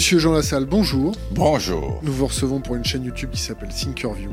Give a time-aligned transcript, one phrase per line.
[0.00, 1.14] Monsieur Jean Lassalle, bonjour.
[1.32, 2.00] Bonjour.
[2.02, 4.30] Nous vous recevons pour une chaîne YouTube qui s'appelle Thinkerview.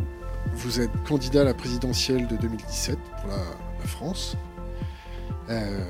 [0.53, 4.37] Vous êtes candidat à la présidentielle de 2017 pour la, France.
[5.49, 5.83] Euh,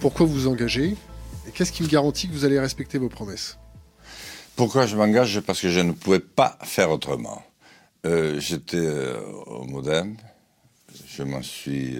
[0.00, 0.96] pourquoi vous vous engagez
[1.46, 3.58] Et qu'est-ce qui me garantit que vous allez respecter vos promesses?
[4.56, 5.40] Pourquoi je m'engage?
[5.40, 7.42] Parce que je ne pouvais pas faire autrement.
[8.06, 10.16] Euh, j'étais euh, au Modem,
[11.06, 11.98] je m'en suis,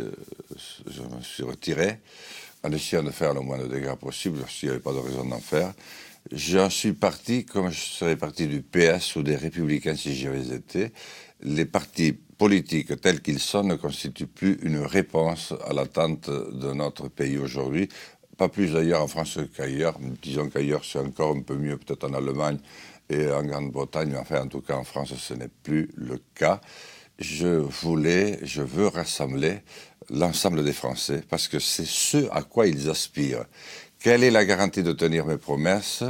[0.56, 2.01] je suis retiré
[2.65, 5.24] en essayant de faire le moins de dégâts possible s'il n'y avait pas de raison
[5.24, 5.74] d'en faire.
[6.32, 10.54] J'en suis parti comme je serais parti du PS ou des Républicains si j'y avais
[10.54, 10.92] été.
[11.41, 17.09] Les partis politiques tels qu'ils sont ne constituent plus une réponse à l'attente de notre
[17.09, 17.88] pays aujourd'hui.
[18.37, 19.98] Pas plus d'ailleurs en France qu'ailleurs.
[20.23, 22.59] Disons qu'ailleurs c'est encore un peu mieux, peut-être en Allemagne
[23.09, 26.60] et en Grande-Bretagne, mais enfin en tout cas en France ce n'est plus le cas.
[27.18, 29.60] Je voulais, je veux rassembler
[30.10, 33.46] l'ensemble des Français parce que c'est ce à quoi ils aspirent.
[34.01, 36.04] Quelle est la garantie de tenir mes promesses?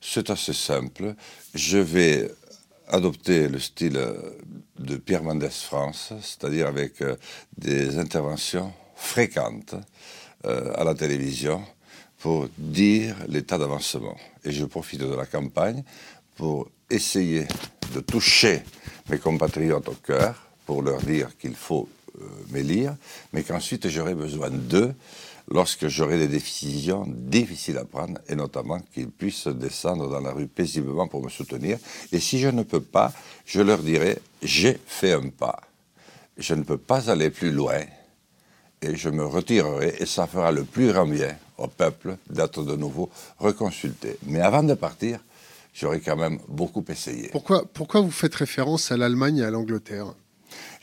[0.00, 1.14] C'est assez simple.
[1.54, 2.30] Je vais
[2.88, 4.00] adopter le style
[4.78, 7.16] de Pierre Mendès France, c'est-à-dire avec euh,
[7.58, 9.74] des interventions fréquentes
[10.46, 11.62] euh, à la télévision
[12.20, 14.16] pour dire l'état d'avancement.
[14.44, 15.82] Et je profite de la campagne
[16.36, 17.46] pour essayer
[17.94, 18.62] de toucher
[19.10, 21.86] mes compatriotes au cœur, pour leur dire qu'il faut
[22.18, 22.96] euh, m'élire,
[23.34, 24.94] mais qu'ensuite j'aurai besoin d'eux
[25.48, 30.48] lorsque j'aurai des décisions difficiles à prendre, et notamment qu'ils puissent descendre dans la rue
[30.48, 31.78] paisiblement pour me soutenir.
[32.12, 33.12] Et si je ne peux pas,
[33.44, 35.60] je leur dirai, j'ai fait un pas.
[36.36, 37.80] Je ne peux pas aller plus loin,
[38.82, 42.76] et je me retirerai, et ça fera le plus grand bien au peuple d'être de
[42.76, 44.18] nouveau reconsulté.
[44.26, 45.20] Mais avant de partir,
[45.72, 47.28] j'aurai quand même beaucoup essayé.
[47.32, 50.14] Pourquoi, pourquoi vous faites référence à l'Allemagne et à l'Angleterre?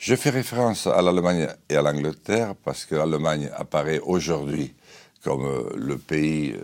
[0.04, 4.74] Je fais référence à l'Allemagne et à l'Angleterre parce que l'Allemagne apparaît aujourd'hui
[5.22, 6.58] comme euh, le pays euh,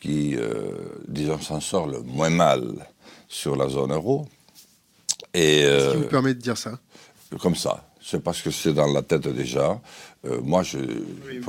[0.00, 0.72] qui, euh,
[1.06, 2.64] disons, s'en sort le moins mal
[3.28, 4.26] sur la zone euro.
[5.32, 6.76] Qu'est-ce qui vous permet de dire ça?
[7.40, 7.88] Comme ça.
[8.00, 9.80] C'est parce que c'est dans la tête gens.
[10.42, 10.78] moi, je.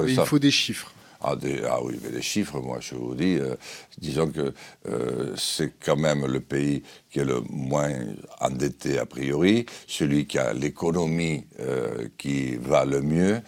[0.08, 0.94] il faut des chiffres.
[1.26, 1.36] Ah,
[1.70, 3.56] ah, oui, mais les chiffres, moi je vous dis, euh,
[3.98, 4.54] disons que
[4.90, 7.94] euh, c'est quand même le pays qui est le moins
[8.42, 13.42] endetté a priori, celui qui a l'économie euh, qui va le mieux.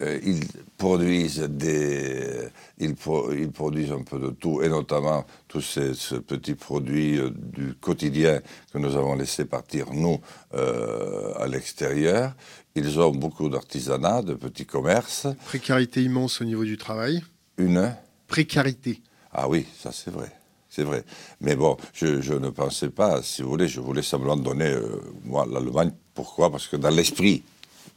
[0.00, 0.42] ils
[0.78, 2.48] produisent des,
[2.78, 5.92] ils, produisent un peu de tout, et notamment tous ces,
[6.26, 8.40] petits produits du quotidien
[8.72, 10.18] que nous avons laissé partir nous
[10.54, 12.32] à l'extérieur.
[12.76, 15.26] Ils ont beaucoup d'artisanat, de petits commerces.
[15.44, 17.22] Précarité immense au niveau du travail.
[17.58, 17.94] Une
[18.28, 19.02] Précarité.
[19.32, 20.30] Ah oui, ça c'est vrai.
[20.68, 21.04] C'est vrai.
[21.40, 25.44] Mais bon, je, ne pensais pas, si vous voulez, je voulais simplement donner, euh, moi,
[25.50, 25.90] l'Allemagne.
[26.14, 26.48] Pourquoi?
[26.48, 27.42] Parce que dans l'esprit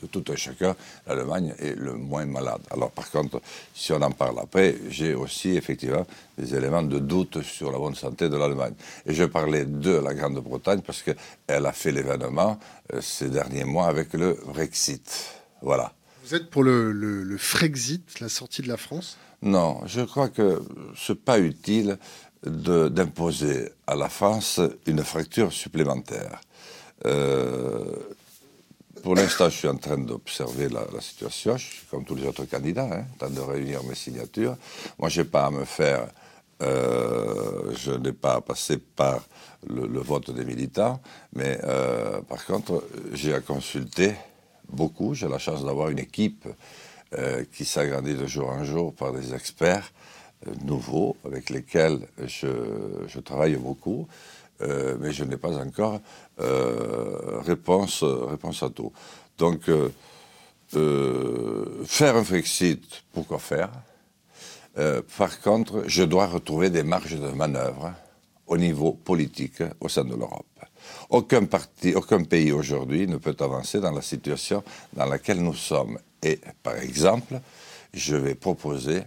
[0.04, 0.76] de tout un chacun,
[1.08, 2.62] l'Allemagne est le moins malade.
[2.70, 3.42] Alors par contre,
[3.74, 6.06] si on en parle après, j'ai aussi effectivement
[6.38, 8.74] des éléments de doute sur la bonne santé de l'Allemagne.
[9.06, 12.60] Et je parlais de la Grande-Bretagne parce qu'elle a fait l'événement
[12.94, 15.08] euh, ces derniers mois avec le Brexit.
[15.62, 15.94] Voilà.
[16.24, 19.18] Vous êtes pour le, le, Frexit, la sortie de la France?
[19.42, 20.62] Non, je crois que
[20.96, 21.98] ce n'est pas utile
[22.46, 26.42] d'imposer à la France une fracture supplémentaire.
[27.06, 27.96] Euh,
[29.04, 31.58] pour l'instant, je suis en train d'observer la, situation,
[31.92, 34.56] comme tous les autres candidats, hein, en train de réunir mes signatures.
[34.98, 36.08] Moi, je n'ai pas à me faire,
[36.62, 39.22] euh, je n'ai pas à passer par
[39.68, 41.02] le, vote des militants,
[41.36, 44.16] mais euh, par contre, j'ai à consulter
[44.70, 45.14] beaucoup.
[45.14, 46.48] J'ai la chance d'avoir une équipe
[47.14, 49.92] euh, qui s'agrandit de jour en jour par des experts
[50.64, 54.08] nouveaux avec lesquels je travaille beaucoup.
[54.62, 56.00] Euh, mais je n'ai pas encore
[56.40, 58.92] euh, réponse, réponse à tout.
[59.38, 59.90] Donc, euh,
[61.86, 63.72] faire un Frexit, pourquoi faire?
[65.18, 67.94] Par contre, je dois retrouver des marges de manœuvre
[68.48, 70.48] au niveau politique au sein de l'Europe.
[71.12, 71.48] Aucun,
[71.94, 74.64] aucun pays aujourd'hui ne peut avancer dans la situation
[74.94, 76.00] dans laquelle nous sommes.
[76.24, 77.40] Et par exemple,
[77.94, 79.04] je vais proposer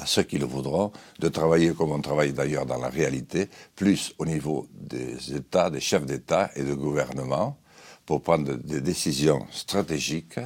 [0.00, 4.12] à ceux qui le voudront, de travailler comme on travaille d'ailleurs dans la réalité, plus
[4.18, 7.58] au niveau des États, des chefs d'État et de gouvernement,
[8.06, 10.38] pour prendre des décisions stratégiques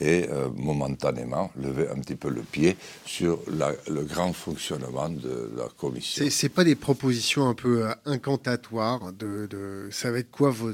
[0.00, 5.68] et euh, momentanément lever un petit peu le pied sur le grand fonctionnement de la
[5.76, 6.24] Commission.
[6.28, 10.72] Ce pas des propositions un peu euh, incantatoires de, de, ça va être quoi vos...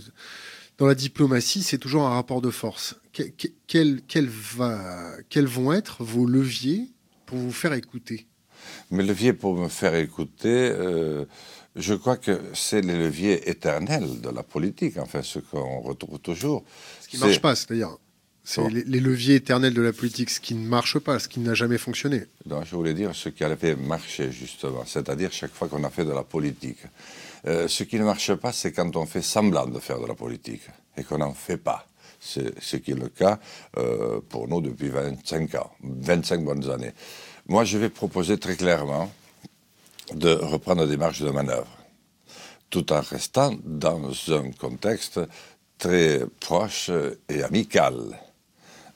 [0.78, 2.96] Dans la diplomatie, c'est toujours un rapport de force.
[3.66, 4.00] quels
[5.46, 6.88] vont être vos leviers
[7.30, 8.26] pour vous faire écouter
[8.90, 11.24] Mes leviers pour me faire écouter, euh,
[11.76, 16.64] je crois que c'est les leviers éternels de la politique, enfin, ce qu'on retrouve toujours.
[17.00, 17.96] Ce qui ne marche pas, c'est-à-dire
[18.42, 21.54] C'est les, leviers éternels de la politique, ce qui ne marche pas, ce qui n'a
[21.54, 22.24] jamais fonctionné.
[22.46, 25.90] Non, je voulais dire ce qui a fait marcher, justement, c'est-à-dire chaque fois qu'on a
[25.90, 26.82] fait de la politique.
[27.46, 30.14] Euh, ce qui ne marche pas, c'est quand on fait semblant de faire de la
[30.14, 30.66] politique
[30.96, 31.86] et qu'on n'en fait pas.
[32.20, 33.38] Ce qui est le cas
[33.78, 36.92] euh, pour nous depuis 25 ans, 25 bonnes années.
[37.48, 39.10] Moi, je vais proposer très clairement
[40.14, 41.78] de reprendre des marges de manœuvre,
[42.68, 45.20] tout en restant dans un contexte
[45.78, 46.90] très proche
[47.28, 48.20] et amical.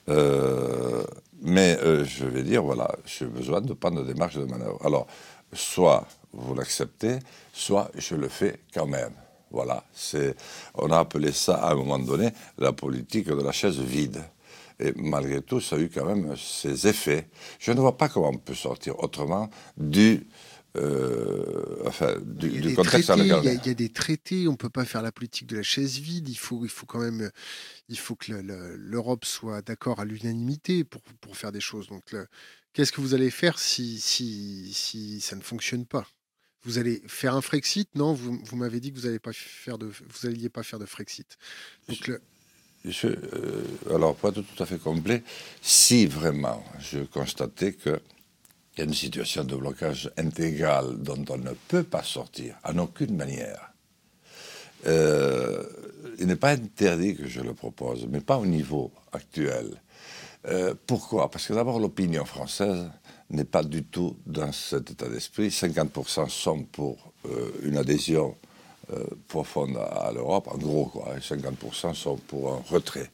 [0.07, 1.03] Euh,
[1.41, 4.79] mais euh, je vais dire, voilà, j'ai besoin de prendre des marges de manœuvre.
[4.85, 5.07] Alors,
[5.53, 7.19] soit vous l'acceptez,
[7.53, 9.13] soit je le fais quand même.
[9.51, 10.35] Voilà, c'est,
[10.73, 14.23] on a appelé ça à un moment donné la politique de la chaise vide.
[14.79, 17.29] Et malgré tout, ça a eu quand même ses effets.
[17.59, 20.27] Je ne vois pas comment on peut sortir autrement du,
[20.75, 25.13] euh, enfin, du, contexte Il y, a, des traités, on ne peut pas faire la
[25.13, 26.27] politique de la chaise vide.
[26.27, 27.31] Il faut, il faut quand même,
[27.87, 31.87] il faut que l'Europe soit d'accord à l'unanimité pour, pour, faire des choses.
[31.87, 32.13] Donc,
[32.73, 36.05] qu'est-ce que vous allez faire si, si, si ça ne fonctionne pas?
[36.65, 37.87] Vous allez faire un Frexit?
[37.95, 40.79] Non, vous, vous m'avez dit que vous n'alliez pas faire de, vous alliez pas faire
[40.79, 41.37] de Frexit.
[41.87, 42.11] Donc,
[42.83, 45.23] je, euh, alors, pas tout à fait complet.
[45.61, 47.99] Si vraiment je constatais que
[48.75, 52.77] il y a une situation de blocage intégral dont on ne peut pas sortir en
[52.77, 53.71] aucune manière.
[54.85, 55.63] Euh,
[56.19, 59.81] il n'est pas interdit que je le propose, mais pas au niveau actuel.
[60.47, 61.31] Euh, pourquoi?
[61.31, 62.91] Parce que d'abord, l'opinion française
[63.29, 65.49] n'est pas du tout dans cet état d'esprit.
[65.49, 68.35] 50% sont pour euh, une adhésion
[68.93, 71.15] euh, profonde à, l'Europe, en gros, quoi.
[71.17, 73.09] 50% sont pour un retrait.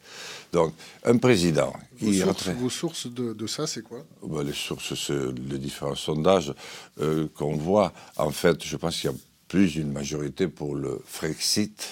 [0.51, 0.73] Donc,
[1.05, 4.03] un président qui vos sources, vos sources de, ça, c'est quoi?
[4.21, 6.53] Ben, Les sources, c'est les différents sondages
[6.99, 7.93] euh, qu'on voit.
[8.17, 9.17] En fait, je pense qu'il y a
[9.47, 11.87] plus d'une majorité pour le Frexit,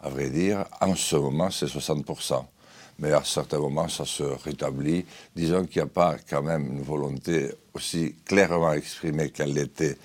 [0.00, 0.64] à vrai dire.
[0.80, 2.44] En ce moment, c'est 60%
[2.98, 5.04] mais à certains moments, ça se rétablit.
[5.34, 9.96] Disons qu'il n'y a pas quand même une volonté aussi clairement exprimée qu'elle l'était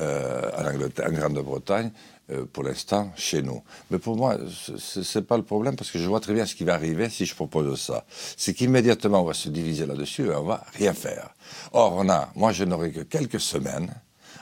[0.00, 1.90] euh, en, Grande-Bretagne,
[2.30, 3.62] euh, pour l'instant chez nous.
[3.90, 6.54] Mais pour moi, ce n'est pas le problème parce que je vois très bien ce
[6.54, 8.04] qui va arriver si je propose ça.
[8.36, 11.34] C'est qu'immédiatement, on va se diviser là-dessus et on va rien faire.
[11.72, 13.92] Or, on a, moi, je n'aurai que quelques semaines,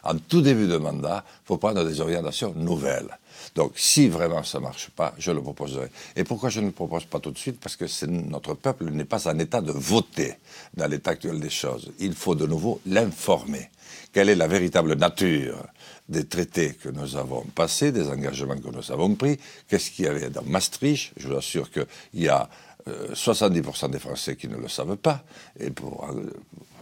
[0.05, 3.19] en tout début de mandat, pour prendre des orientations nouvelles.
[3.55, 5.89] Donc, si vraiment ça ne marche pas, je le proposerai.
[6.17, 7.61] Et pourquoi je ne le propose pas tout de suite?
[7.61, 10.35] Parce que notre peuple n'est pas en état de voter
[10.75, 11.93] dans l'état actuel des choses.
[11.99, 13.71] Il faut de nouveau l'informer.
[14.13, 15.67] Quelle est la véritable nature
[16.09, 20.09] des traités que nous avons passés, des engagements que nous avons pris, qu'est-ce qu'il y
[20.09, 21.13] avait dans Maastricht?
[21.17, 22.49] Je vous assure qu'il y a
[22.87, 25.23] 70% euh, des Français qui ne le savent pas,
[25.61, 26.31] et euh,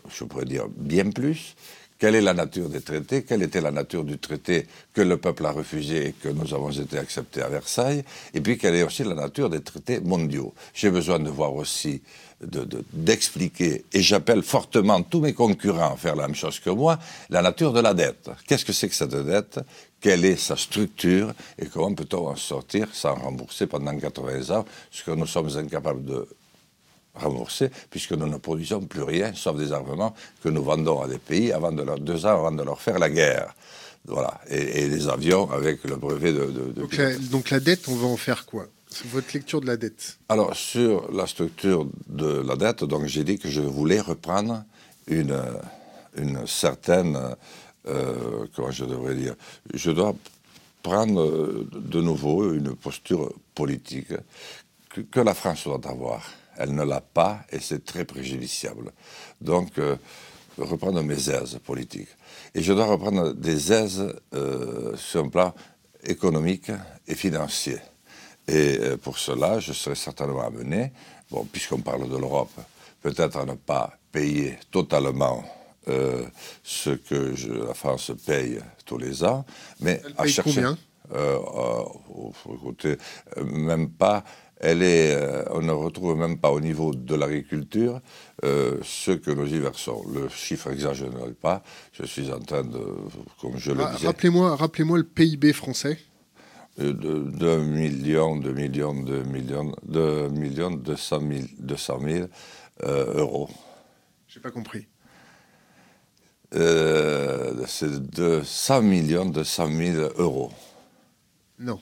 [0.09, 1.57] je pourrais dire bien plus.
[1.99, 3.23] Quelle est la nature des traités?
[3.25, 6.71] Quelle était la nature du traité que le peuple a refusé et que nous avons
[6.71, 8.05] été acceptés à Versailles?
[8.35, 10.53] Et puis quelle est aussi la nature des traités mondiaux?
[10.75, 12.03] J'ai besoin de voir aussi
[12.93, 16.99] d'expliquer, et j'appelle fortement tous mes concurrents à faire la même chose que moi,
[17.31, 18.29] la nature de la dette.
[18.47, 19.59] Qu'est-ce que c'est que cette dette?
[20.03, 21.33] Quelle est sa structure?
[21.59, 26.05] Et comment peut-on en sortir sans rembourser pendant 80 ans ce que nous sommes incapables
[26.05, 26.29] de
[27.17, 31.19] rembourser, puisque nous ne produisons plus rien, sauf des armements que nous vendons à des
[31.19, 33.55] pays avant de leur, deux ans avant de leur faire la guerre.
[34.07, 34.41] Voilà.
[34.49, 36.75] Et, des avions avec le brevet de...
[37.31, 38.67] donc la dette, on va en faire quoi?
[39.07, 40.19] Votre lecture de la dette?
[40.29, 44.65] Alors, sur la structure de la dette, donc j'ai dit que je voulais reprendre
[45.09, 45.37] une,
[46.17, 47.19] une certaine.
[47.89, 49.35] Euh, comment je devrais dire
[49.75, 50.15] Je dois
[50.83, 54.13] prendre de nouveau une posture politique
[55.11, 56.23] que, la France doit avoir.
[56.59, 58.93] Elle ne l'a pas et c'est très préjudiciable.
[59.41, 59.97] Donc, euh,
[60.59, 62.09] reprendre mes aises politiques.
[62.55, 65.55] Et je dois reprendre des aises euh, sur un plan
[66.03, 66.71] économique
[67.07, 67.79] et financier.
[68.49, 70.93] Et euh, pour cela, je serais certainement amené,
[71.31, 72.53] bon, puisqu'on parle de l'Europe,
[73.03, 75.45] peut-être à ne pas payer totalement
[76.65, 77.33] ce que
[77.65, 79.45] la France paye tous les ans,
[79.79, 80.55] mais à chercher.
[80.55, 80.79] Combien?
[82.55, 82.97] écoutez,
[83.45, 84.25] même pas.
[84.59, 88.01] Elle est, on ne retrouve même pas au niveau de l'agriculture
[88.43, 90.03] ce que nous y versons.
[90.15, 91.63] Le chiffre exact, je ne l'ai pas.
[91.93, 92.81] Je suis en train de,
[93.41, 94.07] comme je le ah, disais.
[94.07, 95.99] Rappelez-moi, rappelez-moi le PIB français.
[96.79, 102.27] Euh, de 2 millions, 2 millions, 2 millions, 2 millions 200 000, 200 000
[102.83, 103.49] euh, euros.
[104.29, 104.87] J'ai pas compris.
[106.55, 110.51] Euh, c'est de 100 millions, 200 000 euros.
[111.59, 111.81] Non.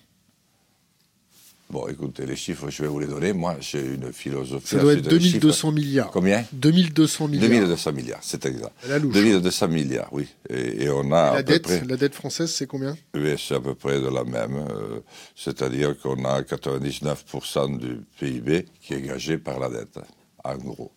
[1.74, 3.32] Bon, écoutez, les chiffres, je vais vous les donner.
[3.32, 4.68] Moi, j'ai une philosophie.
[4.68, 6.12] Ça doit être 2200 milliards.
[6.12, 6.44] Combien?
[6.52, 7.48] 2200 milliards.
[7.48, 8.70] 2200 milliards, c'est exact.
[8.86, 10.28] La 2200 milliards, oui.
[10.48, 11.34] Et, on a.
[11.34, 12.96] la, dette, la dette française, c'est combien?
[13.12, 14.54] Oui, c'est à peu près de la même.
[14.54, 15.00] Euh,
[15.34, 19.98] c'est-à-dire qu'on a 99% du PIB qui est gagé par la dette.
[20.44, 20.92] en gros.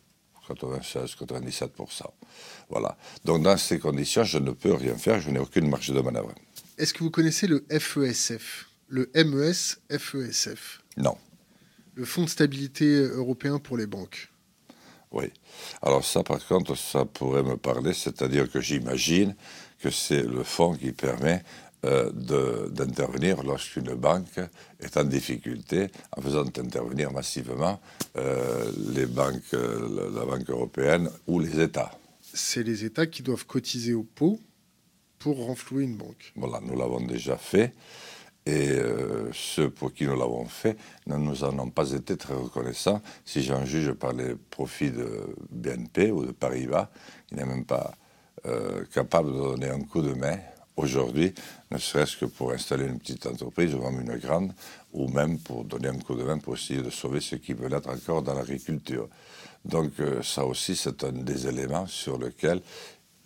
[0.48, 2.04] 96-97%.
[2.70, 2.96] Voilà.
[3.26, 6.36] Donc dans ces conditions, je ne peux rien faire, je n'ai aucune marge de manœuvre.
[6.78, 11.18] Est-ce que vous connaissez le FESF Le MES-FESF Non.
[11.96, 14.32] Le Fonds de stabilité européen pour les banques
[15.12, 15.32] Oui.
[15.82, 19.36] Alors ça, par contre, ça pourrait me parler, c'est-à-dire que j'imagine
[19.80, 21.44] que c'est le fonds qui permet
[21.86, 22.12] euh,
[22.70, 24.40] d'intervenir lorsqu'une banque
[24.80, 27.80] est en difficulté en faisant intervenir massivement
[28.18, 31.92] euh, les banques, euh, la Banque européenne ou les États.
[32.34, 34.40] C'est les États qui doivent cotiser au pot
[35.20, 36.34] pour renflouer une banque.
[36.36, 37.74] Voilà, nous l'avons déjà fait.
[38.50, 38.80] Et
[39.34, 43.02] ceux pour qui nous l'avons fait ne nous en ont pas été très reconnaissants.
[43.26, 46.90] Si j'en juge par les profits de BNP ou de Paribas,
[47.32, 47.94] il n'est même pas
[48.94, 50.38] capable de donner un coup de main
[50.78, 51.34] aujourd'hui,
[51.72, 54.54] ne serait-ce que pour installer une petite entreprise ou même une grande,
[54.94, 57.68] ou même pour donner un coup de main pour essayer de sauver ce qui veut
[57.68, 59.10] l'être encore dans l'agriculture.
[59.66, 62.62] Donc euh, ça aussi, c'est un des éléments sur lesquels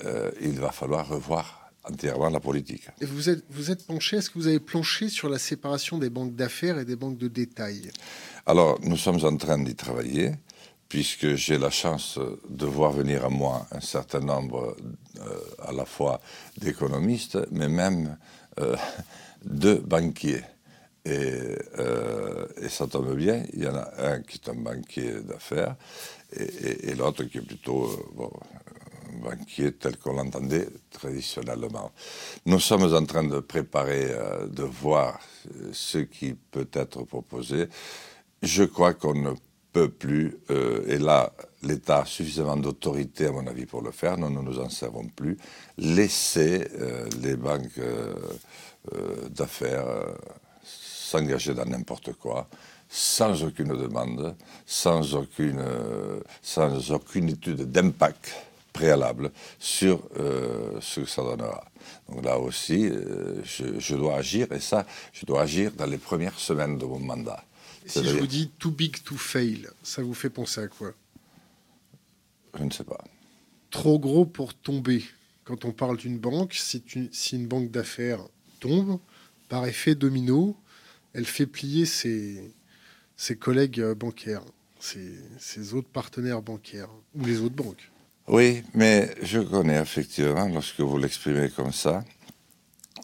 [0.06, 2.88] euh, il va falloir revoir entièrement la politique.
[3.00, 6.10] Et vous êtes, vous êtes penché, est-ce que vous avez planché sur la séparation des
[6.10, 7.92] banques d'affaires et des banques de détail?
[8.46, 10.34] Alors, nous sommes en train d'y travailler
[10.92, 12.20] puisque j'ai la chance
[12.50, 14.76] de voir venir à moi un certain nombre
[15.22, 16.20] euh, à la fois
[16.58, 18.18] d'économistes, mais même
[18.60, 18.76] euh,
[19.46, 20.44] de banquiers.
[21.08, 25.76] Euh, et, ça tombe bien, il y en a un qui est un banquier d'affaires
[26.34, 28.81] et, l'autre qui est plutôt un
[29.12, 31.92] banquier tel qu'on l'entendait traditionnellement.
[32.46, 34.16] Nous sommes en train de préparer,
[34.48, 35.20] de voir
[35.72, 37.68] ce qui peut être proposé.
[38.42, 39.32] Je crois qu'on ne
[39.72, 41.32] peut plus, euh, et là,
[41.64, 45.08] l'État a suffisamment d'autorité, à mon avis, pour le faire, nous ne nous en servons
[45.08, 45.38] plus,
[45.78, 48.14] laisser euh, les banques euh,
[49.30, 49.86] d'affaires
[50.64, 52.48] s'engager dans n'importe quoi,
[52.90, 55.64] sans aucune demande, sans aucune,
[56.42, 58.34] sans aucune étude d'impact
[58.74, 61.66] préalable sur ce que ça donnera.
[62.10, 62.90] Donc là aussi,
[63.44, 67.00] je, je dois agir, et ça, je dois agir dans les premières semaines de mon
[67.00, 67.44] mandat.
[67.86, 70.94] Si je vous dis too big to fail, ça vous fait penser à quoi?
[72.58, 73.04] Je ne sais pas.
[73.70, 75.04] Trop gros pour tomber.
[75.44, 76.84] Quand on parle d'une banque, si,
[77.34, 78.22] une banque d'affaires
[78.60, 79.00] tombe,
[79.50, 80.56] par effet domino,
[81.14, 82.54] elle fait plier ses,
[83.40, 84.44] collègues bancaires,
[84.80, 87.91] ses, ses, autres partenaires bancaires ou les autres banques.
[88.28, 92.04] Oui, mais je connais effectivement lorsque vous l'exprimez comme ça.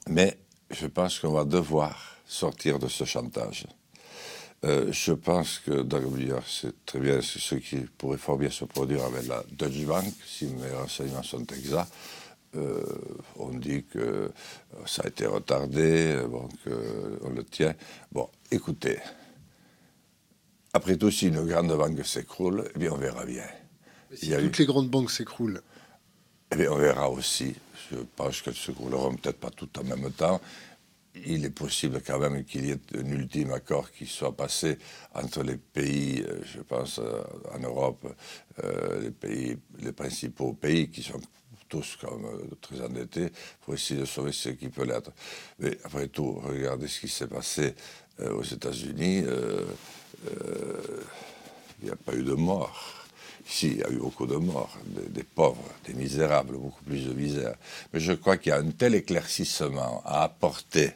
[0.08, 0.38] Mais
[0.70, 3.68] je pense qu'on va devoir sortir de ce chantage.
[4.66, 9.04] Euh, je pense que d'ailleurs, c'est très bien, ce qui pourrait fort bien se produire
[9.06, 11.92] avec la Deutsche Bank, si mes renseignements sont exacts.
[12.56, 12.82] Euh,
[13.36, 14.32] on dit que
[14.86, 16.18] ça a été retardé,
[16.64, 17.76] qu'on le tient.
[18.12, 18.98] Bon, écoutez,
[20.74, 23.44] après tout, si une grande banque s'écroule, eh bien, on verra bien.
[24.14, 25.62] Si toutes les grandes banques s'écroulent
[26.52, 27.56] Eh bien, on verra aussi.
[27.92, 30.42] Je pense qu'elles s'écrouleront peut-être pas toutes en même temps,
[31.26, 34.78] il est possible quand même qu'il y ait un ultime accord qui soit passé
[35.14, 37.24] entre les pays, euh, je pense euh,
[37.54, 38.06] en Europe,
[38.64, 41.20] euh, les, pays, les principaux pays qui sont
[41.70, 42.26] tous comme
[42.62, 43.30] très endettés
[43.62, 45.12] pour essayer de sauver ce qui peut l'être.
[45.60, 47.76] Mais après tout, regardez ce qui s'est passé
[48.20, 49.26] aux États-Unis.
[51.82, 52.97] il n'y a pas eu de morts.
[53.50, 57.14] Ici, il y a eu beaucoup de morts, des, pauvres, des misérables, beaucoup plus de
[57.14, 57.56] misère.
[57.94, 60.92] Mais je crois qu'il y a un tel éclaircissement à apporter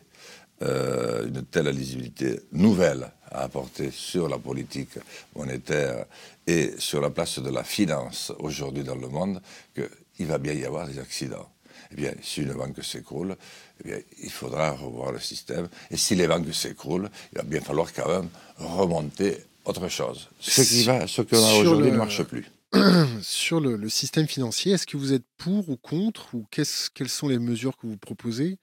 [0.61, 4.99] euh, une telle lisibilité nouvelle à apporter sur la politique
[5.35, 6.05] monétaire
[6.45, 9.41] et sur la place de la finance aujourd'hui dans le monde
[9.73, 11.49] qu'il va bien y avoir des accidents.
[11.91, 13.35] Eh bien, si une banque s'écroule,
[13.79, 15.67] eh bien, il faudra revoir le système.
[15.89, 20.29] Et si les banques s'écroulent, il va bien falloir quand même remonter autre chose.
[20.39, 22.45] Ce qui va, ce que aujourd'hui ne marche plus.
[23.21, 27.27] Sur le, le système financier, est-ce que vous êtes pour ou contre, ou quelles sont
[27.27, 28.57] les mesures que vous proposez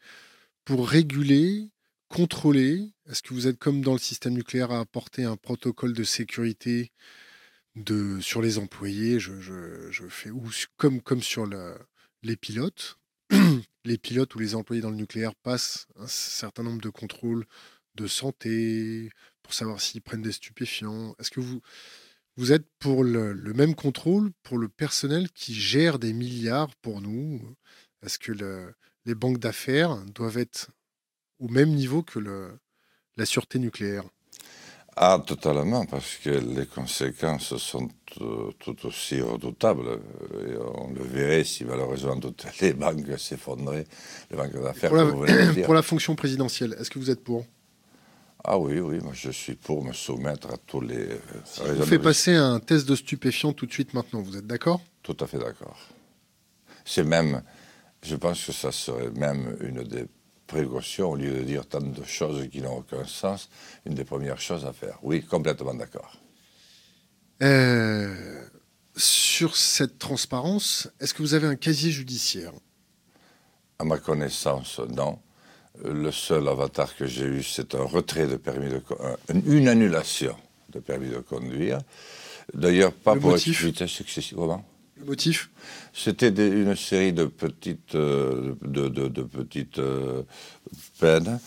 [0.65, 1.71] pour réguler
[2.09, 2.93] contrôler?
[3.09, 6.93] Est-ce que vous êtes comme dans le système nucléaire à apporter un protocole de sécurité
[7.77, 9.21] de, sur les employés?
[9.21, 11.47] Je, je, fais, Ou comme, comme sur
[12.23, 12.99] les pilotes
[13.85, 17.47] Les pilotes ou les employés dans le nucléaire passent un certain nombre de contrôles
[17.95, 19.11] de santé
[19.49, 21.15] pour savoir s'ils prennent des stupéfiants.
[21.19, 21.63] Est-ce que vous,
[22.37, 27.01] vous êtes pour le, le, même contrôle pour le personnel qui gère des milliards pour
[27.01, 27.41] nous?
[28.05, 28.75] Est-ce que le,
[29.07, 30.69] les banques d'affaires doivent être
[31.39, 32.59] au même niveau que le,
[33.17, 34.05] la sûreté nucléaire?
[34.97, 37.89] Ah, totalement, parce que les conséquences sont
[38.21, 39.99] euh, tout aussi redoutables.
[40.47, 43.87] Et on le verrait si malheureusement toutes les banques s'effondraient,
[44.31, 44.91] les banques d'affaires.
[44.91, 45.25] Pour,
[45.65, 47.47] pour, la fonction présidentielle, est-ce que vous êtes pour?
[48.45, 50.97] Ah oui, oui, moi je suis pour me soumettre à tous les...
[50.97, 54.47] euh, Si raisons vous passer un test de stupéfiant tout de suite maintenant, vous êtes
[54.47, 54.81] d'accord?
[55.03, 55.79] Tout à fait d'accord.
[56.85, 57.43] C'est même,
[58.03, 60.07] je pense que ça serait même une des
[60.47, 63.51] précautions, au lieu de dire tant de choses qui n'ont aucun sens,
[63.85, 64.99] une des premières choses à faire.
[65.03, 66.17] Oui, complètement d'accord.
[67.43, 68.47] Euh,
[68.97, 72.53] Sur cette transparence, est-ce que vous avez un casier judiciaire?
[73.79, 75.19] À ma connaissance, non.
[75.85, 78.81] Le seul avatar que j'ai eu, c'est un retrait de permis de
[79.47, 80.35] une annulation
[80.73, 81.79] de permis de conduire.
[82.53, 83.57] D'ailleurs, pas Le pour excessive.
[84.37, 84.65] Comment?
[84.99, 85.51] Le motif?
[85.93, 90.23] C'était une série de petites, euh, de, de- de petites euh,
[90.99, 91.39] peines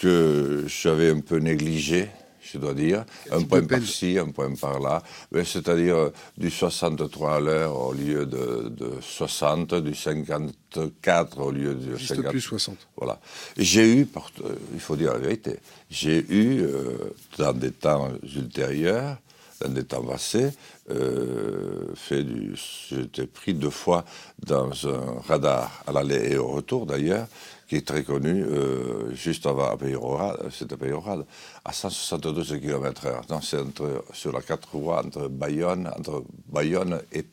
[0.00, 2.08] que j'avais un peu négligées,
[2.52, 3.04] je dois dire.
[3.30, 5.02] Un point par-ci, un point par-là.
[5.44, 11.74] C'est-à-dire euh, du 63 à l'heure au lieu de, de 60, du 54 au lieu
[11.74, 12.30] de Juste 50.
[12.30, 12.76] plus 60.
[12.96, 13.18] Voilà.
[13.56, 14.08] J'ai eu,
[14.44, 15.58] euh, il faut dire la vérité,
[15.90, 19.16] j'ai eu, euh, dans des temps ultérieurs,
[19.60, 20.50] dans des temps passés,
[20.90, 22.54] euh, fait du.
[22.90, 24.04] J'étais pris deux fois
[24.44, 27.26] dans un radar à l'aller et au retour d'ailleurs,
[27.66, 31.26] qui est très connu, euh, juste avant à Peyrorade, c'était Peyrorade,
[31.64, 33.40] à 172 km/h.
[33.42, 37.24] C'est entre- sur la quatre voies entre Bayonne, entre Bayonne et,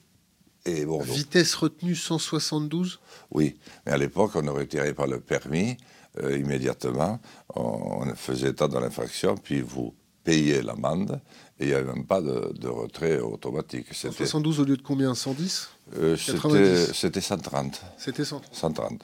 [0.65, 0.85] et.
[1.01, 2.99] Vitesse retenue 172
[3.31, 5.77] Oui, mais à l'époque, on ne retirait pas le permis
[6.21, 7.19] euh, immédiatement.
[7.55, 11.19] On, on faisait état de l'infraction, puis vous payez l'amende,
[11.60, 13.88] et il n'y avait même pas de, de retrait automatique.
[13.91, 15.13] C'était 172 au lieu de combien?
[15.15, 16.86] 110 euh, 90.
[16.86, 17.81] c'était- c'était 130.
[17.98, 18.41] C'était 100.
[18.51, 19.03] 130.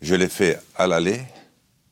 [0.00, 1.20] Je l'ai fait à l'aller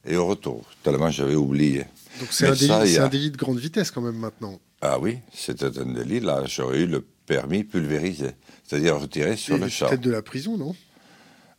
[0.04, 1.84] et au retour, tellement j'avais oublié.
[2.20, 4.58] Donc c'est un, délit- a- un de grande vitesse quand même maintenant.
[4.80, 6.20] Ah oui, c'était un délit.
[6.20, 8.30] Là, j'aurais eu le permis pulvérisé,
[8.62, 9.88] c'est-à-dire retiré sur Et le champ.
[9.88, 10.76] Peut-être de la prison, non?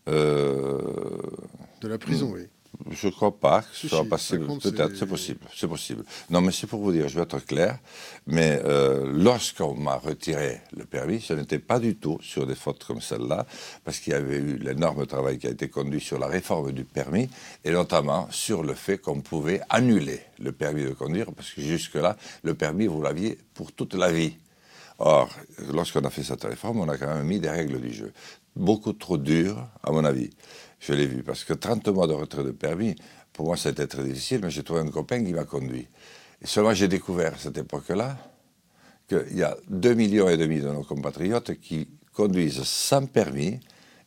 [0.08, 0.80] Euh,
[1.82, 2.44] De la prison, oui.
[2.92, 4.42] Je ne crois pas que Si, ce soit si, possible.
[4.48, 5.40] 50, Peut-être, c'est- c'est possible.
[5.56, 6.04] C'est possible.
[6.30, 7.80] Non, mais c'est pour vous dire, je vais être clair.
[8.28, 12.84] Mais euh, lorsqu'on m'a retiré le permis, ce n'était pas du tout sur des fautes
[12.84, 13.46] comme celle-là,
[13.84, 16.84] parce qu'il y avait eu l'énorme travail qui a été conduit sur la réforme du
[16.86, 17.30] permis,
[17.66, 22.16] et notamment sur le fait qu'on pouvait annuler le permis de conduire, parce que jusque-là,
[22.44, 24.36] le permis, vous l'aviez pour toute la vie.
[25.00, 25.30] Or,
[25.74, 28.12] lorsqu'on a fait cette réforme, on a quand même mis des règles du jeu.
[28.56, 30.32] Beaucoup trop dures, à mon avis.
[30.80, 32.96] Je l'ai vu, parce que 30 mois de retrait de permis,
[33.34, 35.88] pour moi, été très difficile, mais j'ai trouvé un copain qui m'a conduit.
[36.42, 38.18] Et seulement j'ai découvert à cette époque-là
[39.08, 43.60] qu'il y a 2 millions et demi de nos compatriotes qui conduisent sans permis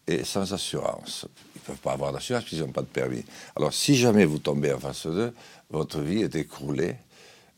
[0.07, 1.27] et sans assurance.
[1.57, 3.25] Ils ne peuvent pas avoir d'assurance puisqu'ils n'ont pas de permis.
[3.57, 5.33] Alors, si jamais vous tombez en face d'eux,
[5.71, 6.95] votre vie est écroulée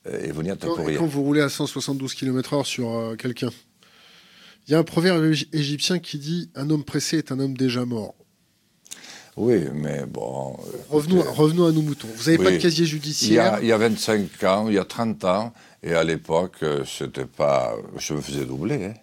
[0.07, 0.99] euh, et vous n'y êtes pour rien.
[0.99, 3.51] quand vous roulez à 172 km/h sur euh, quelqu'un,
[4.67, 7.57] il y a un proverbe égy- égyptien qui dit Un homme pressé est un homme
[7.57, 8.15] déjà mort.
[9.37, 10.57] Oui, mais bon.
[10.59, 12.09] euh, Revenons, revenons à nos moutons.
[12.17, 14.75] Vous n'avez pas de casier il y, judiciaire a, il y a 25 ans, il
[14.75, 17.75] y a 30 ans, et à l'époque, euh, c'était pas.
[17.97, 18.95] Je me faisais doubler hein,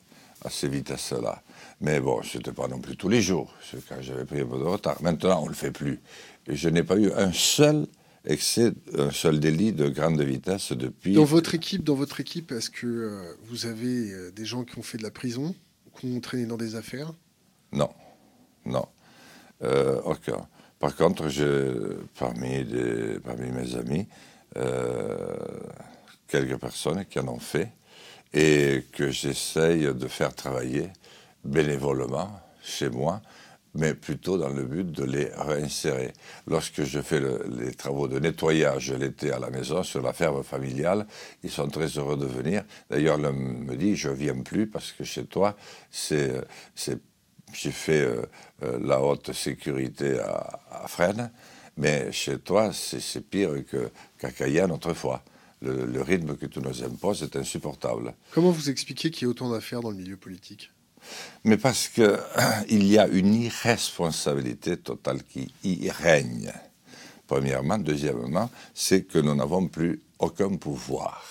[0.45, 1.41] à ces vitesses-là.
[1.81, 3.53] Mais bon, c'était pas non plus tous les jours.
[3.87, 5.01] Quand j'avais pris un peu de retard.
[5.01, 5.99] Maintenant, on le fait plus.
[6.47, 7.87] Et je n'ai pas eu un seul
[8.25, 11.13] excès, un seul délit de grande vitesse depuis.
[11.13, 14.77] Dans votre équipe, dans votre équipe, est-ce que euh, vous avez euh, des gens qui
[14.77, 15.55] ont fait de la prison,
[15.99, 17.13] qui ont traîné dans des affaires?
[17.71, 17.89] Non,
[18.65, 18.85] non,
[19.63, 20.01] euh.
[20.79, 21.71] Par contre, j'ai
[22.17, 22.65] parmi,
[23.23, 24.07] parmi mes amis
[24.57, 25.35] euh,
[26.27, 27.71] quelques personnes qui en ont fait
[28.33, 30.89] et que j'essaye de faire travailler
[31.43, 32.29] bénévolement
[32.63, 33.21] chez moi,
[33.75, 36.13] mais plutôt dans le but de les réinsérer.
[36.47, 40.43] Lorsque je fais le- les travaux de nettoyage l'été à la maison, sur la ferme
[40.43, 41.05] familiale,
[41.43, 42.63] ils sont très heureux de venir.
[42.89, 45.55] D'ailleurs, l'un me dit, je viens plus parce que chez toi,
[45.91, 46.31] c'est,
[47.53, 48.21] j'ai fait euh,
[48.63, 51.31] euh, la haute sécurité à, à Fresnes,
[51.77, 53.51] mais chez toi, c'est, pire
[54.17, 55.23] qu'à Cayenne autrefois.
[55.61, 58.13] Le, le rythme que tu nous imposes est insupportable.
[58.31, 60.71] Comment vous expliquez qu'il y ait autant d'affaires dans le milieu politique?
[61.43, 62.17] Mais parce que
[62.69, 66.51] il y a une irresponsabilité totale qui y règne.
[67.27, 71.23] Premièrement, deuxièmement, c'est que nous n'avons plus aucun pouvoir.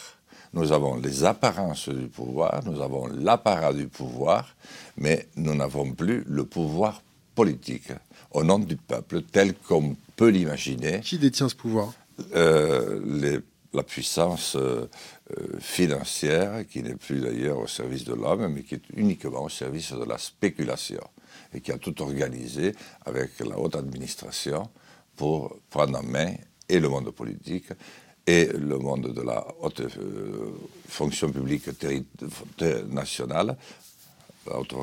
[0.54, 4.54] Nous avons les apparences du pouvoir, nous avons l'apparat du pouvoir,
[4.98, 7.02] mais nous n'avons plus le pouvoir
[7.34, 7.92] politique.
[8.30, 11.92] Au nom du peuple tel qu'on peut l'imaginer Qui détient ce pouvoir?
[12.34, 13.38] euh, les-
[13.74, 14.86] la puissance euh,
[15.36, 19.48] euh, financière, qui n'est plus d'ailleurs au service de l'homme, mais qui est uniquement au
[19.48, 21.02] service de la spéculation,
[21.54, 24.68] et qui a tout organisé avec la haute administration
[25.16, 26.32] pour prendre en main
[26.68, 27.66] et le monde politique
[28.26, 30.50] et le monde de la haute euh,
[30.88, 31.68] fonction publique
[32.90, 33.56] nationale,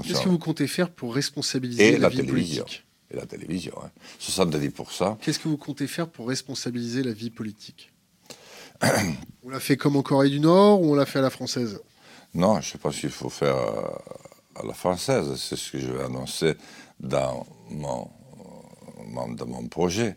[0.04, 2.64] Qu'est-ce que vous comptez faire pour responsabiliser et la, vie télévision.
[2.64, 3.74] politique Et la télévision.
[3.84, 3.92] hein.
[4.22, 5.18] 70%.
[5.20, 7.92] Qu'est-ce que vous comptez faire pour responsabiliser la vie politique?
[9.44, 11.80] On l'a fait comme en Corée du Nord ou on l'a fait à la française?
[12.34, 15.34] Non, je pense qu'il faut faire euh, à la française.
[15.38, 16.56] C'est ce que je vais annoncer
[17.00, 18.10] dans mon,
[19.30, 20.16] dans mon projet.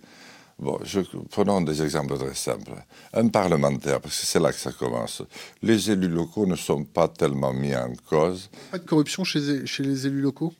[0.58, 2.72] Bon, je, prenons des exemples très simples.
[3.12, 5.22] Un parlementaire, parce que c'est là que ça commence.
[5.62, 8.50] Les élus locaux ne sont pas tellement mis en cause.
[8.72, 10.52] Pas de corruption chez, chez les élus locaux?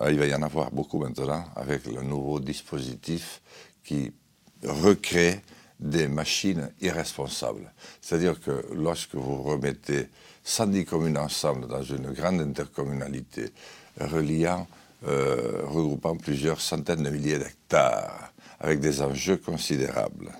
[0.00, 3.40] Ah, Il va y en avoir beaucoup maintenant avec le nouveau dispositif
[3.84, 4.12] qui
[4.64, 5.42] recrée
[5.78, 7.72] des machines irresponsables.
[8.00, 10.08] C'est-à-dire que lorsque vous remettez
[10.42, 13.50] 110 communes ensemble dans une grande intercommunalité
[14.00, 14.66] reliant,
[15.06, 18.32] euh, regroupant plusieurs centaines de milliers d'hectares,
[18.66, 20.32] avec des enjeux considérables,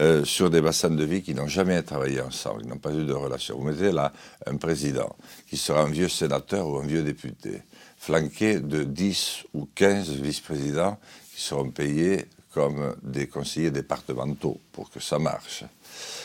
[0.00, 3.04] euh, sur des bassins de vie qui n'ont jamais travaillé ensemble, qui n'ont pas eu
[3.04, 3.56] de relation.
[3.56, 4.12] Vous mettez là
[4.46, 5.14] un président
[5.48, 7.62] qui sera un vieux sénateur ou un vieux député,
[7.96, 10.98] flanqué de 10 ou 15 vice-présidents
[11.32, 15.62] qui seront payés comme des conseillers départementaux pour que ça marche,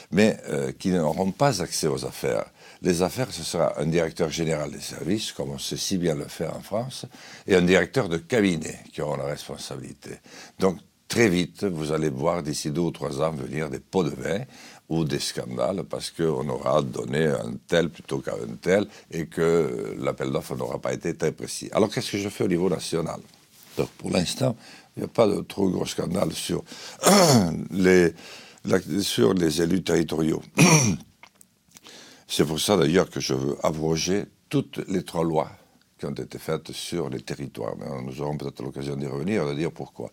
[0.09, 2.45] mais euh, qui n'auront pas accès aux affaires.
[2.81, 6.25] Les affaires, ce sera un directeur général des services, comme on sait si bien le
[6.25, 7.05] faire en France,
[7.45, 10.09] et un directeur de cabinet qui auront la responsabilité.
[10.57, 14.09] Donc, très vite, vous allez voir d'ici deux ou trois ans venir des pots de
[14.09, 14.41] vin
[14.89, 20.31] ou des scandales parce qu'on aura donné un tel plutôt qu'un tel et que l'appel
[20.31, 21.69] d'offres n'aura pas été très précis.
[21.71, 23.19] Alors, qu'est-ce que je fais au niveau national?
[23.77, 24.55] Donc, pour l'instant,
[24.95, 26.63] il n'y a pas de trop gros scandale sur
[27.71, 28.13] les,
[29.01, 30.41] sur les élus territoriaux.
[32.27, 35.51] C'est pour ça d'ailleurs que je veux abroger toutes les trois lois
[35.99, 37.75] qui ont été faites sur les territoires.
[38.03, 40.11] Nous aurons peut-être l'occasion d'y revenir et de dire pourquoi.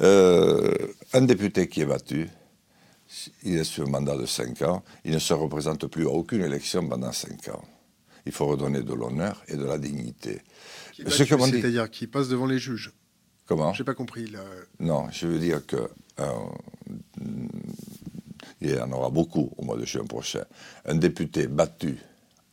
[0.00, 0.74] Euh,
[1.12, 2.28] un député qui est battu,
[3.42, 6.42] il est sur un mandat de 5 ans, il ne se représente plus à aucune
[6.42, 7.64] élection pendant 5 ans.
[8.26, 10.42] Il faut redonner de l'honneur et de la dignité.
[10.96, 12.92] C'est-à-dire qu'il passe devant les juges
[13.46, 13.72] Comment?
[13.72, 14.32] Je n'ai pas compris.
[14.78, 16.24] Non, je veux dire que euh,
[18.60, 20.44] il y en aura beaucoup au mois de juin prochain.
[20.84, 21.98] Un député battu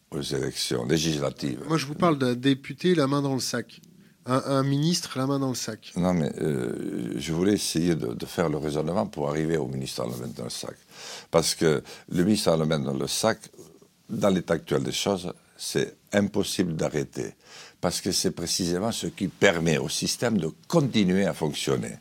[0.09, 1.63] aux élections législatives.
[1.67, 3.79] Moi, je vous parle d'un député la main dans le sac.
[4.27, 5.93] Un, ministre la main dans le sac.
[5.95, 10.17] Non, mais euh, je voulais essayer de, faire le raisonnement pour arriver au ministre la
[10.17, 10.75] main dans le sac.
[11.31, 13.39] Parce que le ministre la main dans le sac,
[14.09, 17.33] dans l'état actuel des choses, c'est impossible d'arrêter
[17.81, 21.97] parce que c'est précisément ce qui permet au système de continuer à fonctionner.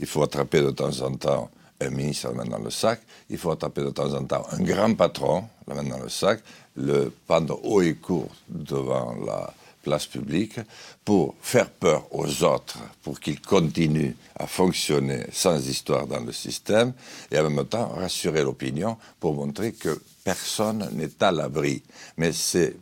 [0.00, 3.38] Il faut attraper de temps en temps un ministre la main dans le sac, il
[3.38, 6.40] faut attraper de temps en temps un grand patron la main dans le sac,
[6.76, 9.52] le pendre haut et court devant la
[9.88, 10.60] place publique
[11.02, 16.92] pour faire peur aux autres, pour qu'ils continuent à fonctionner sans histoire dans le système,
[17.30, 21.82] et en même temps rassurer l'opinion pour montrer que personne n'est à l'abri.
[22.18, 22.76] Mais c'est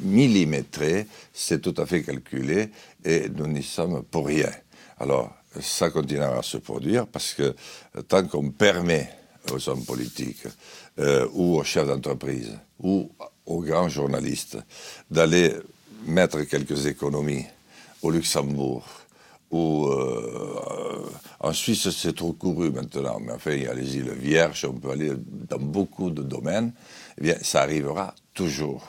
[0.00, 2.70] millimétré, c'est tout à fait calculé
[3.04, 4.50] et nous n'y sommes pour rien.
[4.98, 5.30] Alors,
[5.60, 7.54] ça continuera à se produire parce que
[8.08, 9.10] tant qu'on permet
[9.52, 10.46] aux hommes politiques
[10.98, 13.10] euh, ou aux chefs d'entreprise ou
[13.44, 14.58] aux grands journalistes
[15.10, 15.52] d'aller
[16.06, 17.46] mettre quelques économies
[18.02, 18.84] au Luxembourg
[19.50, 21.06] ou euh,
[21.40, 24.74] en Suisse c'est trop couru maintenant, mais enfin il y a les îles Vierges, on
[24.74, 25.12] peut aller
[25.48, 26.72] dans beaucoup de domaines,
[27.16, 28.84] eh bien ça arrivera toujours.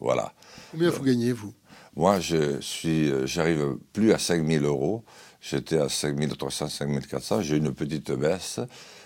[0.00, 0.32] Voilà.
[0.72, 1.54] Combien vous gagnez, vous?
[1.94, 5.04] Moi, je suis, euh, j'arrive plus à 5 000 euros.
[5.40, 7.42] J'étais à 5 300, 5 400.
[7.42, 8.58] J'ai eu une petite baisse,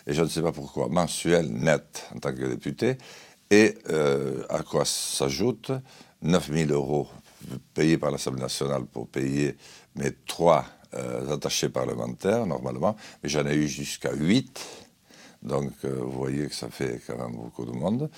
[0.07, 2.97] et je ne sais pas pourquoi, mensuel net en tant que député.
[3.51, 5.73] Et euh, à quoi s'ajoute
[6.23, 7.09] 9 000 euros
[7.75, 9.57] payés par l'Assemblée nationale pour payer
[9.95, 12.97] mes trois euh, attachés parlementaires, normalement.
[13.23, 14.85] Mais j'en ai eu jusqu'à 8
[15.43, 18.11] donc euh, vous voyez que ça fait quand même beaucoup de monde,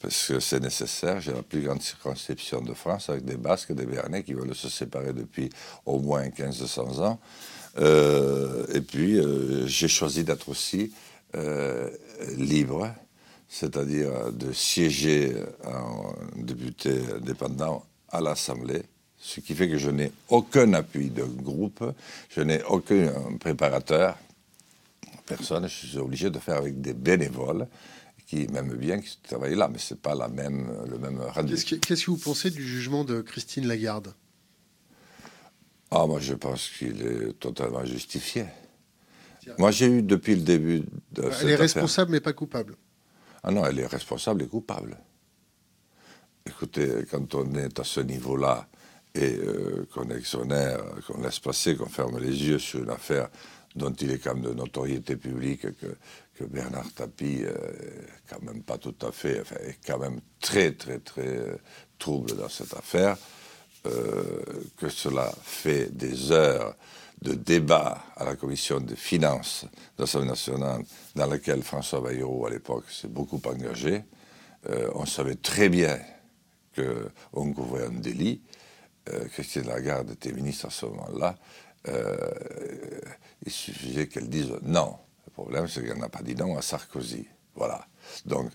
[0.00, 1.20] parce que c'est nécessaire.
[1.20, 4.54] J'ai la plus grande circonscription de France avec des Basques et des Béarnais qui veulent
[4.54, 5.48] se séparer depuis
[5.86, 7.20] au moins 1500 ans.
[7.78, 9.20] Euh, et puis
[9.66, 10.92] j'ai choisi d'être aussi
[12.36, 12.92] libre,
[13.48, 18.82] c'est-à-dire de siéger en député indépendant à l'Assemblée
[19.22, 21.84] ce qui fait que je n'ai aucun appui de groupe,
[22.28, 24.18] je n'ai aucun préparateur,
[25.24, 27.68] personne, je suis obligé de faire avec des bénévoles
[28.26, 31.54] qui m'aiment bien, qui travaillent là, mais ce n'est pas la même, le même rendu.
[31.54, 34.12] Qu'est-ce que, vous pensez du jugement de Christine Lagarde?
[35.92, 38.46] Ah, moi je pense qu'il est totalement justifié.
[39.58, 42.76] Moi j'ai eu depuis le début de Elle est responsable mais pas coupable.
[43.44, 44.96] Ah non, elle est responsable et coupable.
[46.46, 48.66] Écoutez, quand on est à ce niveau-là
[49.14, 53.28] et euh, qu'on exonère, qu'on laisse passer, qu'on ferme les yeux sur une affaire
[53.74, 55.96] dont il est quand même de notoriété publique que,
[56.44, 57.52] Bernard Tapie, euh,
[58.28, 61.56] quand même pas tout à fait, enfin, est quand même très, très, très euh,
[62.00, 63.16] trouble dans cette affaire,
[63.86, 64.42] euh,
[64.76, 66.74] que cela fait des heures
[67.20, 70.82] de débat à la commission des finances de l'Assemblée nationale,
[71.14, 74.02] dans laquelle François Bayrou, à l'époque, s'est beaucoup engagé,
[74.94, 75.98] on savait très bien
[76.74, 78.42] qu'on couvrait un délit.
[79.12, 81.36] Euh, Christine Lagarde était ministre à ce moment-là.
[81.88, 82.30] Euh,
[83.44, 84.96] il suffisait qu'elle dise non.
[85.26, 87.26] Le problème, c'est qu'elle n'a pas dit non à Sarkozy.
[87.54, 87.86] Voilà.
[88.24, 88.50] Donc,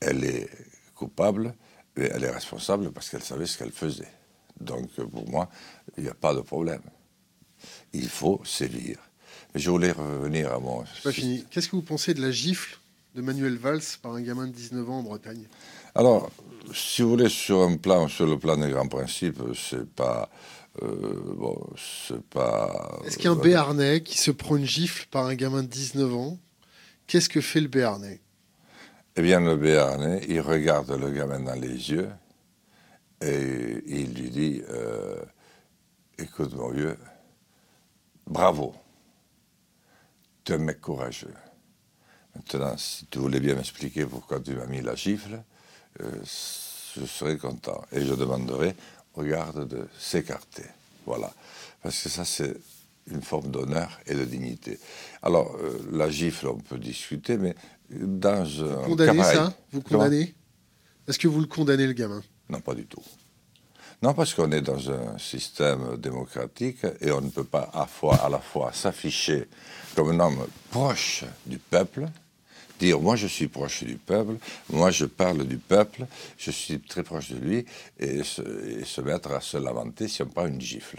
[0.00, 0.48] elle est
[0.94, 1.54] coupable,
[1.96, 4.08] mais elle est responsable parce qu'elle savait ce qu'elle faisait.
[4.60, 5.48] Donc, pour moi,
[5.96, 6.82] il n'y a pas de problème.
[7.92, 8.98] Il faut sévir.
[9.54, 10.84] Mais je voulais revenir à mon.
[11.04, 11.44] pas fini.
[11.50, 12.78] Qu'est-ce que vous pensez de la gifle
[13.14, 15.46] de Manuel Valls par un gamin de 19 ans en Bretagne?
[15.94, 16.30] Alors,
[16.74, 20.28] si vous voulez, sur un plan, sur le plan des grands principes, c'est pas.
[20.82, 20.88] Euh,
[21.36, 23.00] bon, c'est pas.
[23.04, 25.68] Est-ce qu'il y a un Béarnais qui se prend une gifle par un gamin de
[25.68, 26.38] 19 ans?
[27.06, 28.20] Qu'est-ce que fait le Béarnais?
[29.16, 32.10] Eh bien, le Béarnais, il regarde le gamin dans les yeux
[33.20, 35.22] et il lui dit euh,
[36.18, 36.96] Écoute, mon vieux,
[38.26, 38.74] bravo,
[40.44, 41.34] tu es un mec courageux.
[42.34, 45.38] Maintenant, si tu voulais bien m'expliquer pourquoi tu m'as mis la gifle, euh,
[45.98, 47.84] je serais content.
[47.92, 48.74] Et je demanderai
[49.14, 50.64] au garde de s'écarter.
[51.06, 51.32] Voilà.
[51.82, 52.54] Parce que ça, c'est
[53.10, 54.78] une forme d'honneur et de dignité.
[55.22, 57.54] Alors, euh, la gifle, on peut discuter, mais
[57.90, 58.82] dans un.
[58.82, 60.34] Vous condamnez ça Vous condamnez?
[61.08, 62.22] Est-ce que vous le condamnez, le gamin?
[62.48, 63.02] Non, pas du tout.
[64.02, 68.16] Non, parce qu'on est dans un système démocratique et on ne peut pas à, fois,
[68.16, 69.46] à la fois s'afficher
[69.94, 72.06] comme un homme proche du peuple,
[72.80, 74.34] dire moi je suis proche du peuple,
[74.70, 76.06] moi je parle du peuple,
[76.38, 77.64] je suis très proche de lui,
[77.98, 80.98] et se, mettre à se lamenter si on prend une gifle.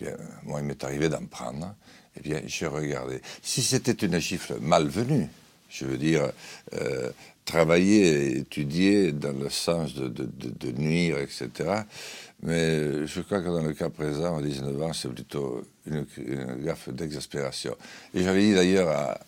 [0.00, 1.74] Bien, moi il m'est arrivé d'en prendre,
[2.16, 3.20] et bien j'ai regardé.
[3.42, 5.28] Si c'était une gifle malvenue,
[5.68, 6.30] je veux dire,
[6.74, 7.10] euh,
[7.44, 11.50] travailler, étudier dans le sens de, de, nuire, etc.
[12.42, 16.06] Mais je crois que dans le cas présent, à 19 ans, c'est plutôt une,
[16.62, 17.76] gaffe d'exaspération.
[18.14, 19.18] Et j'avais dit d'ailleurs à,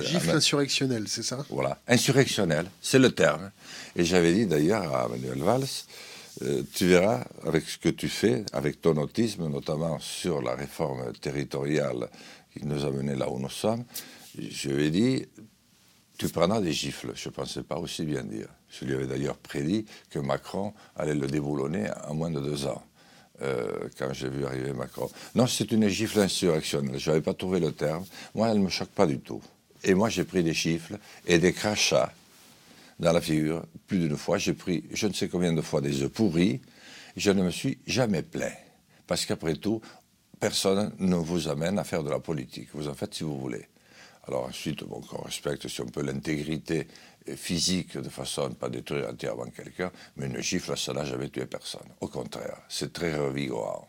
[0.00, 1.44] Gifle insurrectionnel, c'est ça?
[1.50, 3.50] Voilà, insurrectionnel, c'est le terme.
[3.96, 5.64] Et j'avais dit d'ailleurs à Manuel Valls,
[6.42, 11.12] euh, tu verras, avec ce que tu fais, avec ton autisme, notamment sur la réforme
[11.20, 12.08] territoriale
[12.52, 13.84] qui nous a menés là où nous sommes,
[14.38, 15.26] je lui ai dit,
[16.18, 17.12] tu prendras des gifles.
[17.14, 18.48] Je ne pensais pas aussi bien dire.
[18.70, 22.82] Je lui avais d'ailleurs prédit que Macron allait le déboulonner en moins de deux ans.
[23.42, 25.10] Euh, quand j'ai vu arriver Macron.
[25.34, 26.98] Non, c'est une gifle insurrectionnelle.
[26.98, 28.04] Je n'avais pas trouvé le terme.
[28.34, 29.42] Moi, elle ne me choque pas du tout.
[29.82, 32.12] Et moi, j'ai pris des gifles et des crachats
[33.00, 34.38] dans la figure plus d'une fois.
[34.38, 36.60] J'ai pris je ne sais combien de fois des œufs pourris.
[37.16, 38.56] Je ne me suis jamais plaint.
[39.08, 39.80] Parce qu'après tout,
[40.38, 42.68] personne ne vous amène à faire de la politique.
[42.74, 43.66] Vous en faites si vous voulez.
[44.28, 46.86] Alors ensuite, bon, on respecte, si on peut, l'intégrité
[47.36, 51.28] physique de façon à ne pas détruire entièrement quelqu'un, mais une gifle, ça n'a jamais
[51.28, 51.86] tué personne.
[52.00, 53.88] Au contraire, c'est très revigorant.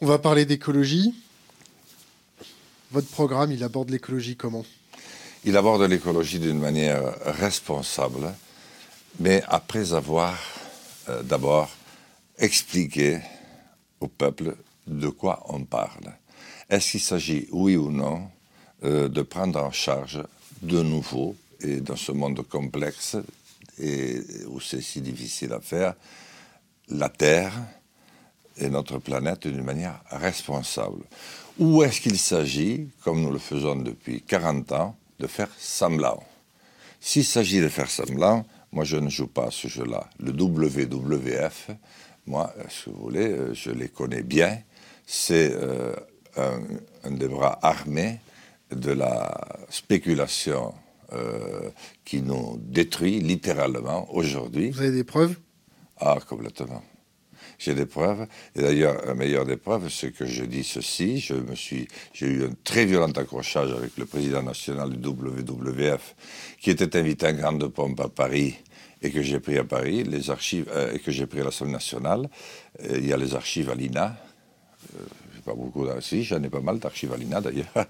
[0.00, 1.14] On va parler d'écologie.
[2.90, 4.64] Votre programme, il aborde l'écologie comment?
[5.44, 8.34] Il aborde l'écologie d'une manière responsable,
[9.18, 10.38] mais après avoir
[11.08, 11.70] euh, d'abord
[12.38, 13.20] expliqué
[14.00, 16.12] au peuple de quoi on parle.
[16.68, 18.28] Est-ce qu'il s'agit, oui ou non,
[18.84, 20.22] euh, de prendre en charge
[20.62, 23.16] de nouveau, et dans ce monde complexe
[23.78, 25.94] et où c'est si difficile à faire,
[26.88, 27.52] la Terre
[28.56, 31.02] et notre planète d'une manière responsable.
[31.58, 36.22] Ou est-ce qu'il s'agit, comme nous le faisons depuis 40 ans, de faire semblant?
[37.00, 40.08] S'il s'agit de faire semblant, moi je ne joue pas à ce jeu-là.
[40.18, 41.70] Le WWF,
[42.26, 44.58] moi, si vous voulez, euh, je les connais bien.
[45.06, 45.94] C'est euh,
[46.36, 46.60] un,
[47.04, 48.20] un, des bras armés
[48.70, 50.74] de la spéculation
[51.12, 51.70] euh,
[52.04, 54.70] qui nous détruit littéralement aujourd'hui.
[54.70, 55.36] Vous avez des preuves?
[55.98, 56.82] Ah, complètement.
[57.58, 58.26] J'ai des preuves.
[58.54, 61.18] Et d'ailleurs, la meilleure des preuves, c'est que je dis ceci.
[61.18, 66.14] Je me suis, j'ai eu un très violent accrochage avec le président national du WWF,
[66.58, 68.56] qui était invité en grande pompe à Paris
[69.02, 71.72] et que j'ai pris à Paris, les archives, euh, et que j'ai pris à l'Assemblée
[71.72, 72.28] nationale.
[72.88, 74.16] il y a les archives à l'INA.
[74.94, 75.04] Euh,
[75.44, 77.86] pas beaucoup d'archives, j'en ai pas mal d'archives à l'INA d'ailleurs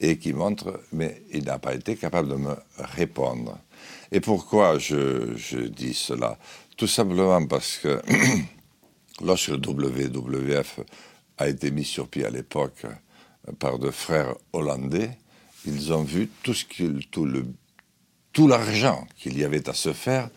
[0.00, 3.58] et qui montre, mais il n'a pas été capable de me répondre.
[4.12, 6.38] Et pourquoi je, dis cela?
[6.76, 8.00] Tout simplement parce que
[9.24, 10.80] lorsque le WWF
[11.38, 12.86] a été mis sur pied à l'époque
[13.58, 15.10] par deux frères hollandais,
[15.66, 16.54] ils ont vu tout
[18.48, 20.28] l'argent qu'il y avait à se faire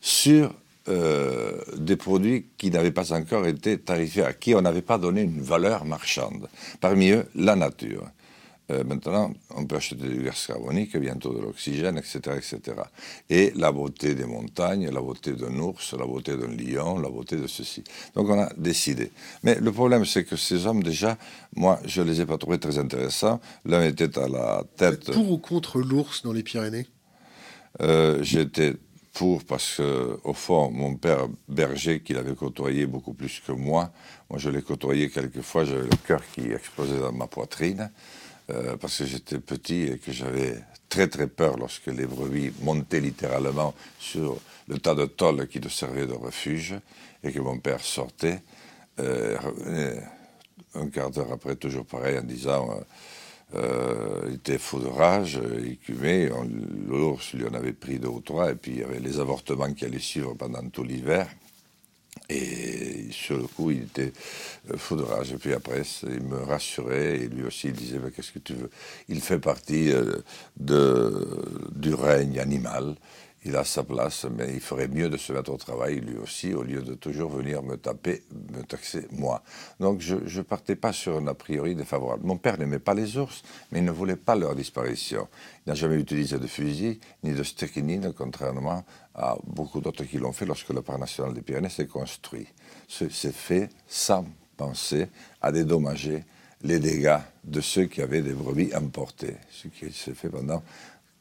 [0.00, 0.52] sur
[0.86, 5.22] euh, des produits qui n'avaient pas encore été tarifés, à qui on n'avait pas donné
[5.22, 6.46] une valeur marchande.
[6.78, 8.06] Parmi eux, la nature.
[8.70, 12.76] Euh, maintenant, on peut acheter du gaz carbonique, bientôt de l'oxygène, etc., etc.
[13.28, 17.36] Et la beauté des montagnes, la beauté d'un ours, la beauté d'un lion, la beauté
[17.36, 17.84] de ceci.
[18.14, 19.10] Donc on a décidé.
[19.42, 21.18] Mais le problème, c'est que ces hommes, déjà,
[21.54, 23.38] moi, je ne les ai pas trouvés très intéressants.
[23.66, 25.12] L'un était à la tête...
[25.12, 26.86] Pour ou contre l'ours dans les Pyrénées?
[27.82, 28.76] Euh, J'étais
[29.12, 33.92] pour parce que, au fond, mon père berger, qu'il avait côtoyé beaucoup plus que moi,
[34.28, 37.90] moi je l'ai côtoyé quelquefois, j'avais le cœur qui explosait dans ma poitrine.
[38.50, 43.00] Euh, parce que j'étais petit et que j'avais très très peur lorsque les brebis montaient
[43.00, 46.74] littéralement sur le tas de tôle qui nous servait de refuge
[47.22, 48.42] et que mon père sortait,
[49.00, 49.38] euh,
[50.74, 52.68] un quart d'heure après, toujours pareil, en disant
[53.54, 56.30] euh, il était fou de rage, il écumait,
[56.86, 59.72] l'ours lui en avait pris deux ou trois, et puis il y avait les avortements
[59.72, 61.28] qui allaient suivre pendant tout l'hiver.
[62.28, 64.12] Et sur le coup, il était
[64.70, 65.32] euh, fou de rage.
[65.32, 68.70] Et puis après, il me rassurait et lui aussi, il disait Qu'est-ce que tu veux?
[69.08, 70.22] Il fait partie euh,
[70.56, 72.96] du règne animal
[73.44, 76.54] il a sa place, mais il ferait mieux de se mettre au travail lui aussi,
[76.54, 78.22] au lieu de toujours venir me taper,
[78.52, 79.42] me taxer moi.
[79.80, 82.24] Donc je ne partais pas sur un a priori défavorable.
[82.24, 85.28] Mon père n'aimait pas les ours, mais il ne voulait pas leur disparition.
[85.66, 90.32] Il n'a jamais utilisé de fusil ni de strychnine, contrairement à beaucoup d'autres qui l'ont
[90.32, 92.46] fait lorsque le parc national des Pyrénées s'est construit.
[92.88, 95.08] C'est fait sans penser
[95.40, 96.24] à dédommager
[96.62, 100.62] les dégâts de ceux qui avaient des brebis importées, ce qui s'est fait pendant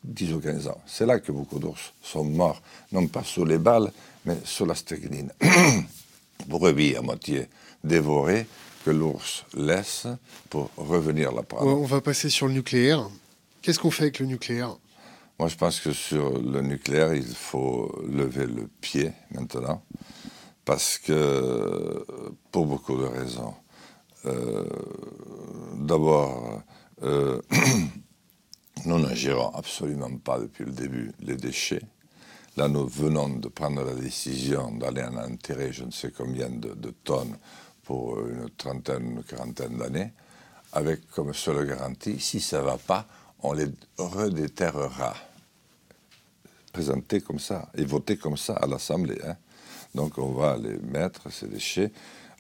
[0.04, 0.82] 10 ou 15 ans.
[0.86, 3.92] C'est là que beaucoup d'ours sont morts, non pas sous les balles,
[4.26, 5.32] mais sous la strychnine.
[6.48, 7.48] Brebis à moitié
[7.84, 8.48] dévorées
[8.86, 10.08] que l'ours laisse
[10.50, 11.68] pour revenir la prendre.
[11.68, 13.10] On va passer sur le nucléaire.
[13.62, 14.76] Qu'est-ce qu'on fait avec le nucléaire?
[15.40, 19.84] Moi, je pense que sur le nucléaire, il faut lever le pied maintenant,
[20.66, 22.06] parce que,
[22.52, 23.54] pour beaucoup de raisons.
[24.26, 24.64] Euh,
[25.76, 26.62] d'abord,
[27.04, 27.42] euh,
[28.86, 31.82] Nous ne gérons absolument pas depuis le début les déchets.
[32.58, 36.90] Là, nous venons de prendre la décision d'aller en enterrer je ne sais combien de,
[37.04, 37.38] tonnes
[37.84, 40.12] pour une trentaine, une quarantaine d'années,
[40.74, 43.08] avec comme seule garantie, si ça ne va pas,
[43.44, 45.14] on les redéterrera.
[46.72, 49.20] Présenté comme ça et voté comme ça à l'Assemblée.
[49.26, 49.36] Hein.
[49.94, 51.92] Donc on va les mettre, ces déchets,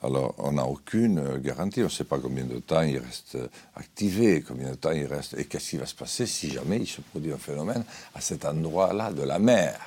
[0.04, 1.80] alors, on n'a aucune garantie.
[1.80, 5.06] On ne sait pas combien de temps il reste euh, activé, combien de temps il
[5.06, 8.20] reste, et qu'est-ce qui va se passer si jamais il se produit un phénomène à
[8.20, 9.80] cet endroit-là de la mer.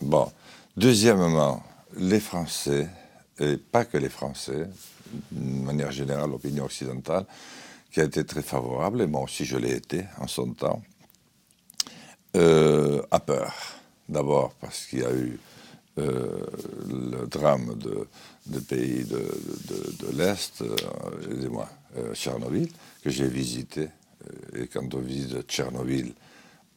[0.00, 0.30] Bon.
[0.76, 1.62] Deuxièmement,
[1.96, 2.88] les Français,
[3.38, 4.68] et pas que les Français,
[5.32, 7.24] de manière générale, l'opinion occidentale,
[7.90, 10.82] qui a été très favorable, et moi aussi je l'ai été en son temps,
[12.36, 13.54] euh, a peur.
[14.08, 15.38] D'abord parce qu'il y a eu
[15.98, 16.46] euh,
[16.88, 22.68] le drame de, pays de, l'Est, euh, moi euh, Tchernobyl,
[23.02, 23.88] que j'ai visité.
[24.54, 26.12] Et quand on visite Tchernobyl,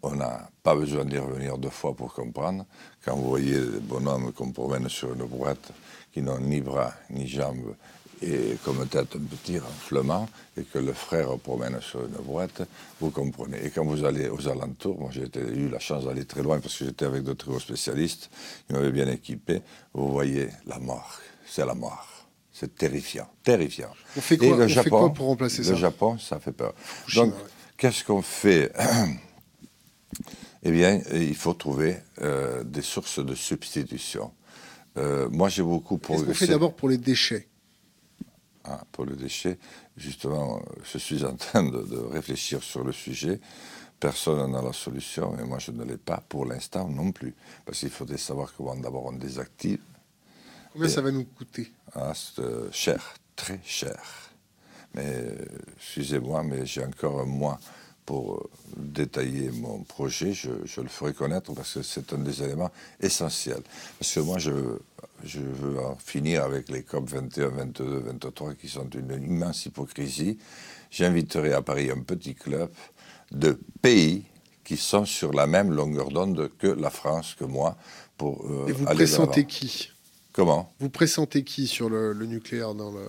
[0.02, 2.66] on n'a pas besoin d'y revenir deux fois pour comprendre.
[3.04, 5.72] Quand vous voyez des bonhommes qu'on promène sur une boîte,
[6.12, 7.76] qui n'ont ni bras ni jambes
[8.24, 12.64] et comme tête un petit renflement, et que le frère promène sur une boîte,
[13.00, 13.66] vous comprenez.
[13.66, 16.78] Et quand vous allez aux alentours, moi j'ai eu la chance d'aller très loin parce
[16.78, 18.30] que j'étais avec d'autres très spécialistes,
[18.70, 19.62] ils m'avaient bien équipé,
[19.94, 22.08] vous voyez la mort, c'est la mort.
[22.56, 23.90] C'est terrifiant, terrifiant.
[24.16, 26.76] On fait quoi, le Japon, pour remplacer ça Le Japon, ça fait peur.
[27.16, 27.34] Donc,
[27.78, 28.72] qu'est-ce qu'on fait
[30.64, 34.32] Eh bien, il faut trouver euh, des sources de substitution.
[34.98, 36.28] Euh, moi, j'ai beaucoup progressé.
[36.28, 37.48] Qu'est-ce qu'on fait d'abord pour les déchets?
[38.66, 39.60] Hein, pour le déchet.
[39.98, 43.42] Justement, je suis en train de, réfléchir sur le sujet.
[44.00, 47.36] Personne n'a la solution et moi je ne l'ai pas pour l'instant non plus.
[47.66, 49.82] Parce qu'il faudrait savoir comment d'abord on désactive.
[50.72, 51.74] Combien ça va nous coûter?
[51.94, 54.02] Ah, C'est euh, cher, très cher.
[54.94, 55.46] Mais euh,
[55.76, 57.60] excusez-moi, mais j'ai encore un mois
[58.06, 60.34] pour euh, détailler mon projet.
[60.34, 63.64] Je, je, le ferai connaître parce que c'est un des éléments essentiels.
[64.00, 64.52] Parce que moi, je
[65.24, 70.38] je veux en finir avec les COP 21, 22, 23 qui sont une immense hypocrisie.
[70.92, 72.70] J'inviterai à Paris un petit club
[73.32, 74.26] de pays
[74.64, 77.78] qui sont sur la même longueur d'onde que la France, que moi,
[78.18, 79.90] pour euh, Et vous pressentez qui?
[80.32, 80.72] Comment?
[80.80, 83.06] Vous pressentez qui sur le, nucléaire dans le,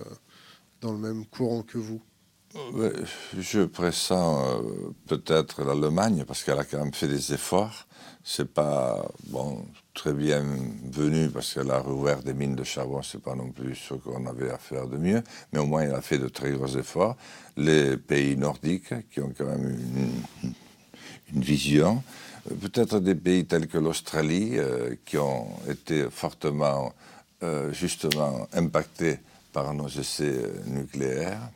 [0.81, 2.01] dans le même courant que vous?
[3.37, 7.85] Je pressens euh, peut-être l'Allemagne, parce qu'elle a quand même fait des efforts
[8.27, 10.43] c'est pas bon très bien
[10.91, 14.25] venu parce qu'elle a rouvert des mines de charbon, c'est pas non plus ce qu'on
[14.25, 17.15] avait à faire de mieux, mais au moins elle a fait de très gros efforts.
[17.55, 19.69] Les pays nordiques qui ont quand même
[20.43, 20.53] une,
[21.35, 22.01] une vision,
[22.61, 26.93] peut-être des pays tels que l'Australie euh, qui ont été fortement
[27.43, 29.19] euh, justement impactés
[29.53, 31.47] par nos essais nucléaires.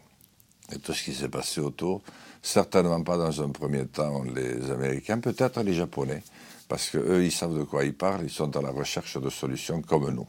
[0.71, 2.01] Et tout ce qui s'est passé autour.
[2.41, 6.23] Certainement pas dans un premier temps les Américains, peut-être les Japonais,
[6.67, 9.81] parce qu'eux, ils savent de quoi ils parlent, ils sont à la recherche de solutions
[9.81, 10.27] comme nous.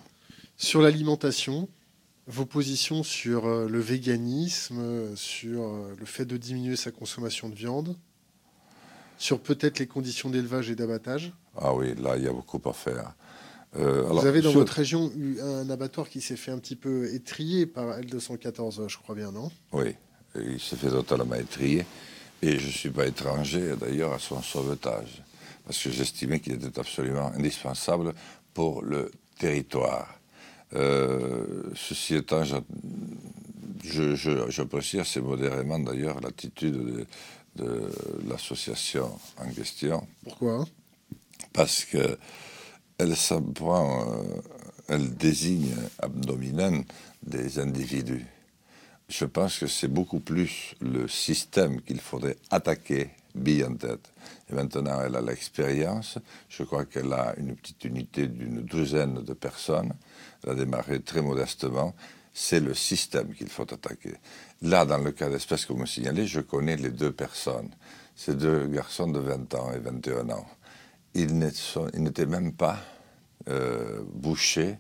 [0.56, 1.68] Sur l'alimentation,
[2.26, 7.54] vos positions sur euh, le véganisme, sur euh, le fait de diminuer sa consommation de
[7.54, 7.96] viande,
[9.18, 11.32] sur peut-être les conditions d'élevage et d'abattage?
[11.56, 13.14] Ah oui, là, il y a beaucoup à faire.
[13.76, 17.12] Euh, Vous avez dans votre région eu un abattoir qui s'est fait un petit peu
[17.14, 19.50] étrier par L214, je crois bien, non?
[19.72, 19.94] Oui,
[20.36, 21.84] il s'est fait totalement étrier.
[22.42, 25.22] Et je ne suis pas étranger d'ailleurs à son sauvetage,
[25.66, 28.14] parce que j'estimais qu'il était absolument indispensable
[28.54, 30.18] pour le territoire.
[30.74, 32.42] Euh, ceci étant,
[34.48, 37.06] j'apprécie assez modérément d'ailleurs l'attitude de,
[37.56, 37.90] de
[38.28, 40.06] l'association en question.
[40.24, 40.66] Pourquoi?
[41.52, 42.16] Parce que
[42.98, 44.40] elle euh,
[44.88, 46.82] elle désigne abdominant
[47.22, 48.26] des individus.
[49.10, 54.12] Je pense que c'est beaucoup plus le système qu'il faudrait attaquer, bille en tête.
[54.48, 56.18] Et maintenant, elle a l'expérience.
[56.48, 59.92] Je crois qu'elle a une petite unité d'une douzaine de personnes.
[60.44, 61.94] Elle a démarré très modestement.
[62.32, 64.14] C'est le système qu'il faut attaquer.
[64.62, 67.70] Là, dans le cas d'espèce que vous me signalez, je connais les deux personnes.
[68.14, 70.46] Ces deux garçons de 20 ans et 21 ans
[71.14, 72.78] ils n'étaient même pas
[73.48, 74.78] euh, bouchés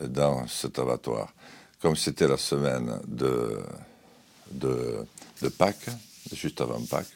[0.00, 1.34] dans cet abattoir.
[1.84, 3.60] Comme c'était la semaine de,
[4.50, 5.06] de,
[5.58, 5.90] Pâques,
[6.32, 7.14] juste avant Pâques,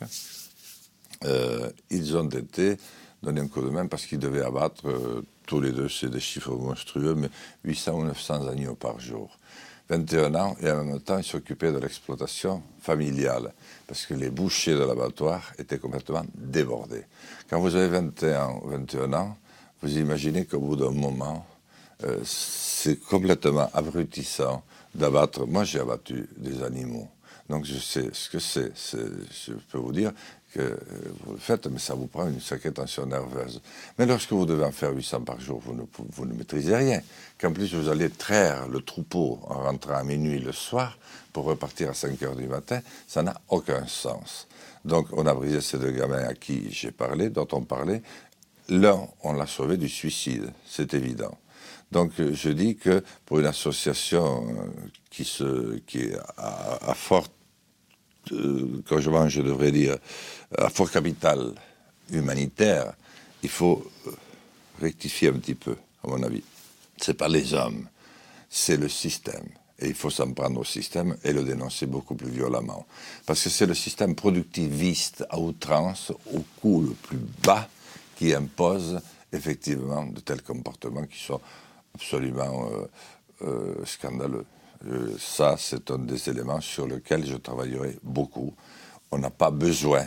[1.25, 2.77] euh, ils ont été
[3.23, 6.21] donnés un coup de main parce qu'ils devaient abattre euh, tous les deux, c'est des
[6.21, 7.31] chiffres monstrueux, mais
[7.65, 9.39] 800 ou 900 agneaux par jour.
[9.89, 13.55] 21 ans, et en même temps, ils s'occupaient de l'exploitation familiale,
[13.87, 17.07] parce que les bouchers de l'abattoir étaient complètement débordés.
[17.49, 19.39] Quand vous avez 21, 21 ans,
[19.81, 21.47] vous imaginez qu'au bout d'un moment,
[22.05, 24.63] euh, c'est complètement abrutissant
[24.95, 25.47] d'abattre.
[25.47, 27.09] Moi, j'ai abattu des animaux.
[27.49, 28.73] Donc, je sais ce que c'est.
[28.77, 30.13] Je peux vous dire
[30.55, 30.77] que euh,
[31.25, 33.61] vous le faites, mais ça vous prend une sacrée tension nerveuse.
[33.99, 35.83] Mais lorsque vous devez en faire 800 par jour, vous ne,
[36.13, 37.01] vous ne maîtrisez rien.
[37.39, 40.99] Qu'en plus, vous allez traire le troupeau en rentrant à minuit le soir
[41.33, 44.47] pour repartir à 5 heures du matin, ça n'a aucun sens.
[44.85, 48.03] Donc, on a brisé ces deux gamins à qui j'ai parlé, dont on parlait.
[48.69, 51.37] L'un, on l'a sauvé du suicide, c'est évident.
[51.91, 57.33] Donc, je dis que pour une association euh, qui, se, qui à forte,
[58.33, 59.97] euh, quand je je devrais dire,
[60.57, 61.53] à fort capital
[62.11, 62.93] humanitaire,
[63.43, 64.11] il faut euh,
[64.81, 66.43] rectifier un petit peu, à mon avis.
[67.01, 67.89] Ce n'est pas les hommes,
[68.51, 69.47] c'est le système.
[69.81, 72.87] Et il faut s'en prendre au système et le dénoncer beaucoup plus violemment.
[73.25, 77.69] Parce que c'est le système productiviste à outrance, au coût le plus bas,
[78.17, 79.01] qui impose
[79.33, 81.41] effectivement de tels comportements qui sont
[81.99, 82.87] absolument euh,
[83.43, 84.47] euh, scandaleux.
[85.19, 88.55] ça, c'est un des éléments sur lesquels je travaillerai beaucoup.
[89.11, 90.05] On n'a pas besoin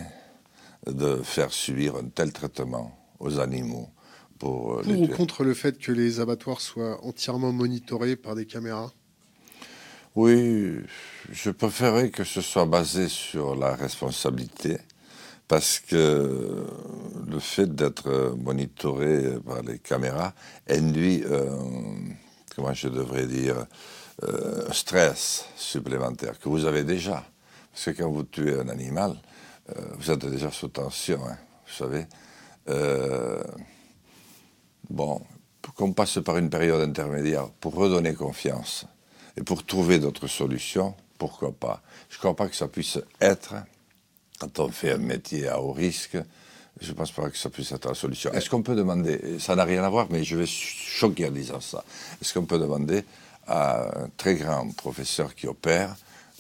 [0.88, 3.90] de faire subir un tel traitement aux animaux.
[4.40, 8.92] Pour, euh, ou contre le fait que les abattoirs soient entièrement monitorés par des caméras?
[10.16, 10.80] Oui,
[11.32, 14.78] je préférerais que ce soit basé sur la responsabilité,
[15.52, 16.66] parce que
[17.30, 20.32] le fait d'être monitoré par les caméras
[20.70, 21.54] induit, euh,
[22.56, 23.66] comment je devrais dire,
[24.24, 27.26] euh, stress supplémentaire que vous avez déjà.
[27.70, 29.18] Parce que quand vous tuez un animal,
[29.72, 31.38] euh, vous êtes déjà sous tension, hein,
[31.68, 32.06] vous savez.
[32.70, 33.44] Euh,
[34.90, 35.20] bon,
[35.76, 38.86] qu'on passe par une période intermédiaire pour redonner confiance
[39.36, 43.56] et pour trouver d'autres solutions, pourquoi pas Je ne crois pas que ça puisse être,
[44.42, 46.18] quand on fait un métier à haut risque,
[46.80, 48.32] je ne pense pas que ça puisse être la solution.
[48.34, 51.62] Est-ce qu'on peut demander, ça n'a rien à voir, mais je vais choquer en disant
[51.62, 51.84] ça,
[52.20, 53.04] est-ce qu'on peut demander
[53.46, 55.96] à un très grand professeur qui opère,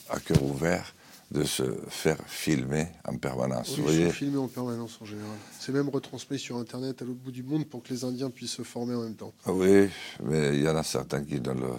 [0.10, 0.96] à cœur ouvert,
[1.32, 3.70] de se faire filmer en permanence.
[3.70, 5.38] Oui, Vous voyez filmer en permanence en général.
[5.60, 8.52] C'est même retransmis sur Internet à l'autre bout du monde pour que les Indiens puissent
[8.52, 9.34] se former en même temps.
[9.46, 9.88] Ah oui,
[10.24, 11.70] mais il y en a certains qui ne le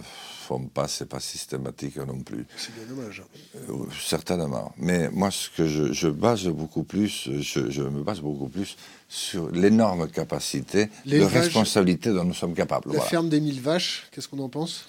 [0.43, 2.45] font pas, c'est pas systématique non plus.
[2.57, 3.23] C'est bien dommage.
[3.55, 4.73] Euh, certainement.
[4.77, 8.75] Mais moi, ce que je, base beaucoup plus, je, me base beaucoup plus
[9.07, 12.91] sur l'énorme capacité de responsabilité dont nous sommes capables.
[12.91, 14.85] La ferme des mille vaches, qu'est-ce qu'on en pense?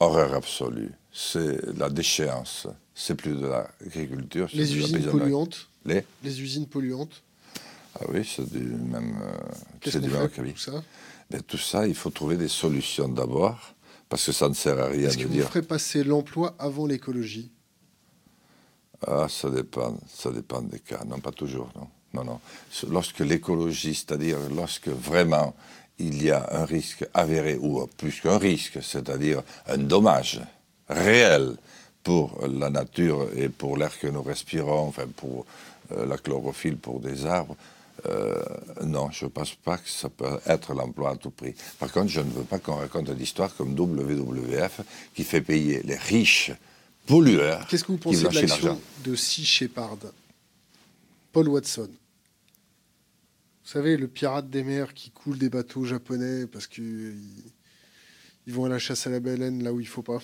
[0.00, 0.92] Horreur absolue.
[1.12, 4.48] C'est la déchéance c'est plus de l'agriculture.
[4.52, 7.22] Les usines polluantes Les Les usines polluantes
[7.98, 9.18] Ah oui, c'est du même.
[9.22, 9.32] Euh,
[9.80, 10.82] Qu'est-ce du même tout ça?
[11.30, 13.74] Ben, Tout ça, il faut trouver des solutions d'abord,
[14.08, 17.50] parce que ça ne sert à rien Est-ce que vous ferez passer l'emploi avant l'écologie?
[19.06, 21.02] Ah, ça dépend, ça dépend des cas.
[21.06, 21.88] Non, pas toujours, non.
[22.14, 22.40] Non, non.
[22.90, 25.56] Lorsque l'écologie, c'est-à-dire lorsque vraiment
[25.98, 30.40] il y a un risque avéré, ou plus qu'un risque, c'est-à-dire un dommage
[30.88, 31.56] réel
[32.02, 35.46] pour la nature et pour l'air que nous respirons, enfin pour
[35.92, 37.56] euh, la chlorophylle pour des arbres,
[38.06, 38.42] euh,
[38.84, 41.54] non, je ne pense pas que ça peut être l'emploi à tout prix.
[41.78, 44.80] Par contre, je ne veux pas qu'on raconte l'histoire comme WWF
[45.14, 46.52] qui fait payer les riches
[47.06, 47.66] pollueurs.
[47.68, 49.98] Qu'est-ce que vous pensez de l'action de Sea Shepard
[51.32, 51.88] Paul Watson
[53.64, 57.14] vous savez, le pirate des mers qui coule des bateaux japonais parce qu'ils
[58.46, 60.20] ils vont à la chasse à la baleine là où il faut pas.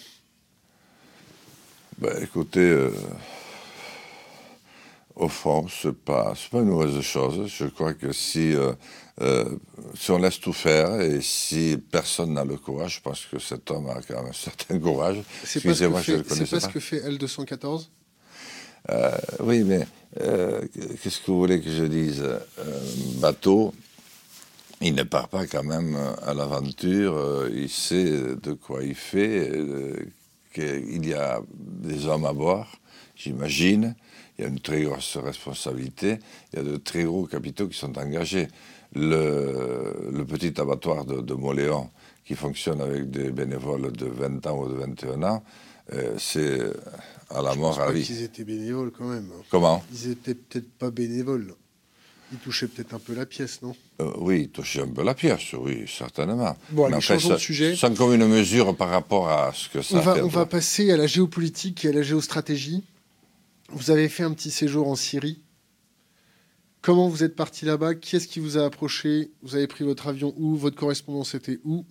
[1.99, 2.93] Ben, écoutez, euh,
[5.17, 7.49] au fond, ce n'est pas, pas une mauvaise chose.
[7.49, 8.73] Je crois que si, euh,
[9.21, 9.45] euh,
[9.97, 13.69] si on laisse tout faire et si personne n'a le courage, je pense que cet
[13.73, 15.17] homme a quand même un certain courage.
[15.43, 17.89] C'est pas, ce que fait L214
[19.41, 19.85] Oui, mais
[21.03, 22.25] qu'est-ce que vous voulez que je dise?
[23.17, 23.75] Bateau,
[24.81, 29.51] il ne part pas quand même à l'aventure, il sait de quoi il fait,
[30.53, 32.67] qu'il y a des hommes à bord,
[33.15, 33.95] j'imagine.
[34.39, 36.19] Il y a une très grosse responsabilité.
[36.53, 38.49] Il y a de très gros capitaux qui sont engagés.
[38.95, 41.91] Le, petit abattoir de, de, Moléon,
[42.25, 45.45] qui fonctionne avec des bénévoles de 20 ans ou de 21 ans,
[45.93, 46.59] euh, c'est
[47.31, 48.07] à la mort à vie.
[48.09, 49.31] Ils étaient bénévoles quand même.
[49.51, 49.83] Comment?
[49.93, 51.55] Ils étaient peut-être pas bénévoles.
[52.31, 55.15] Ils touchaient peut-être un peu la pièce, non euh, Oui, ils touchaient un peu la
[55.15, 56.57] pièce, oui, certainement.
[56.71, 57.75] Bon, allez, changeons de sujet.
[57.75, 60.91] Sans comme une mesure par rapport à ce que ça on va, on va passer
[60.91, 62.85] à la géopolitique et à la géostratégie.
[63.71, 65.41] Vous avez fait un petit séjour en Syrie.
[66.83, 67.95] Comment vous êtes parti là-bas?
[67.95, 69.31] Qui est-ce qui vous a approché?
[69.43, 70.57] Vous avez pris votre avion où?
[70.57, 71.85] Votre correspondance était où?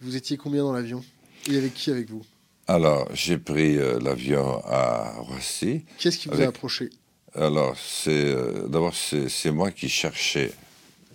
[0.00, 1.04] Vous étiez combien dans l'avion?
[1.50, 2.22] Et avec qui avec vous?
[2.66, 5.84] Alors, j'ai pris euh, l'avion à Roissy.
[5.96, 6.90] Qui est-ce qui vous a approché?
[7.34, 10.52] Alors, c'est euh, d'abord c'est moi qui cherchais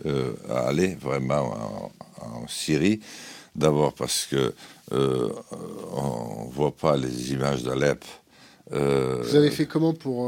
[0.06, 1.92] euh, à aller vraiment
[2.22, 3.00] en, Syrie.
[3.56, 4.54] D'abord parce que
[4.92, 5.30] euh,
[5.92, 8.04] on voit pas les images d'Alep.
[8.72, 10.24] Vous avez fait comment pour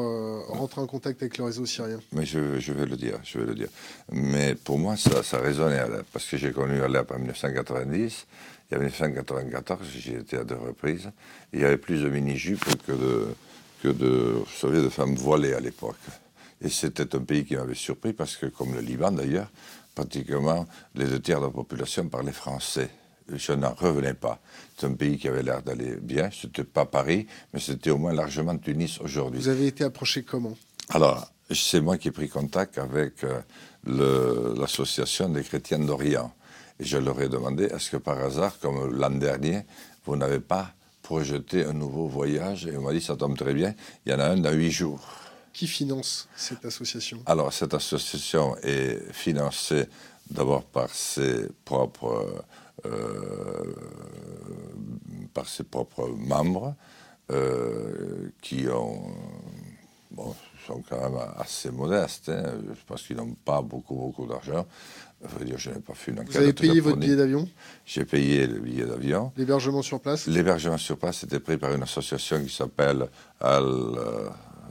[0.49, 1.99] rentrer en contact avec le réseau syrien?
[2.11, 3.69] Mais je, vais le dire, je vais le dire.
[4.11, 8.27] Mais pour moi, ça, ça résonnait Alep, parce que j'ai connu Alep en 1990.
[8.71, 11.09] Et en 1994, j'y étais à deux reprises.
[11.53, 13.27] Il y avait plus de mini-jupes que de,
[13.83, 15.95] de, vous de femmes voilées à l'époque.
[16.61, 19.51] Et c'était un pays qui m'avait surpris parce que, comme le Liban d'ailleurs,
[19.93, 20.65] pratiquement
[20.95, 22.89] les deux tiers de la population parlaient français.
[23.27, 24.39] Je n'en revenais pas.
[24.77, 26.29] C'est un pays qui avait l'air d'aller bien.
[26.31, 29.39] C'était pas Paris, mais c'était au moins largement Tunis aujourd'hui.
[29.39, 30.55] Vous avez été approché comment?
[30.89, 36.31] Alors, c'est moi qui ai pris contact avec euh, l'association des chrétiens d'Orient.
[36.79, 39.61] Et je leur ai demandé, est-ce que par hasard, comme l'an dernier,
[40.05, 40.74] vous n'avez pas
[41.05, 43.75] projeter un nouveau voyage et on m'a dit ça tombe très bien,
[44.05, 45.03] il y en a un dans huit jours.
[45.53, 47.17] Qui finance cette association?
[47.27, 49.85] Alors cette association est financée
[50.31, 52.43] d'abord par ses propres
[52.85, 53.75] euh,
[55.33, 56.73] par ses propres membres
[57.31, 59.03] euh, qui ont
[60.09, 60.35] bon,
[60.65, 62.29] sont quand même assez modestes.
[62.29, 62.45] Hein.
[62.79, 64.65] Je pense qu'ils n'ont pas beaucoup beaucoup d'argent
[65.43, 67.47] dire, je n'ai pas fait une Vous avez payé votre billet d'avion
[67.85, 69.31] J'ai payé le billet d'avion.
[69.37, 73.07] L'hébergement sur place L'hébergement sur place était pris par une association qui s'appelle
[73.39, 73.65] Al.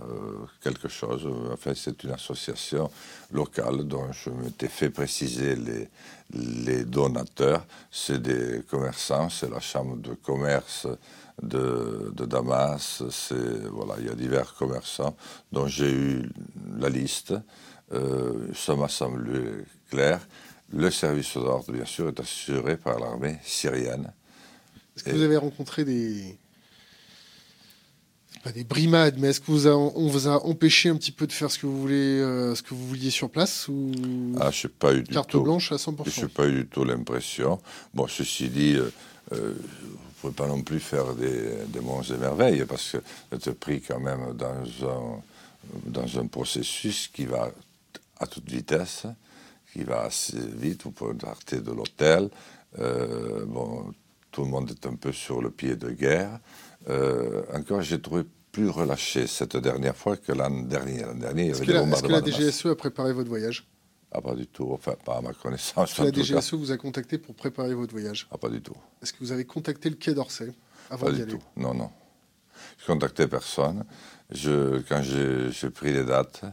[0.03, 1.27] Euh, quelque chose.
[1.53, 2.91] Enfin, c'est une association
[3.33, 5.89] locale dont je m'étais fait préciser les,
[6.33, 7.65] les donateurs.
[7.91, 10.87] C'est des commerçants, c'est la chambre de commerce
[11.43, 13.03] de, de Damas.
[13.71, 15.17] Voilà, il y a divers commerçants
[15.53, 16.29] dont j'ai eu
[16.79, 17.35] la liste.
[17.93, 19.41] Euh, ça m'a semblé
[19.91, 20.21] clair.
[20.73, 24.13] Le service d'ordre, bien sûr, est assuré par l'armée syrienne.
[24.97, 26.37] Est-ce que vous avez rencontré des.
[28.43, 31.33] Pas des brimades, mais est-ce que vous on vous a empêché un petit peu de
[31.33, 33.91] faire ce que vous voulez, euh, ce que vous vouliez sur place ou
[34.39, 36.03] ah, je pas eu carte tout, blanche à 100%.
[36.11, 37.59] Je n'ai pas eu du tout l'impression.
[37.95, 38.93] Bon, ceci dit, euh,
[39.33, 42.99] euh, vous ne pouvez pas non plus faire des, des monts et merveilles parce que
[43.31, 45.23] vous êtes pris quand même dans un,
[45.87, 47.51] dans un processus qui va
[48.21, 49.07] à toute vitesse
[49.75, 50.85] qui va assez vite.
[50.85, 52.31] Vous pouvez partir de l'hôtel.
[52.79, 53.93] Euh, bon,
[54.31, 56.39] tout le monde est un peu sur le pied de guerre.
[56.89, 58.23] Euh, encore, j'ai trouvé
[58.53, 61.03] plus relâché cette dernière fois que l'an dernier.
[61.03, 63.67] L'an dernier, Est-ce que, la DGSE a préparé votre voyage?
[64.13, 64.71] Ah, pas du tout.
[64.71, 65.91] Enfin, pas à ma connaissance.
[65.91, 68.29] Est-ce que la DGSE vous a contacté pour préparer votre voyage?
[68.31, 68.77] Ah, pas du tout.
[69.03, 70.53] Est-ce que vous avez contacté le Quai d'Orsay
[70.89, 71.33] avant d'y aller?
[71.33, 71.43] tout.
[71.57, 71.91] Non, non.
[72.79, 73.85] Je contactais personne.
[74.31, 76.45] Je, quand j'ai pris les dates,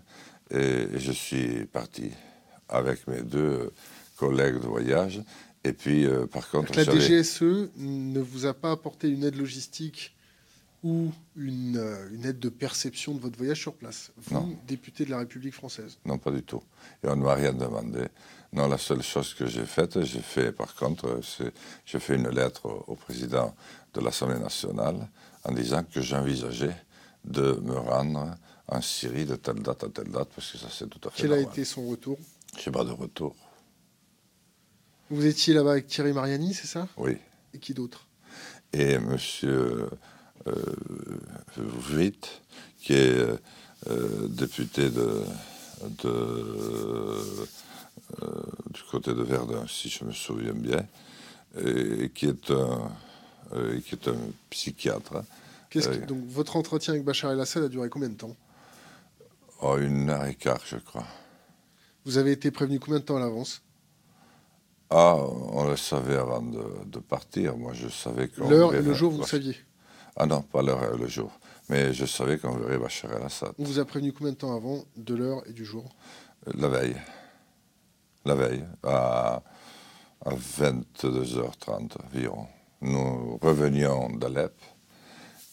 [0.49, 2.11] et je suis parti
[2.72, 3.72] avec mes deux
[4.17, 5.22] collègues de voyage.
[5.63, 6.76] Et puis, euh, par contre...
[6.76, 10.15] La DGSE ne vous a pas apporté une aide logistique
[10.84, 15.11] ou une, euh, une, aide de perception de votre voyage sur place Vous, député de
[15.11, 15.99] la République française?
[16.05, 16.63] Non, pas du tout.
[17.03, 18.07] Et on ne m'a rien demandé.
[18.53, 21.53] Non, la seule chose que j'ai faite, j'ai fait, par contre, c'est
[21.86, 23.55] j'ai fait une lettre au, président
[23.93, 25.07] de l'Assemblée nationale
[25.43, 26.76] en disant que j'envisageais
[27.24, 28.36] de me rendre
[28.67, 31.22] en Syrie de telle date à telle date, parce que ça c'est tout à fait
[31.22, 31.47] Quel normal.
[31.47, 32.17] a été son retour?
[32.57, 33.35] Je sais pas de retour.
[35.09, 36.87] Vous étiez là-bas avec Thierry Mariani, c'est ça?
[36.97, 37.17] Oui.
[37.53, 38.07] Et qui d'autre?
[38.73, 39.89] Et monsieur
[40.47, 40.53] euh,
[41.91, 42.41] Witt,
[42.79, 43.27] qui est
[43.89, 45.23] euh, député de,
[46.03, 47.21] de, euh,
[48.69, 50.85] du côté de Verdun, si je me souviens bien,
[51.59, 52.89] et, qui est un,
[53.53, 54.15] euh, qui est un
[54.49, 55.23] psychiatre.
[55.69, 58.35] Qu'est-ce que- Donc votre entretien avec Bachar el-Assad a duré combien de temps?
[59.61, 61.05] Oh, une heure et quart, je crois.
[62.05, 63.61] Vous avez été prévenu combien de temps à l'avance?
[64.89, 67.55] Ah, on le savait avant de, de partir.
[67.57, 69.55] Moi, je savais qu'on L'heure et le jour, vous le saviez?
[70.17, 71.31] Ah non, pas l'heure et le jour.
[71.69, 73.53] Mais je savais qu'on verrait Bachar el-Assad.
[73.57, 75.85] On vous a prévenu combien de temps avant de l'heure et du jour?
[76.55, 76.97] La veille.
[78.25, 79.41] La veille, à,
[80.25, 82.47] à 22h30 environ.
[82.81, 84.53] Nous revenions d'Alep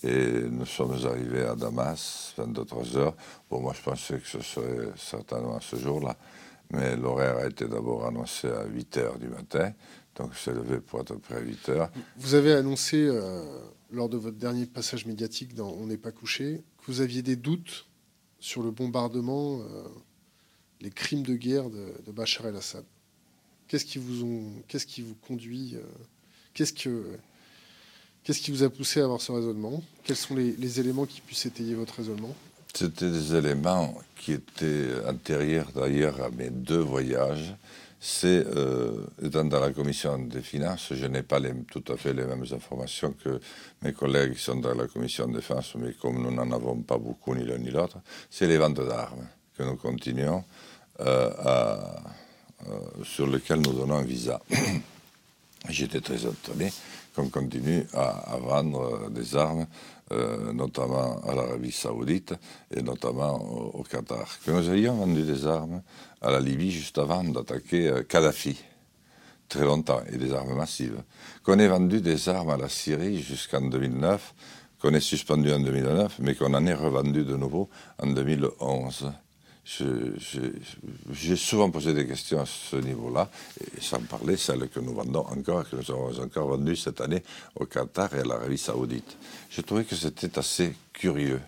[0.02, 3.14] et nous sommes arrivés à Damas, 23h.
[3.50, 6.16] Bon, moi, je pensais que ce serait certainement ce jour-là,
[6.70, 9.72] mais l'horaire a été d'abord annoncé à 8h du matin,
[10.16, 11.88] donc c'est levé pour à peu près 8h.
[12.16, 13.60] Vous avez annoncé euh,
[13.90, 17.36] lors de votre dernier passage médiatique dans On n'est pas couché que vous aviez des
[17.36, 17.86] doutes
[18.40, 19.84] sur le bombardement, euh,
[20.80, 22.84] les crimes de guerre de, Bachar el-Assad.
[23.66, 25.82] Qu'est-ce qui vous conduit, euh,
[26.54, 27.18] qu'est-ce que,
[28.24, 29.82] qui vous a poussé à avoir ce raisonnement?
[30.04, 32.34] Quels sont les, les éléments qui puissent étayer votre raisonnement?
[32.78, 37.52] C'était des éléments qui étaient antérieurs d'ailleurs à mes deux voyages.
[37.98, 41.40] C'est, euh, étant dans la commission des finances, je n'ai pas
[41.72, 43.40] tout à fait les mêmes informations que
[43.82, 46.98] mes collègues qui sont dans la commission de défense, mais comme nous n'en avons pas
[46.98, 47.98] beaucoup ni l'un ni l'autre,
[48.30, 49.26] c'est les ventes d'armes
[49.56, 50.44] que nous continuons,
[51.00, 52.00] euh, à-
[52.68, 54.40] euh, sur lesquelles nous donnons un visa.
[55.68, 56.72] J'étais très étonné
[57.16, 59.66] qu'on continue à, vendre des armes,
[60.12, 62.34] euh, notamment à l'Arabie Saoudite
[62.74, 63.36] et notamment
[63.74, 64.38] au, Qatar.
[64.44, 65.82] Que nous ayons vendu des armes
[66.20, 68.62] à la Libye juste avant d'attaquer euh, Kadhafi,
[69.48, 71.02] très longtemps, et des armes massives.
[71.42, 74.34] Qu'on ait vendu des armes à la Syrie jusqu'en 2009,
[74.80, 79.12] qu'on ait suspendu en 2009, mais qu'on en ait revendu de nouveau en 2011.
[81.12, 83.30] J'ai souvent posé des questions à ce niveau-là,
[83.80, 87.22] sans parler celles que nous vendons encore, que nous avons encore vendues cette année
[87.54, 89.18] au Qatar et à l'Arabie Saoudite.
[89.50, 91.40] Je trouvais que c'était assez curieux.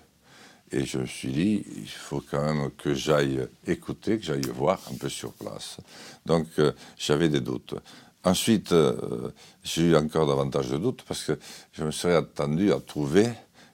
[0.70, 4.80] Et je me suis dit, il faut quand même que j'aille écouter, que j'aille voir
[4.92, 5.78] un peu sur place.
[6.26, 7.74] Donc euh, j'avais des doutes.
[8.22, 9.30] Ensuite, euh,
[9.64, 11.38] j'ai eu encore davantage de doutes parce que
[11.72, 13.30] je me serais attendu à trouver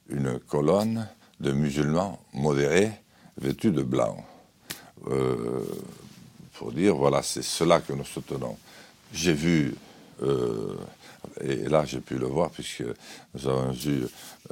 [0.08, 1.08] une colonne
[1.40, 2.92] de musulmans modérés
[3.36, 4.24] vêtus de blanc.
[5.08, 5.64] Euh,
[6.54, 8.56] pour dire, voilà, c'est cela que nous soutenons.
[9.12, 9.74] J'ai vu,
[10.22, 10.74] euh,
[11.40, 12.84] et là j'ai pu le voir puisque
[13.34, 14.06] nous avons eu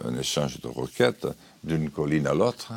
[0.04, 1.26] un échange de roquettes
[1.62, 2.72] d'une colline à l'autre.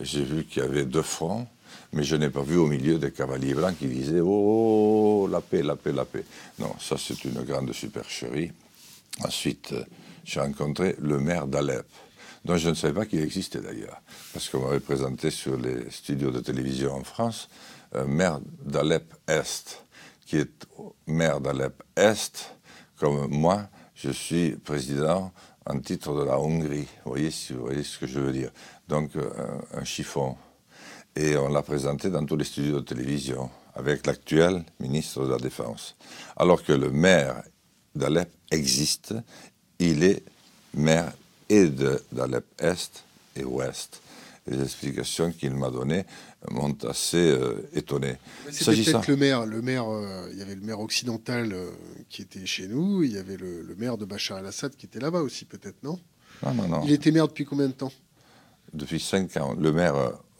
[0.00, 1.46] J'ai vu qu'il y avait deux fronts,
[1.92, 5.62] mais je n'ai pas vu au milieu des cavaliers blancs qui disaient Oh, la paix,
[5.62, 6.24] la paix, la paix.
[6.58, 8.52] Non, ça c'est une grande supercherie.
[9.24, 9.74] Ensuite,
[10.24, 11.86] j'ai rencontré le maire d'Alep,
[12.44, 14.00] dont je ne savais pas qu'il existait d'ailleurs,
[14.32, 17.48] parce qu'on m'avait présenté sur les studios de télévision en France
[17.94, 19.84] un maire d'Alep Est,
[20.26, 20.66] qui est
[21.06, 22.56] maire d'Alep Est,
[22.96, 25.32] comme moi, je suis président
[25.66, 26.88] en titre de la Hongrie.
[27.04, 28.50] Vous voyez, si vous voyez ce que je veux dire.
[28.88, 29.30] Donc, euh,
[29.74, 30.36] un chiffon.
[31.14, 35.36] Et on l'a présenté dans tous les studios de télévision, avec l'actuel ministre de la
[35.38, 35.96] Défense.
[36.36, 37.42] Alors que le maire
[37.94, 39.14] d'Alep existe,
[39.78, 40.24] il est
[40.74, 41.12] maire
[41.52, 43.04] et de- d'Alep Est
[43.36, 44.00] et Ouest.
[44.48, 46.04] Les explications qu'il m'a données
[46.50, 48.16] m'ont assez euh, étonné.
[48.50, 49.46] C'était peut-être le maire.
[49.46, 51.70] Le maire, euh, il y avait le maire occidental euh,
[52.08, 53.04] qui était chez nous.
[53.04, 56.00] Il y avait le, le maire de Bachar el-Assad qui était là-bas aussi, peut-être, non?
[56.44, 56.80] Non, non, non.
[56.84, 57.92] Il était maire depuis combien de temps?
[58.74, 59.54] Depuis 5 ans.
[59.54, 59.94] Le maire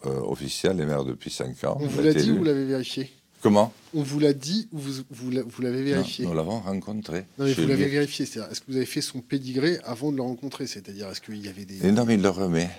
[0.05, 1.77] euh, officiel est maire depuis 5 ans.
[1.79, 3.09] On vous l'a dit ou vous l'avez vérifié?
[3.43, 6.61] Comment On vous l'a dit ou vous, vous l'a- vous l'avez Non, vérifié Nous l'avons
[6.61, 7.25] rencontré.
[7.37, 8.25] Non, mais vous l'avez vérifié.
[8.25, 10.65] C'est-à-dire, est-ce que vous avez fait son pédigré avant de le rencontrer?
[10.65, 11.85] C'est-à-dire, est-ce qu'il y avait des.
[11.85, 12.69] Et non, mais il le remet.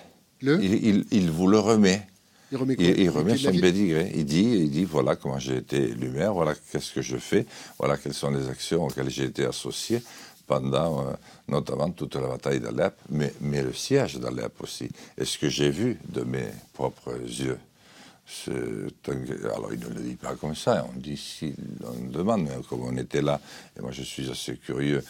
[0.40, 2.02] Le Il, il- il vous le remet.
[2.50, 2.84] Il remet quoi?
[2.84, 4.10] Il, remet son pédigré.
[4.14, 7.46] Il dit, il dit voilà comment j'ai été élu maire, voilà qu'est-ce que je fais,
[7.78, 10.02] voilà quelles sont les actions auxquelles j'ai été associé
[10.46, 11.12] pendant euh,
[11.48, 14.88] notamment toute la bataille d'Alep, mais, mais le siège d'Alep aussi.
[15.18, 17.58] Et ce que j'ai vu de mes propres yeux?
[18.46, 21.54] Alors, il ne le dit pas comme ça, on dit si,
[21.84, 23.40] on demande, mais comme on était là,
[23.76, 25.04] et moi je suis assez curieux,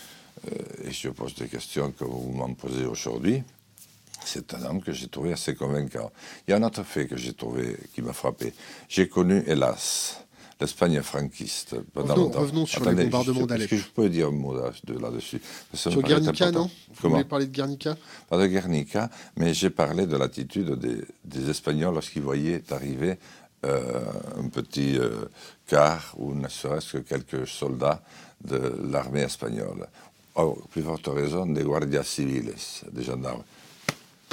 [0.50, 3.42] euh, et je pose des questions que vous m'en posez aujourd'hui,
[4.24, 6.10] c'est un homme que j'ai trouvé assez convaincant.
[6.46, 8.52] Il y a un autre fait que j'ai trouvé qui m'a frappé.
[8.88, 10.23] J'ai connu, hélas,
[10.60, 11.76] l'Espagne franquiste.
[11.94, 13.72] Revenons, sur les bombardements d'Alep.
[13.72, 15.40] Est-ce que je peux dire un mot là-dessus
[15.72, 17.96] Sur Guernica, non Vous voulez parler de Guernica
[18.28, 20.78] Pas de Guernica, mais j'ai parlé de l'attitude
[21.24, 23.18] des, Espagnols lorsqu'ils voyaient arriver
[23.64, 24.00] euh,
[24.38, 25.26] un petit euh,
[25.66, 28.02] car ou ne serait-ce que quelques soldats
[28.44, 29.86] de l'armée espagnole.
[30.36, 32.52] Oh, plus forte raison, des guardias civiles,
[32.92, 33.44] des gendarmes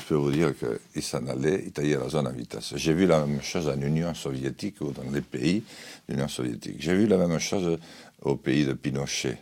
[0.01, 2.73] je peux vous dire qu'ils s'en allaient, ils taillaient la zone à vitesse.
[2.75, 5.63] J'ai vu la même chose en Union soviétique ou dans les pays
[6.07, 6.77] de l'Union soviétique.
[6.79, 7.77] J'ai vu la même chose
[8.21, 9.37] au pays de Pinochet.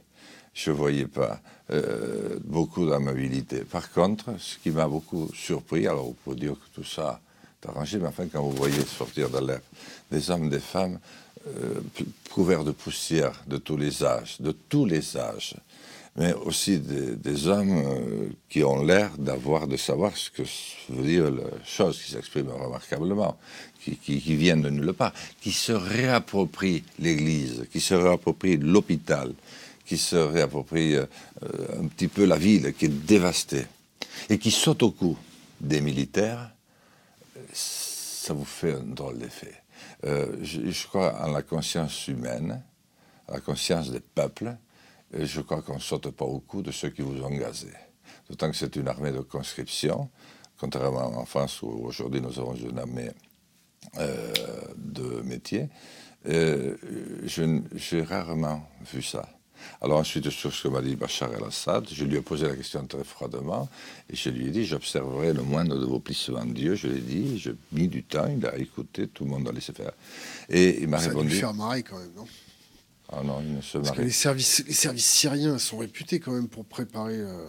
[0.53, 1.39] Je ne voyais pas
[1.72, 3.60] euh, beaucoup d'amabilité.
[3.60, 7.22] Par contre, ce qui m'a beaucoup surpris, alors on peut dire que tout ça
[7.62, 9.62] est arrangé, mais enfin, quand vous voyez sortir de l'air
[10.12, 10.99] des hommes, des femmes,
[11.47, 11.80] euh,
[12.32, 15.55] couverts de poussière de tous les âges, de tous les âges,
[16.20, 20.43] mais aussi des, hommes euh, qui ont l'air d'avoir, de savoir ce que
[20.89, 23.38] veut dire la chose, qui s'exprime remarquablement,
[23.82, 29.34] qui, qui, viennent de nulle part, qui se réapproprient l'Église, qui se réapproprient l'hôpital,
[29.86, 31.05] qui se réapproprient euh,
[31.82, 33.65] un petit peu la ville qui est dévastée,
[34.30, 35.17] et qui sautent au cou
[35.61, 36.51] des militaires,
[37.53, 39.53] ça vous fait un drôle d'effet.
[40.03, 42.61] Euh, je, je crois en la conscience humaine,
[43.30, 44.57] à la conscience des peuples,
[45.14, 47.72] et je crois qu'on ne saute pas au cou de ceux qui vous ont gazé.
[48.30, 50.10] D'autant que c'est une armée de conscription,
[50.57, 53.12] contrairement en France où aujourd'hui nous avons une armée
[53.97, 54.34] euh,
[54.78, 55.70] de métier.
[56.28, 56.76] Euh,
[57.24, 59.28] j'ai rarement vu ça.
[59.82, 62.86] Alors ensuite, sur ce que m'a dit Bachar el-Assad, je lui ai posé la question
[62.86, 63.68] très froidement
[64.10, 66.76] et je lui ai dit, j'observerai le moindre de vos plissements Dieu.
[66.76, 69.74] Je l'ai dit, j'ai mis du temps, il a écouté, tout le monde a laissé
[69.74, 69.91] faire.
[70.49, 71.32] Et il m'a répondu...
[71.32, 72.26] Ça a faire marrer quand même, non?
[73.12, 76.32] Ah non, il ne se Parce que les services, les services syriens sont réputés quand
[76.32, 77.47] même pour préparer euh,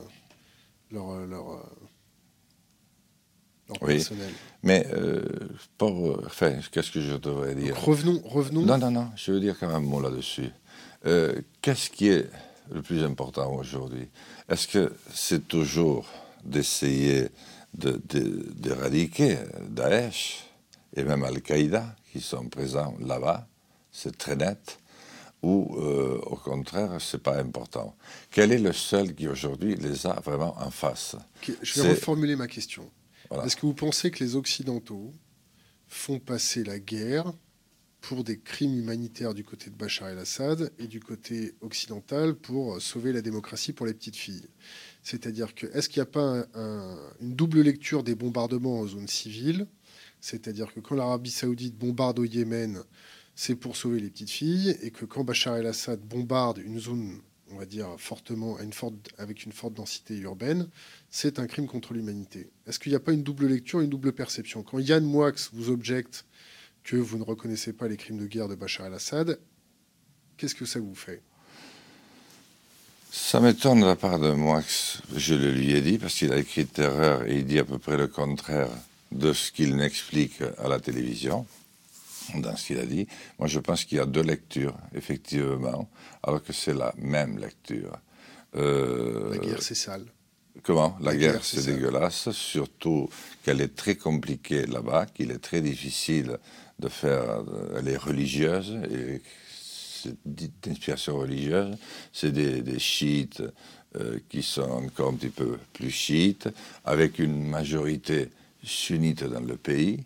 [0.91, 1.63] leur, euh, leur, euh,
[3.69, 4.33] leur personnel.
[4.63, 4.87] Mais
[5.77, 7.79] pour, enfin, qu'est-ce que je devrais dire?
[7.79, 8.63] Revenons, revenons.
[8.63, 9.11] Non, non, non.
[9.17, 10.51] Je veux dire quand même un mot là-dessus.
[11.61, 12.31] qu'est-ce qui est
[12.73, 14.09] le plus important aujourd'hui?
[14.49, 16.09] Est-ce que c'est toujours
[16.43, 17.29] d'essayer
[17.75, 20.47] d'éradiquer de, Daesh
[20.97, 23.47] et même Al-Qaïda qui sont présents là-bas?
[23.93, 24.80] C'est très net
[25.43, 27.97] ou euh, au contraire, c'est pas important.
[28.31, 31.17] Quel est le seul qui aujourd'hui les a vraiment en face?
[31.63, 32.91] Je vais reformuler ma question.
[33.45, 35.13] Est-ce que vous pensez que les Occidentaux
[35.87, 37.33] font passer la guerre
[38.01, 43.13] pour des crimes humanitaires du côté de Bachar el-Assad et du côté occidental pour sauver
[43.13, 44.49] la démocratie pour les petites filles?
[45.03, 46.45] C'est-à-dire que est-ce qu'il n'y a pas
[47.21, 49.67] une double lecture des bombardements en zone civile?
[50.21, 52.83] C'est-à-dire que quand l'Arabie saoudite bombarde au Yémen,
[53.35, 57.21] c'est pour sauver les petites filles, et que quand Bachar el-Assad bombarde une zone,
[57.53, 58.59] on va dire, fortement,
[59.19, 60.69] avec une forte densité urbaine,
[61.11, 62.51] c'est un crime contre l'humanité.
[62.67, 64.63] Est-ce qu'il n'y a pas une double lecture, une double perception?
[64.63, 66.27] Quand Yann Moix vous objecte
[66.85, 69.39] que vous ne reconnaissez pas les crimes de guerre de Bachar el-Assad,
[70.37, 71.23] qu'est-ce que ça vous fait?
[73.11, 74.63] Ça m'étonne de la part de Moix,
[75.17, 77.79] je le lui ai dit, parce qu'il a écrit Terreur et il dit à peu
[77.79, 78.71] près le contraire
[79.11, 81.45] de ce qu'il n'explique à la télévision
[82.37, 83.07] dans ce qu'il a dit.
[83.39, 85.89] Moi, je pense qu'il y a deux lectures, effectivement,
[86.23, 87.99] alors que c'est la même lecture.
[88.57, 90.07] Euh, la guerre, c'est sale.
[90.63, 90.97] Comment?
[91.01, 93.09] La, guerre, c'est dégueulasse, surtout
[93.43, 96.39] qu'elle est très compliquée là-bas, qu'il est très difficile
[96.79, 97.45] de faire.
[97.77, 99.23] Elle est religieuse, et
[100.03, 101.77] c'est d'inspiration religieuse.
[102.13, 103.43] C'est des, chiites
[103.97, 106.49] euh, qui sont encore un petit peu plus chiites,
[106.85, 108.31] avec une majorité
[108.63, 110.05] sunnite dans le pays.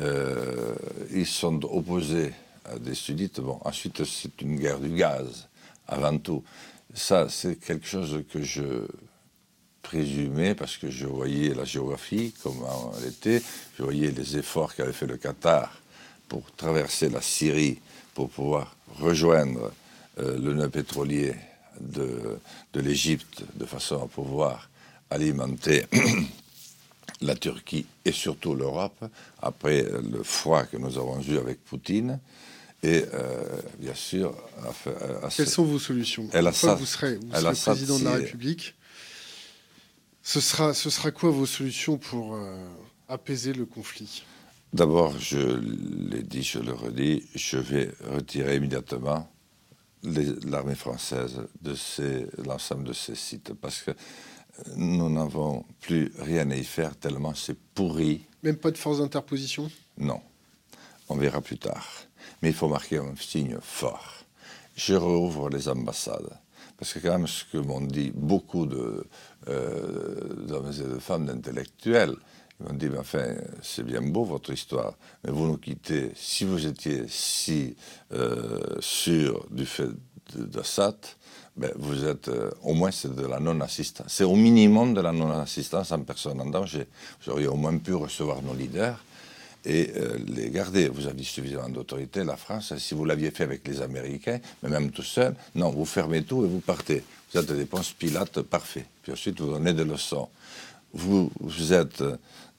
[0.00, 0.74] Euh,
[1.12, 2.32] ils sont opposés
[2.64, 3.40] à des sunnites.
[3.40, 5.48] Bon, ensuite, c'est une guerre du gaz,
[5.86, 6.42] avant tout.
[6.94, 8.86] Ça, c'est quelque chose que je
[9.82, 13.42] présumais parce que je voyais la géographie, comment elle était,
[13.76, 15.80] je voyais les efforts qu'avait fait le Qatar
[16.28, 17.80] pour traverser la Syrie,
[18.14, 19.72] pour pouvoir rejoindre
[20.18, 21.34] euh, le nœud pétrolier
[21.80, 22.38] de
[22.74, 24.70] l'Égypte de façon à pouvoir
[25.10, 25.84] alimenter
[27.22, 29.04] la Turquie et surtout l'Europe,
[29.40, 32.20] après le froid que nous avons eu avec Poutine.
[32.82, 33.44] Et euh,
[33.78, 34.34] bien sûr.
[35.36, 37.18] Quelles sont vos solutions Une fois que vous serez,
[37.54, 38.74] président de la République,
[40.22, 42.56] ce sera, ce sera quoi vos solutions pour euh,
[43.08, 44.24] apaiser le conflit?
[44.72, 49.28] D'abord, je l'ai dit, je le redis, je vais retirer immédiatement
[50.02, 51.74] l'armée française de
[52.44, 53.52] l'ensemble de ces sites.
[53.54, 53.90] Parce que
[54.76, 58.26] nous n'avons plus rien à y faire tellement c'est pourri.
[58.42, 59.70] Même pas de force d'interposition?
[59.98, 60.20] Non.
[61.08, 61.88] On verra plus tard.
[62.40, 64.24] Mais il faut marquer un signe fort.
[64.76, 66.30] Je rouvre les ambassades.
[66.78, 69.04] Parce que quand même, ce que m'ont dit beaucoup euh,
[70.48, 72.16] d'hommes et de femmes, d'intellectuels,
[72.62, 74.94] Ils m'ont dit, mais enfin, c'est bien beau votre histoire,
[75.24, 76.12] mais vous nous quittez.
[76.14, 77.76] Si vous étiez si
[78.12, 79.88] euh, sûr du fait
[80.36, 80.96] d'Assad,
[81.56, 84.06] ben, vous êtes, euh, au moins c'est de la non-assistance.
[84.08, 86.86] C'est au minimum de la non-assistance en personne en danger.
[87.22, 88.98] Vous auriez au moins pu recevoir nos leaders
[89.64, 90.88] et euh, les garder.
[90.88, 92.76] Vous aviez suffisamment d'autorité, la France.
[92.78, 96.44] Si vous l'aviez fait avec les Américains, mais même tout seul, non, vous fermez tout
[96.44, 97.04] et vous partez.
[97.32, 98.86] Vous êtes des ponces pilates parfaits.
[99.02, 100.28] Puis ensuite, vous donnez des leçons.
[100.94, 102.02] Vous, vous êtes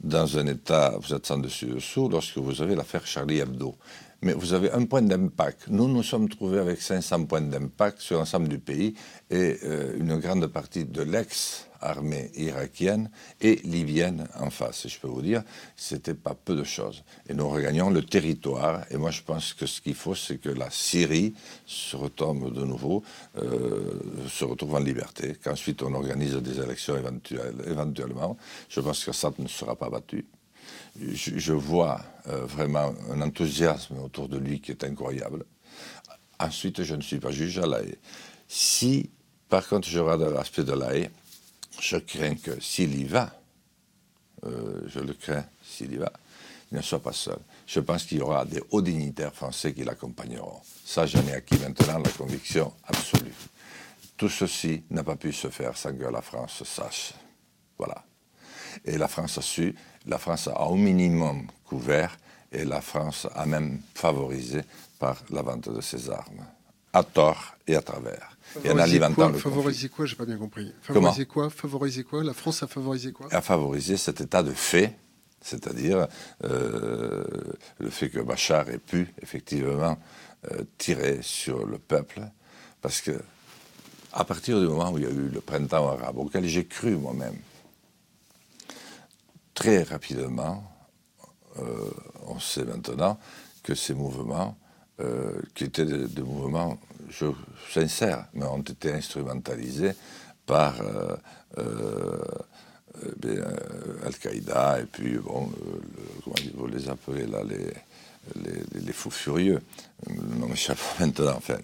[0.03, 3.75] dans un état, vous êtes sans dessus dessous lorsque vous avez l'affaire Charlie Hebdo.
[4.21, 5.65] Mais vous avez un point d'impact.
[5.67, 8.93] Nous nous sommes trouvés avec 500 points d'impact sur l'ensemble du pays
[9.29, 13.09] et euh, une grande partie de l'ex armée irakienne
[13.41, 14.85] et libyenne en face.
[14.85, 15.43] Et je peux vous dire,
[15.75, 17.03] c'était pas peu de choses.
[17.27, 18.85] Et nous regagnons le territoire.
[18.89, 21.33] Et moi, je pense que ce qu'il faut, c'est que la Syrie
[21.65, 23.03] se retombe de nouveau,
[23.37, 26.95] euh, se retrouve en liberté, qu'ensuite on organise des élections
[27.67, 28.37] éventuellement.
[28.69, 30.25] Je pense que ça ne sera pas battu.
[30.95, 35.45] Je, vois euh, vraiment un enthousiasme autour de lui qui est incroyable.
[36.39, 37.97] Ensuite, je ne suis pas juge à l'AE.
[38.47, 39.09] Si,
[39.49, 41.09] par contre, je regarde l'aspect de l'AE,
[41.83, 43.29] je crains que s'il y va,
[44.45, 46.11] euh, je le crains, s'il y va,
[46.71, 47.39] il ne soit pas seul.
[47.67, 50.61] Je pense qu'il y aura des hauts dignitaires français qui l'accompagneront.
[50.85, 53.33] Ça, j'en ai acquis maintenant la conviction absolue.
[54.15, 57.13] Tout ceci n'a pas pu se faire sans que la France sache.
[57.77, 58.03] Voilà.
[58.85, 59.75] Et la France a su,
[60.05, 62.17] la France a au minimum couvert,
[62.51, 64.61] et la France a même favorisé
[64.99, 66.45] par la vente de ses armes,
[66.93, 68.32] à tort et à travers.
[68.53, 70.71] Favoriser quoi, Favoriser quoi J'ai pas bien compris.
[70.81, 74.95] Favoriser quoi Favoriser quoi La France a favorisé quoi A favorisé cet état de fait,
[75.41, 76.07] c'est-à-dire
[76.43, 77.23] euh,
[77.79, 79.97] le fait que Bachar ait pu effectivement
[80.51, 82.21] euh, tirer sur le peuple,
[82.81, 83.11] parce que
[84.11, 86.95] à partir du moment où il y a eu le printemps arabe, auquel j'ai cru
[86.95, 87.37] moi-même,
[89.55, 90.63] très rapidement,
[91.57, 91.89] euh,
[92.27, 93.19] on sait maintenant
[93.63, 94.57] que ces mouvements,
[95.55, 96.77] qui étaient des mouvements
[97.19, 97.25] je,
[97.71, 99.93] sincères, mais ont été instrumentalisés
[100.45, 101.15] par euh,
[101.57, 102.17] euh,
[103.25, 105.49] euh, Al-Qaïda et puis, bon,
[106.23, 107.73] comment vous les appelez là, les,
[108.79, 109.59] les, fous furieux.
[110.07, 111.57] Le nom m'échappe maintenant, enfin,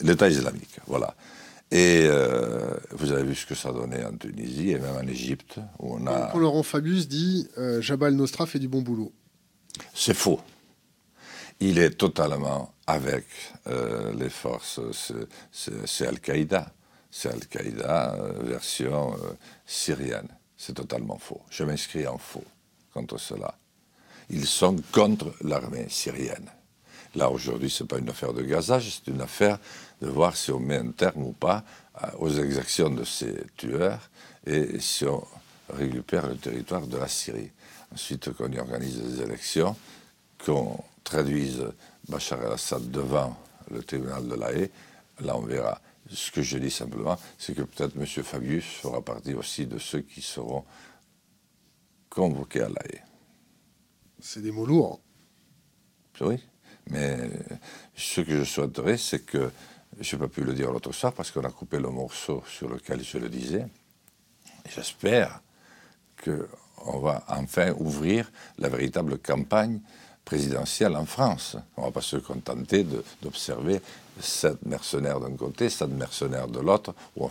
[0.00, 1.14] l'État islamique, voilà.
[1.70, 2.06] Et
[2.90, 5.58] vous avez vu ce que ça donnait en Tunisie et même en Égypte.
[5.78, 6.36] Où on a...
[6.36, 7.48] Laurent Fabius dit
[7.80, 9.10] Jabal Nostra fait du bon boulot.
[9.94, 10.40] C'est faux
[11.62, 13.24] il est totalement avec
[13.68, 14.80] euh, les forces.
[15.52, 16.72] C'est Al-Qaïda.
[17.08, 19.34] C'est Al-Qaïda euh, version euh,
[19.64, 20.28] syrienne.
[20.56, 21.40] C'est totalement faux.
[21.50, 22.44] Je m'inscris en faux
[22.92, 23.54] contre cela.
[24.28, 26.50] Ils sont contre l'armée syrienne.
[27.14, 29.58] Là, aujourd'hui, ce n'est pas une affaire de gazage, c'est une affaire
[30.00, 31.62] de voir si on met un terme ou pas
[32.18, 34.10] aux exactions de ces tueurs
[34.46, 35.22] et si on
[35.68, 37.50] récupère le territoire de la Syrie.
[37.92, 39.76] Ensuite, qu'on y organise des élections,
[40.44, 41.72] qu'on traduisent
[42.08, 43.36] Bachar el-Assad devant
[43.70, 44.70] le tribunal de la Haye,
[45.20, 45.80] là on verra.
[46.10, 48.06] Ce que je dis simplement, c'est que peut-être M.
[48.06, 50.64] Fabius fera partie aussi de ceux qui seront
[52.10, 53.02] convoqués à la Haye.
[54.20, 55.00] C'est des mots lourds.
[56.20, 56.38] Oui,
[56.90, 57.30] mais
[57.96, 59.50] ce que je souhaiterais, c'est que,
[60.00, 62.68] je n'ai pas pu le dire l'autre soir parce qu'on a coupé le morceau sur
[62.68, 63.66] lequel je le disais,
[64.68, 65.42] j'espère
[66.22, 69.80] qu'on va enfin ouvrir la véritable campagne
[70.24, 71.56] présidentielle en France.
[71.76, 72.86] On ne va pas se contenter
[73.22, 73.80] d'observer
[74.20, 77.28] sept mercenaires d'un côté, sept mercenaires de l'autre, ou,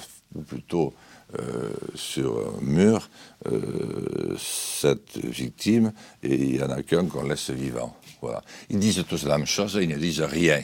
[0.48, 0.94] plutôt
[1.40, 3.10] euh, sur un mur,
[3.48, 7.96] euh, sept victimes, et il n'y en a qu'un qu'on laisse vivant.
[8.22, 8.44] Voilà.
[8.70, 10.62] Ils disent tous la même chose, ils ne disent rien.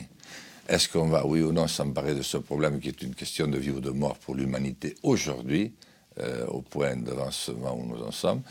[0.68, 3.58] Est-ce qu'on va, oui ou non, s'emparer de ce problème qui est une question de
[3.58, 5.72] vie ou de mort pour l'humanité aujourd'hui,
[6.20, 8.42] euh, au point d'avancement où nous en sommes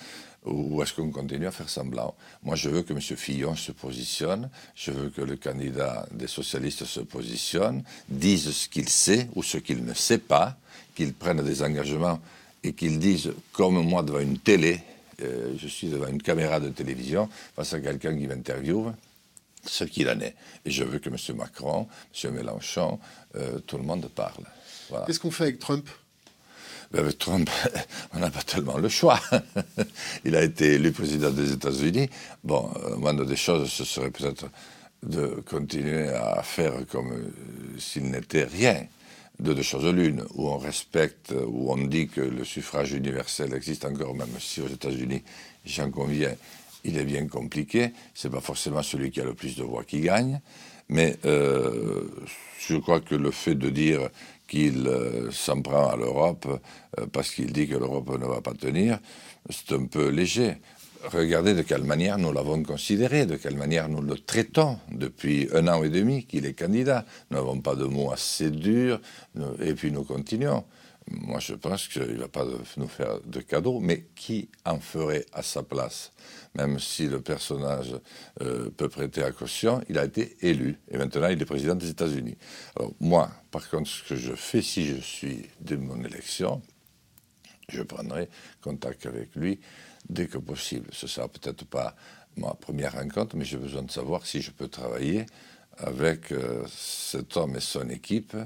[0.47, 3.01] ou est-ce qu'on continue à faire semblant Moi, je veux que M.
[3.01, 8.88] Fillon se positionne, je veux que le candidat des socialistes se positionne, dise ce qu'il
[8.88, 10.57] sait ou ce qu'il ne sait pas,
[10.94, 12.20] qu'il prenne des engagements
[12.62, 14.80] et qu'il dise, comme moi devant une télé,
[15.22, 18.92] euh, je suis devant une caméra de télévision, face à quelqu'un qui m'interviewe,
[19.64, 20.34] ce qu'il en est.
[20.64, 21.16] Et je veux que M.
[21.36, 21.88] Macron,
[22.24, 22.34] M.
[22.34, 23.01] Mélenchon,
[23.34, 24.44] euh, tout le monde parle.
[25.07, 25.88] Qu'est-ce qu'on fait avec Trump?
[26.93, 27.51] Ben, avec Trump,
[28.14, 29.20] on n'a pas tellement le choix.
[30.24, 32.09] Il a été élu président des États-Unis.
[32.45, 34.47] Bon, euh, moindre des choses, ce serait peut-être
[35.03, 38.87] de continuer à faire comme euh, s'il n'était rien.
[39.39, 43.84] De deux choses l'une, où on respecte, où on dit que le suffrage universel existe
[43.84, 45.22] encore, même si aux États-Unis,
[45.66, 46.34] j'en conviens,
[46.84, 47.93] il est bien compliqué.
[48.14, 50.41] C'est pas forcément celui qui a le plus de voix qui gagne.
[50.89, 52.05] Mais euh,
[52.61, 54.09] je crois que le fait de dire
[54.47, 54.88] qu'il
[55.32, 56.47] s'en prend à l'Europe
[57.12, 58.99] parce qu'il dit que l'Europe ne va pas tenir,
[59.51, 60.57] c'est un peu léger.
[61.12, 65.68] Regardez de quelle manière nous l'avons considéré, de quelle manière nous le traitons depuis un
[65.68, 67.05] an et demi qu'il est candidat.
[67.30, 69.01] Nous n'avons pas de mots assez durs,
[69.61, 70.64] et puis nous continuons.
[71.09, 72.44] Moi, je pense qu'il ne va pas
[72.76, 76.12] nous faire de cadeaux, mais qui en ferait à sa place?
[76.54, 77.94] Même si le personnage
[78.40, 81.90] euh, peut prêter à caution, il a été élu, et maintenant il est président des
[81.90, 82.36] États-Unis.
[82.76, 86.61] Alors moi, par contre, ce que je fais si je suis de mon élection,
[87.68, 88.28] je prendrai
[88.61, 89.61] contact avec lui
[90.09, 90.88] dès que possible.
[90.92, 91.94] Ce ne sera peut-être pas
[92.36, 95.26] ma première rencontre, mais j'ai besoin de savoir si je peux travailler
[95.78, 98.36] avec euh, cet homme et son équipe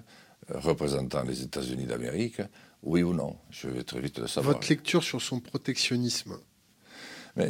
[0.55, 2.40] représentant les États-Unis d'Amérique,
[2.82, 3.36] oui ou non?
[3.51, 4.55] Je vais très vite le savoir.
[4.55, 6.38] Votre lecture sur son protectionnisme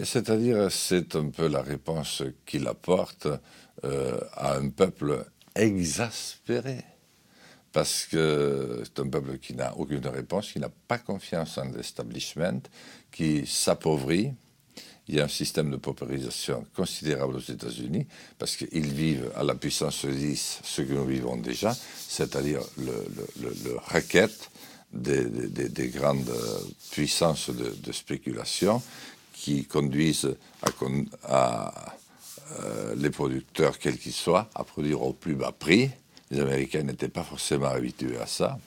[0.04, 3.26] c'est-à-dire, c'est un peu la réponse qu'il apporte
[3.84, 5.24] euh, à un peuple
[5.54, 6.84] exaspéré
[7.72, 12.62] parce que c'est un peuple qui n'a aucune réponse, qui n'a pas confiance en l'establishment,
[13.12, 14.32] qui s'appauvrit.
[15.10, 18.06] Il y a un système de paupérisation considérable aux États-Unis,
[18.38, 21.76] parce qu'ils vivent à la puissance 10 ce que nous vivons déjà,
[22.08, 24.30] c'est-à-dire le, racket
[24.92, 26.32] des, des, grandes
[26.92, 28.80] puissances de, spéculation
[29.32, 30.36] qui conduisent
[31.24, 31.96] à
[32.60, 35.90] euh, les producteurs, quels qu'ils soient, à produire au plus bas prix
[36.30, 38.60] les Américains n'étaient pas forcément habitués à ça.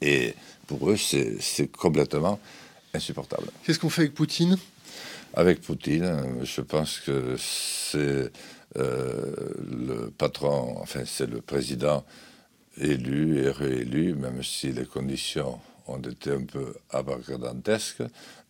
[0.00, 0.34] Et
[0.66, 2.40] pour eux, c'est complètement
[2.94, 3.50] insupportable.
[3.64, 4.56] Qu'est-ce qu'on fait avec Poutine?
[5.34, 8.30] Avec Poutine, je pense que c'est
[8.76, 9.34] euh,
[9.70, 12.04] le patron, enfin c'est le président
[12.76, 18.02] élu et réélu, même si les conditions ont été un peu abacadantesques,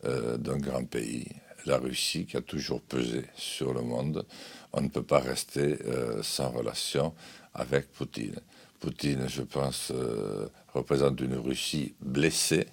[0.04, 1.28] euh, d'un grand pays.
[1.66, 4.26] La Russie qui a toujours pesé sur le monde.
[4.72, 7.14] On ne peut pas rester euh, sans relation
[7.54, 8.40] avec Poutine.
[8.80, 12.66] Poutine, je pense, euh, représente une Russie blessée,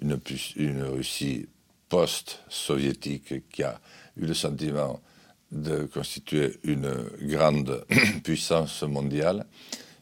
[0.00, 0.20] une,
[0.54, 1.48] une Russie
[1.90, 3.78] post-soviétique qui a
[4.16, 5.00] eu le sentiment
[5.52, 7.84] de constituer une grande
[8.24, 9.44] puissance mondiale,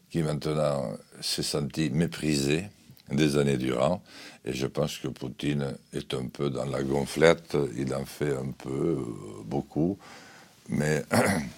[0.09, 2.65] qui maintenant s'est sentie méprisée
[3.11, 4.01] des années durant.
[4.45, 8.51] Et je pense que Poutine est un peu dans la gonflette, il en fait un
[8.57, 9.97] peu, euh, beaucoup,
[10.69, 11.03] mais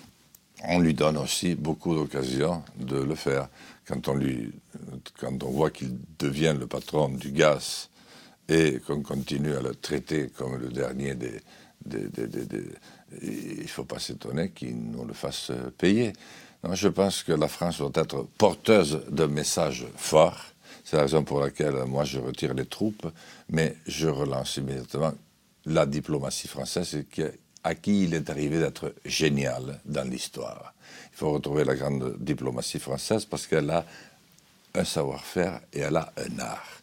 [0.64, 3.50] on lui donne aussi beaucoup d'occasions de le faire.
[3.86, 4.52] Quand on, lui,
[5.20, 7.90] quand on voit qu'il devient le patron du gaz
[8.52, 11.39] et qu'on continue à le traiter comme le dernier des...
[13.22, 16.12] il ne faut pas s'étonner qu'il nous le fasse payer.
[16.74, 20.38] je pense que la France doit être porteuse d'un message fort.
[20.84, 23.08] C'est la raison pour laquelle moi je retire les troupes,
[23.49, 25.14] mais je relance immédiatement
[25.66, 27.06] la diplomatie française
[27.64, 30.74] à qui il est arrivé d'être génial dans l'histoire.
[31.14, 33.86] Il faut retrouver la grande diplomatie française parce qu'elle a
[34.74, 36.82] un savoir-faire et elle a un art.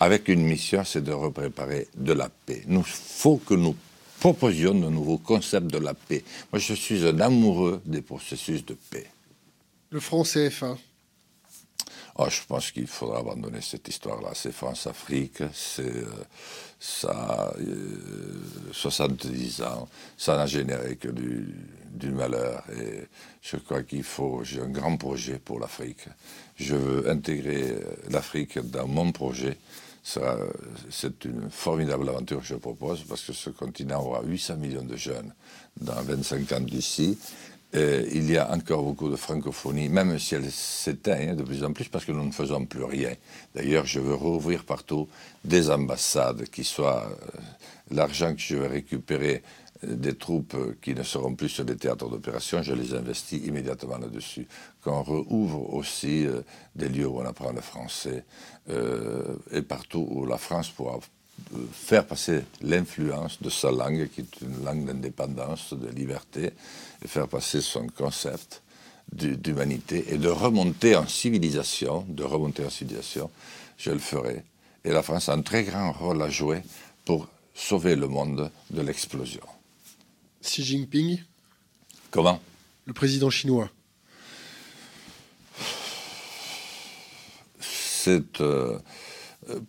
[0.00, 2.62] Avec une mission, c'est de repréparer de la paix.
[2.66, 3.76] Il faut que nous
[4.18, 6.24] proposions de nouveaux concepts de la paix.
[6.52, 9.06] Moi, je suis un amoureux des processus de paix.
[9.90, 10.76] Le franc CFA
[12.16, 14.32] Oh, je pense qu'il faudra abandonner cette histoire-là.
[14.34, 16.04] C'est France-Afrique, c'est euh,
[16.78, 17.54] ça,
[18.72, 19.88] 70 euh, ans,
[20.18, 21.54] ça n'a généré que du,
[21.90, 22.62] du, malheur.
[22.78, 23.06] Et
[23.40, 26.08] je crois qu'il faut, j'ai un grand projet pour l'Afrique.
[26.56, 27.80] Je veux intégrer euh,
[28.10, 29.56] l'Afrique dans mon projet.
[30.02, 34.96] C'est une formidable aventure que je propose parce que ce continent aura 800 millions de
[34.96, 35.32] jeunes
[35.80, 37.18] dans 25 ans d'ici
[37.72, 41.88] il y a encore beaucoup de francophonie, même si elle s'éteint de plus en plus
[41.88, 43.12] parce que nous ne faisons plus rien.
[43.54, 45.08] D'ailleurs, je veux rouvrir partout
[45.44, 47.40] des ambassades qui soient euh,
[47.92, 49.42] l'argent que je vais récupérer
[49.84, 53.98] euh, des troupes qui ne seront plus sur les théâtres d'opération, je les investis immédiatement
[53.98, 54.48] là-dessus.
[54.82, 56.26] Qu'on rouvre aussi
[56.74, 58.24] des lieux où on apprend le français
[58.68, 60.98] et partout où la France pourra
[61.72, 66.50] faire passer l'influence de sa langue, qui est une langue d'indépendance, de liberté,
[67.02, 68.62] et faire passer son concept
[69.12, 73.30] d'humanité et de remonter en civilisation, de remonter en civilisation,
[73.76, 74.44] je le ferai.
[74.84, 76.62] Et la France a un très grand rôle à jouer
[77.04, 79.42] pour sauver le monde de l'explosion.
[80.42, 81.22] Xi Jinping
[82.10, 82.40] Comment?
[82.86, 83.68] Le président chinois.
[88.02, 88.40] C'est...
[88.40, 88.78] Euh,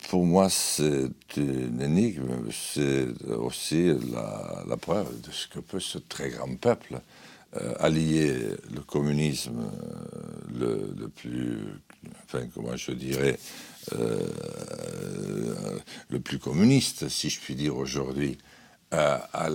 [0.10, 2.50] pour moi, c'est une énigme.
[2.52, 7.00] C'est aussi la, preuve de ce que peut ce très grand peuple
[7.58, 8.34] euh, allier
[8.74, 9.70] le communisme
[10.62, 11.58] euh, le, plus,
[12.54, 13.38] comment je dirais,
[13.94, 14.26] euh,
[16.10, 18.38] le plus communiste, si je puis dire aujourd'hui,
[18.92, 19.50] à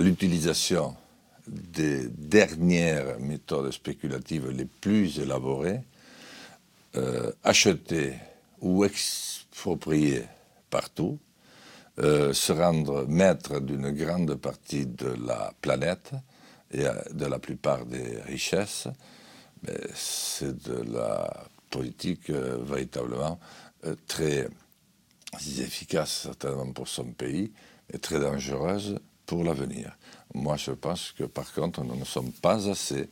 [0.00, 0.94] l'utilisation
[1.46, 5.80] des dernières méthodes spéculatives les plus élaborées
[6.96, 8.14] euh, acheter
[8.60, 10.24] ou exproprier
[10.70, 11.18] partout,
[11.98, 16.12] euh, se rendre maître d'une grande partie de la planète
[16.72, 18.88] et de la plupart des richesses,
[19.94, 23.38] c'est de la politique véritablement
[24.06, 24.48] très
[25.60, 27.52] efficace certainement pour son pays,
[27.92, 29.96] mais très dangereuse pour l'avenir.
[30.34, 33.06] Moi, je pense que par contre, nous ne sommes pas assez euh,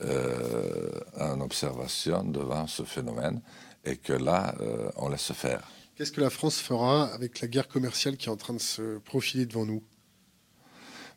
[0.00, 3.40] en observation devant ce phénomène
[3.84, 5.62] et que là, euh, on laisse faire.
[5.96, 8.98] Qu'est-ce que la France fera avec la guerre commerciale qui est en train de se
[8.98, 9.82] profiler devant nous?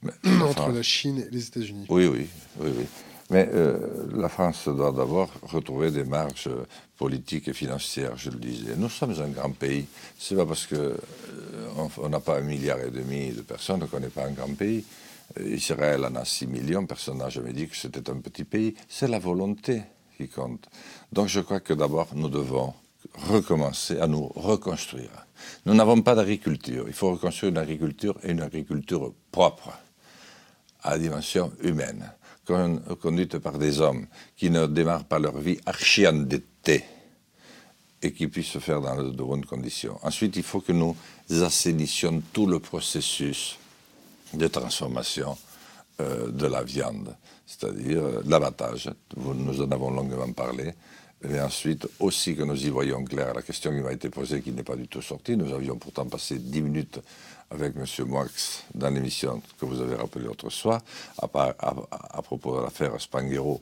[0.43, 2.27] Entre la Chine et les États-Unis Oui, oui,
[2.59, 2.85] oui, oui.
[3.29, 3.77] Mais euh,
[4.15, 6.49] la France doit d'abord retrouver des marges
[6.95, 8.75] politiques et financières, je le disais.
[8.77, 9.85] Nous sommes un grand pays.
[10.17, 10.95] C'est pas parce que
[11.75, 14.85] on n'a pas un milliard et demi de personnes qu'on n'est pas un grand pays.
[15.45, 18.75] Israël en a 6 millions, personne n'a jamais dit que c'était un petit pays.
[18.87, 19.81] C'est la volonté
[20.17, 20.67] qui compte.
[21.11, 22.73] Donc je crois que d'abord, nous devons
[23.13, 25.27] recommencer à nous reconstruire.
[25.65, 26.85] Nous n'avons pas d'agriculture.
[26.87, 29.71] Il faut reconstruire une agriculture et une agriculture propre,
[30.81, 32.11] à dimension humaine,
[33.01, 36.83] conduite par des hommes qui ne démarrent pas leur vie archi-endettée
[38.01, 39.99] et qui puissent se faire dans de bonnes conditions.
[40.03, 40.95] Ensuite, il faut que nous
[41.29, 43.57] assainissions tout le processus
[44.33, 45.37] de transformation
[45.99, 47.15] euh, de la viande,
[47.45, 48.89] c'est-à-dire euh, l'abattage.
[49.17, 50.73] Nous en avons longuement parlé.
[51.27, 54.51] Et ensuite, aussi que nous y voyons clair, la question qui m'a été posée, qui
[54.51, 56.99] n'est pas du tout sortie, nous avions pourtant passé dix minutes
[57.49, 57.85] avec M.
[58.05, 58.27] Moix
[58.75, 60.81] dans l'émission que vous avez rappelée l'autre soir,
[61.19, 61.27] à,
[61.59, 63.61] à, propos de l'affaire Spanghero,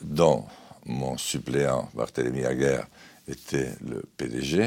[0.00, 0.46] dont
[0.86, 2.86] mon suppléant Barthélemy Aguerre
[3.28, 4.62] était le PDG.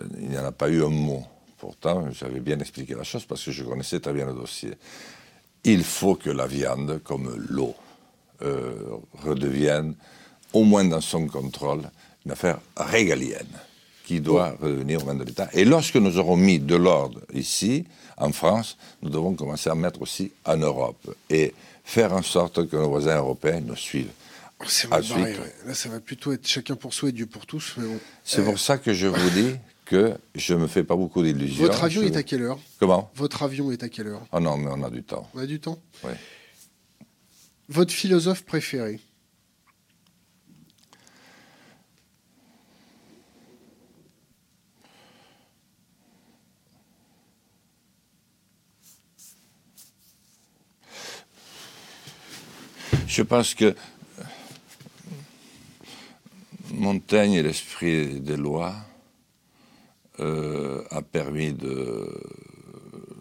[0.00, 1.24] Euh, il n'y en a pas eu un mot
[1.58, 4.74] Pourtant, j'avais bien expliqué la chose parce que je connaissais très bien le dossier.
[5.64, 7.74] Il faut que la viande, comme l'eau,
[8.42, 8.72] euh,
[9.24, 9.94] redevienne,
[10.52, 11.82] au moins dans son contrôle,
[12.24, 13.48] une affaire régalienne
[14.04, 15.48] qui doit revenir au mains de l'État.
[15.52, 17.84] Et lorsque nous aurons mis de l'ordre ici,
[18.16, 21.52] en France, nous devons commencer à mettre aussi en Europe et
[21.84, 24.12] faire en sorte que nos voisins européens nous suivent.
[24.60, 27.76] Oh, c'est Là, ça va plutôt être chacun pour soi et Dieu pour tous.
[28.24, 29.56] C'est pour ça que je vous dis
[29.88, 31.62] que je ne me fais pas beaucoup d'illusions.
[31.62, 32.58] Votre avion est à quelle heure?
[32.78, 33.10] Comment?
[33.14, 34.26] Votre avion est à quelle heure?
[34.32, 35.28] Ah non, mais on a du temps.
[35.34, 35.78] On a du temps?
[36.04, 36.12] Oui.
[37.70, 39.00] Votre philosophe préféré?
[53.06, 53.74] Je pense que
[56.70, 58.76] Montaigne est l'esprit des lois
[60.20, 62.08] euh, a permis de,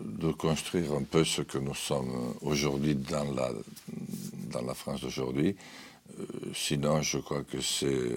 [0.01, 3.51] de, construire un peu ce que nous sommes aujourd'hui dans la,
[4.51, 5.55] dans la France d'aujourd'hui.
[6.19, 6.23] Euh,
[6.53, 8.11] sinon, je crois que c'est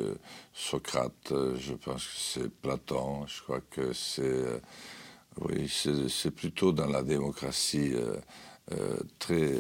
[0.55, 4.61] Socrate, je pense que c'est Platon, je crois que c'est
[5.41, 5.71] oui,
[6.09, 7.93] c'est plutôt dans la démocratie
[8.73, 9.55] euh, très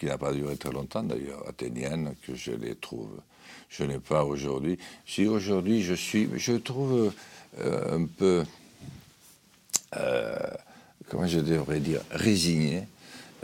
[0.00, 3.20] qui n'a pas duré très longtemps d'ailleurs, athénienne, que je les trouve.
[3.68, 4.78] Je n'ai pas aujourd'hui.
[5.06, 7.12] Si aujourd'hui je suis, je trouve
[7.58, 8.44] euh, un peu,
[9.96, 10.38] euh,
[11.08, 12.84] comment je devrais dire, résigné.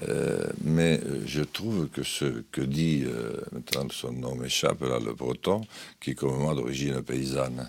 [0.09, 3.05] Euh, mais je trouve que ce que dit,
[3.53, 5.61] maintenant son nom m'échappe là, le breton,
[6.01, 7.69] qui est comme moi d'origine paysanne.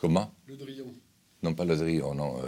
[0.00, 0.32] Comment?
[0.46, 0.94] Le Drion.
[1.42, 2.42] Non, pas le Drion, non.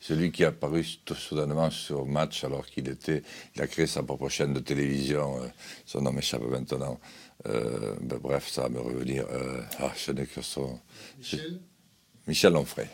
[0.00, 0.82] celui qui a apparu
[1.14, 3.22] soudainement sur Match alors qu'il était,
[3.54, 5.38] il a créé sa propre chaîne de télévision.
[5.84, 6.98] son nom m'échappe maintenant.
[7.44, 9.26] Ben, bref, ça va me revenir.
[9.78, 10.80] ah, je n'ai que son.
[11.18, 11.60] Michel
[12.26, 12.86] Michel Onfray.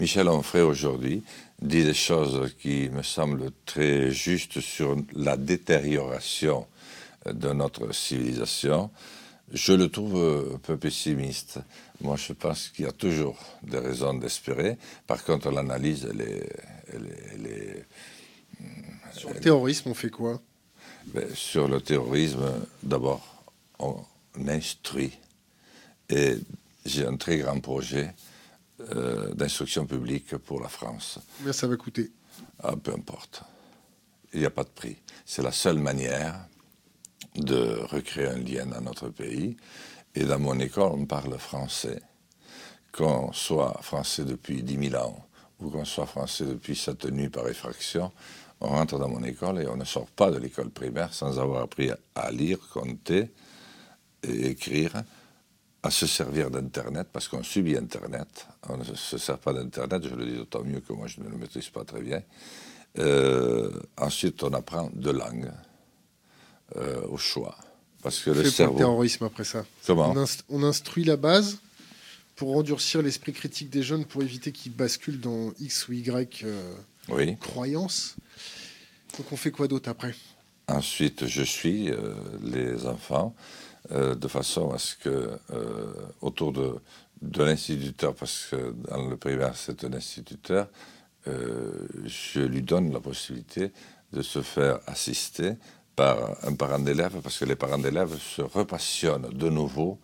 [0.00, 1.22] Michel Onfray aujourd'hui
[1.62, 6.66] dit des choses qui me semblent très justes sur la détérioration
[7.26, 8.90] de notre civilisation.
[9.52, 10.16] Je le trouve
[10.54, 11.58] un peu pessimiste.
[12.00, 14.78] Moi, je pense qu'il y a toujours des raisons d'espérer.
[15.06, 16.20] Par contre, l'analyse, elle
[17.46, 17.86] est,
[19.12, 20.40] Sur le terrorisme, on fait quoi?
[21.06, 22.50] Ben, Sur le terrorisme,
[22.82, 23.44] d'abord,
[23.78, 24.02] on
[24.48, 25.12] instruit.
[26.08, 26.36] Et
[26.84, 28.14] j'ai un très grand projet
[28.80, 31.18] euh, d'instruction publique pour la France.
[31.38, 32.10] Combien ça va coûter?
[32.62, 33.42] Ah, Peu importe.
[34.32, 34.96] Il n'y a pas de prix.
[35.24, 36.34] C'est la seule manière
[37.34, 39.56] de recréer un lien dans notre pays.
[40.14, 42.00] Et dans mon école, on parle français.
[42.92, 45.26] Qu'on soit français depuis 10 000 ans
[45.60, 48.12] ou qu'on soit français depuis sa tenue par effraction,
[48.60, 51.62] on rentre dans mon école et on ne sort pas de l'école primaire sans avoir
[51.62, 53.30] appris à lire, compter
[54.22, 55.02] et écrire
[55.82, 58.46] à se servir d'Internet, parce qu'on subit Internet.
[58.68, 61.28] On ne se sert pas d'Internet, je le dis d'autant mieux que moi je ne
[61.28, 62.22] le maîtrise pas très bien.
[62.98, 65.50] Euh, ensuite, on apprend deux langues
[66.76, 67.56] euh, au choix.
[68.02, 68.74] Parce que On le cerveau.
[68.74, 69.64] le terrorisme après ça.
[69.86, 71.58] Comment On, inst- on instruit la base
[72.36, 76.74] pour endurcir l'esprit critique des jeunes pour éviter qu'ils basculent dans X ou Y euh,
[77.08, 77.36] Oui.
[77.38, 78.16] croyances.
[79.16, 80.14] Donc on fait quoi d'autre après?
[80.68, 83.34] Ensuite, je suis euh, les enfants
[83.90, 85.38] de façon à ce que,
[86.22, 86.76] autour de,
[87.20, 90.68] de l'instituteur, parce que dans le primaire, c'est un instituteur,
[91.26, 93.72] je lui donne la possibilité
[94.14, 95.52] de se faire assister
[95.96, 99.98] par un parent d'élève, parce que les parents d'élèves se repassionnent de nouveau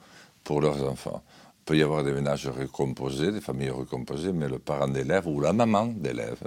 [0.45, 1.23] pour leurs enfants.
[1.61, 5.41] Il peut y avoir des ménages recomposés, des familles recomposées, mais le parent d'élève ou
[5.41, 6.39] la maman d'élève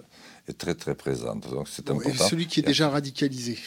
[0.47, 1.49] est très très présente.
[1.49, 2.27] Donc c'est Bon, Et important.
[2.27, 3.57] celui qui est déjà radicalisé.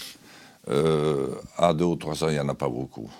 [0.68, 3.10] Euh, à deux ou trois ans, il n'y en a pas beaucoup.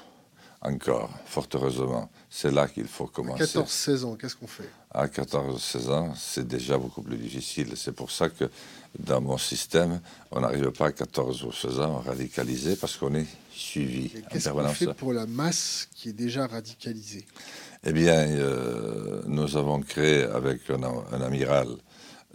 [0.67, 2.11] Encore, fort heureusement.
[2.29, 3.45] C'est là qu'il faut commencer.
[3.45, 4.69] 14-16 ans, qu'est-ce qu'on fait?
[4.91, 7.75] À 14-16 ans, c'est déjà beaucoup plus difficile.
[7.77, 8.51] C'est pour ça que
[8.99, 10.01] dans mon système,
[10.33, 14.69] on n'arrive pas à 14 ou 16 ans radicalisé parce qu'on est suivi Qu'est-ce qu'on
[14.71, 17.25] fait pour la masse qui est déjà radicalisée?
[17.85, 21.69] Eh bien, euh, nous avons créé avec un, un amiral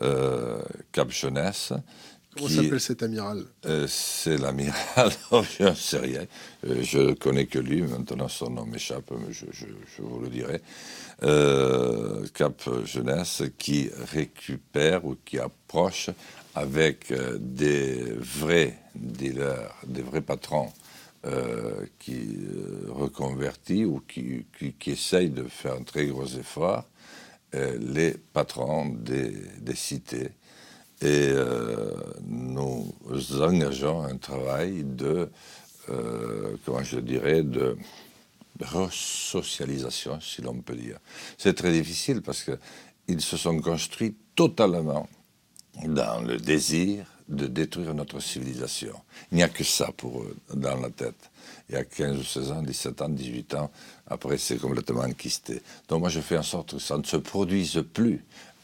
[0.02, 0.62] euh,
[0.94, 1.74] Cap Jeunesse.
[2.34, 3.46] Comment s'appelle cet amiral?
[3.66, 6.26] Euh, c'est l'amiral, oh, je ne sais rien.
[6.66, 9.66] Euh, je ne connais que lui, maintenant son nom m'échappe, mais je, je-
[9.98, 10.62] je vous le dirai.
[11.24, 16.10] Euh, Cap Jeunesse qui récupère ou qui approche
[16.56, 20.72] avec euh, des vrais dealers, des vrais patrons
[21.26, 26.86] euh, qui euh, reconvertit ou qui, qui, qui essayent de faire un très gros effort,
[27.56, 30.32] euh, les patrons des, des cités.
[31.02, 31.94] Et euh,
[32.28, 32.94] nous
[33.42, 35.30] engageons un travail de,
[35.90, 37.76] euh, comment je dirais, de
[38.60, 41.00] resocialisation, si l'on peut dire.
[41.38, 45.10] C'est très difficile parce qu'ils se sont construits totalement
[45.84, 48.94] dans le désir de détruire notre civilisation.
[49.32, 51.32] Il n'y a que ça pour eux dans la tête.
[51.70, 53.72] Il y a 15 ou 16 ans, 17 ans, 18 ans,
[54.08, 55.62] après c'est complètement enquisté.
[55.88, 58.24] Donc moi je fais en sorte que ça ne se produise plus.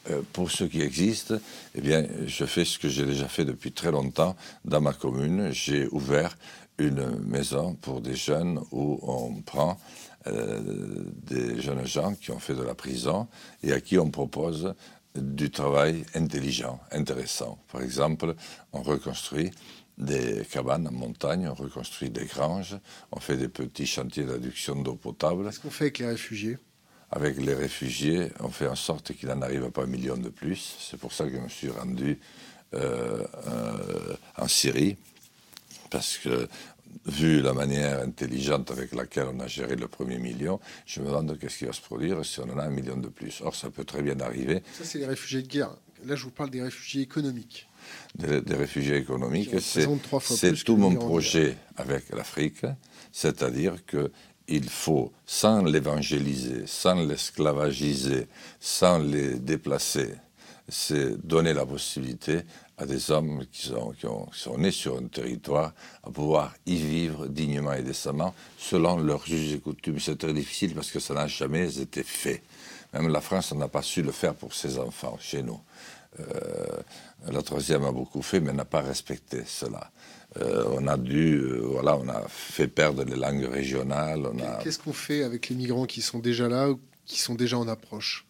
[0.09, 1.35] Euh, pour ceux qui existent,
[1.75, 4.35] eh bien, je fais ce que j'ai déjà fait depuis très longtemps
[4.65, 5.51] dans ma commune.
[5.51, 6.37] J'ai ouvert
[6.77, 9.79] une maison pour des jeunes où on prend
[10.27, 10.61] euh,
[11.25, 13.27] des jeunes gens qui ont fait de la prison
[13.63, 14.73] et à qui on propose
[15.15, 17.57] du travail intelligent, intéressant.
[17.71, 18.35] Par exemple,
[18.73, 19.51] on reconstruit
[19.97, 22.77] des cabanes en montagne, on reconstruit des granges,
[23.11, 25.45] on fait des petits chantiers d'adduction d'eau potable.
[25.45, 26.57] Qu'est-ce qu'on fait avec les réfugiés?
[27.09, 30.75] Avec les réfugiés, on fait en sorte qu'il n'en arrive pas un million de plus.
[30.79, 32.19] C'est pour ça que je me suis rendu
[32.73, 34.97] euh, euh, en Syrie,
[35.89, 36.49] parce que
[37.05, 41.37] vu la manière intelligente avec laquelle on a géré le premier million, je me demande
[41.39, 43.41] qu'est-ce qui va se produire si on en a un million de plus.
[43.41, 44.61] Or, ça peut très bien arriver.
[44.77, 45.71] Ça, c'est les réfugiés de guerre.
[46.05, 47.67] Là, je vous parle des réfugiés économiques.
[48.15, 49.87] Des, des réfugiés économiques, c'est
[50.65, 52.65] tout mon projet avec l'Afrique,
[53.13, 54.11] c'est-à-dire que
[54.47, 58.27] il faut, sans l'évangéliser, sans l'esclavagiser,
[58.59, 60.15] sans les déplacer,
[60.69, 62.41] c'est donner la possibilité
[62.77, 67.81] à des hommes qui sont, nés sur un territoire à pouvoir y vivre dignement et
[67.81, 69.99] décemment selon leurs us et coutumes.
[69.99, 72.43] C'est très difficile parce que ça n'a jamais été fait.
[72.93, 75.59] Même la France n'a pas su le faire pour ses enfants chez nous.
[76.19, 76.81] Euh,
[77.31, 79.91] la troisième a beaucoup fait, mais n'a pas respecté cela.
[80.37, 84.27] Euh, on a dû, euh, voilà, on a fait perdre les langues régionales.
[84.43, 84.63] A...
[84.63, 87.67] Qu'est-ce qu'on fait avec les migrants qui sont déjà là ou qui sont déjà en
[87.67, 88.25] approche?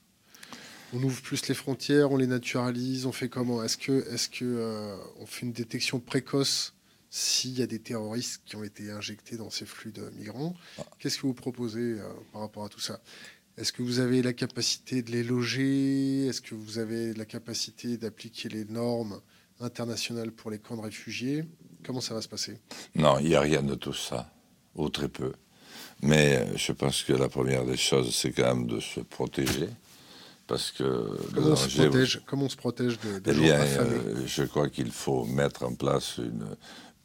[0.93, 3.61] On ouvre plus les frontières, on les naturalise, on fait comment?
[3.61, 6.73] Est-ce que, est-ce que euh, on fait une détection précoce
[7.09, 10.55] s'il y a des terroristes qui ont été injectés dans ces flux de migrants?
[10.99, 11.97] Qu'est-ce que vous proposez
[12.31, 12.99] par rapport à tout ça?
[13.58, 16.28] Est-ce que vous avez la capacité de les loger?
[16.28, 19.20] Est-ce que vous avez la capacité d'appliquer les normes
[19.60, 21.44] internationales pour les camps de réfugiés?
[21.84, 22.60] Comment ça va se passer?
[22.96, 24.32] Non, il n'y a rien de tout ça,
[24.76, 25.34] ou très peu.
[26.04, 29.70] Mais euh, je pense que la première des choses, c'est quand même de se protéger.
[30.46, 32.22] Parce que Comment on se protège?
[32.28, 35.74] Comment on se protège de, de Eh bien, euh, je crois qu'il faut mettre en
[35.74, 36.46] place une.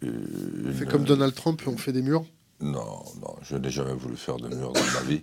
[0.03, 2.25] une- On fait comme Donald Trump, on fait des murs
[2.63, 5.23] Non, non, je n'ai jamais voulu faire de mur dans ma vie,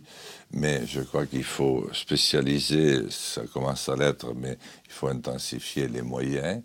[0.51, 6.01] mais je crois qu'il faut spécialiser, ça commence à l'être, mais il faut intensifier les
[6.01, 6.61] moyens.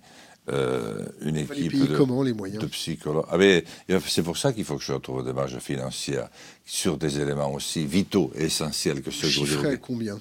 [0.51, 3.25] Euh, une les équipe de, comment, les moyens de psychologues.
[3.31, 3.63] Ah, euh,
[4.07, 6.29] c'est pour ça qu'il faut que je retrouve des marges financières
[6.67, 9.81] sur des éléments aussi vitaux et essentiels que ceux que vous Chiffré à évoquez.
[9.81, 10.21] combien?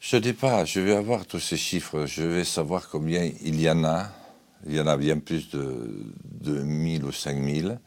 [0.00, 3.60] Je ne dis pas, je vais avoir tous ces chiffres, je vais savoir combien il
[3.60, 4.10] y en a.
[4.66, 5.88] Il y en a bien plus de,
[6.24, 7.78] de 1000 ou 5000.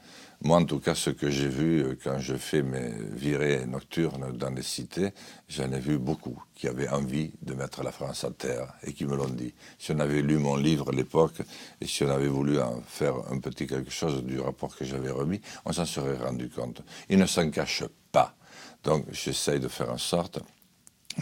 [0.45, 4.31] Moi, en tout cas, ce que j'ai vu euh, quand je fais mes virées nocturnes
[4.37, 5.09] dans les cités,
[5.49, 9.05] j'en ai vu beaucoup qui avaient envie de mettre la France à terre et qui
[9.05, 9.55] me l'ont dit.
[9.79, 11.41] Si on avait lu mon livre à l'époque
[11.81, 15.09] et si on avait voulu en faire un petit quelque chose du rapport que j'avais
[15.09, 16.83] remis, on s'en serait rendu compte.
[17.09, 18.35] Ils ne s'en cachent pas.
[18.83, 20.37] Donc, j'essaye de faire en sorte,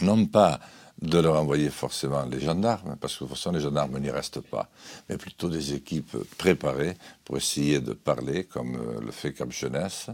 [0.02, 0.60] non pas
[1.04, 4.40] de leur envoyer forcément les gendarmes, parce que de toute façon les gendarmes n'y restent
[4.40, 4.68] pas,
[5.08, 10.06] mais plutôt des équipes préparées pour essayer de parler, comme euh, le fait Cap Jeunesse,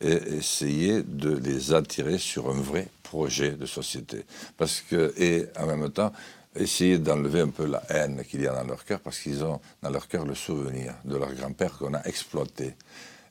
[0.00, 4.24] et essayer de les attirer sur un vrai projet de société.
[4.56, 6.12] Parce que, et en même temps,
[6.54, 9.60] essayer d'enlever un peu la haine qu'il y a dans leur cœur, parce qu'ils ont
[9.82, 12.74] dans leur cœur le souvenir de leur grand-père qu'on a exploité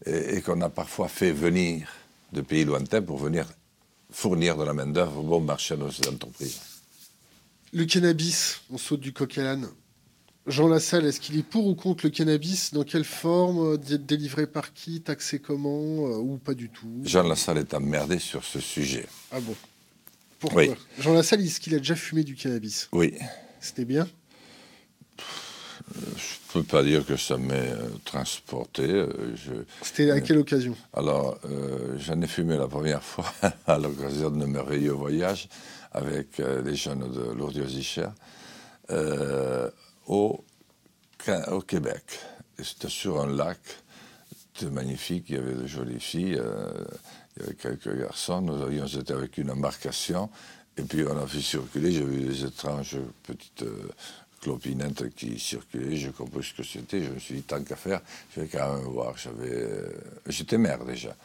[0.05, 1.87] et, qu'on a parfois fait venir
[2.31, 3.47] de pays lointains pour venir
[4.11, 6.74] fournir de la main-d'œuvre bon marché à nos entreprises.
[7.75, 9.67] Le cannabis, on saute du coq à l'âne.
[10.47, 12.73] Jean Lassalle, est-ce qu'il est pour ou contre le cannabis?
[12.73, 13.77] Dans quelle forme?
[13.77, 15.01] Délivré par qui?
[15.01, 16.07] Taxé comment?
[16.07, 17.01] Euh, Ou pas du tout?
[17.03, 19.05] Jean Lassalle est emmerdé sur ce sujet.
[19.29, 19.53] Ah bon?
[20.39, 20.63] Pourquoi?
[20.99, 22.87] Jean Lassalle, est-ce qu'il a déjà fumé du cannabis?
[22.93, 23.13] Oui.
[23.59, 24.07] C'était bien?
[25.93, 28.83] Je ne peux pas dire que ça m'ait euh, transporté.
[28.83, 29.07] Euh,
[29.81, 30.75] C'était à quelle occasion?
[30.93, 31.37] Alors,
[31.97, 33.31] j'en ai fumé la première fois
[33.67, 35.47] à l'occasion de merveilleux voyage
[35.95, 37.57] avec euh, les jeunes de lourdes
[38.91, 39.69] euh,
[40.07, 40.43] au,
[41.51, 42.03] au Québec.
[42.61, 43.59] C'était sur un lac,
[44.71, 46.69] magnifique, il y avait de jolies filles, euh,
[47.35, 50.29] il y avait quelques garçons, nous avions été avec une embarcation,
[50.77, 53.65] et puis on a fait circuler, j'ai vu des étranges petites
[54.45, 58.01] clopinettes qui circulaient, j'ai compris ce que c'était, je me suis dit, tant qu'à faire,
[58.35, 59.15] je vais quand même voir.
[60.27, 61.15] J'étais maire déjà,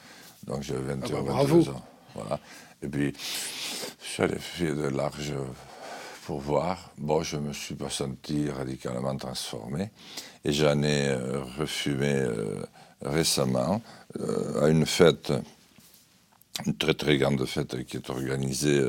[0.47, 1.82] donc j'avais 21 ah bah, ans.
[2.14, 2.40] Voilà.
[2.82, 3.12] Et puis,
[4.16, 5.34] j'allais faire de large
[6.24, 6.90] pour voir.
[6.97, 9.90] Bon, je ne me suis pas senti radicalement transformé.
[10.44, 12.64] Et j'en ai euh, refumé euh,
[13.02, 13.82] récemment
[14.18, 15.30] euh, à une fête,
[16.64, 18.82] une très très grande fête qui est organisée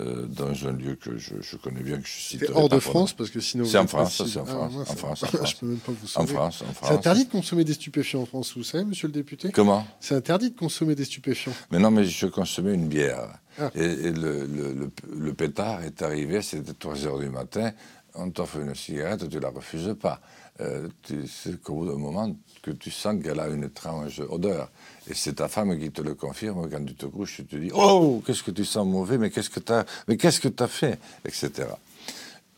[0.00, 2.50] euh, dans un lieu que je, connais bien, que je cite.
[2.54, 3.64] hors de France, parce que sinon.
[3.64, 4.74] C'est en France, c'est en France.
[4.76, 6.88] en France, Je peux même pas vous En France, en France.
[6.88, 9.86] C'est interdit de consommer des stupéfiants en France, vous savez, monsieur le député Comment?
[10.00, 11.52] C'est interdit de consommer des stupéfiants.
[11.70, 13.28] Mais non, mais je consommais une bière.
[13.60, 13.70] Ah.
[13.74, 17.72] Et, le, le, le, pétard est arrivé, c'était 3 h du matin,
[18.14, 20.20] on t'offre une cigarette, tu la refuses pas.
[20.60, 20.88] Euh,
[21.26, 24.70] c'est qu'au bout d'un moment que tu sens qu'elle a une étrange odeur.
[25.08, 27.70] Et c'est ta femme qui te le confirme quand tu te couches, tu te dis
[27.74, 30.68] Oh, qu'est-ce que tu sens mauvais, mais qu'est-ce que tu as, mais qu'est-ce que as
[30.68, 31.68] fait etc.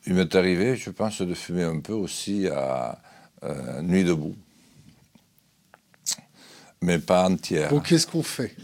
[0.06, 3.01] Il m'est arrivé, je pense, de fumer un peu aussi à
[3.44, 4.35] euh, Nuit debout.
[6.82, 7.70] Mais pas entière.
[7.70, 8.56] Bon, qu'est-ce qu'on fait?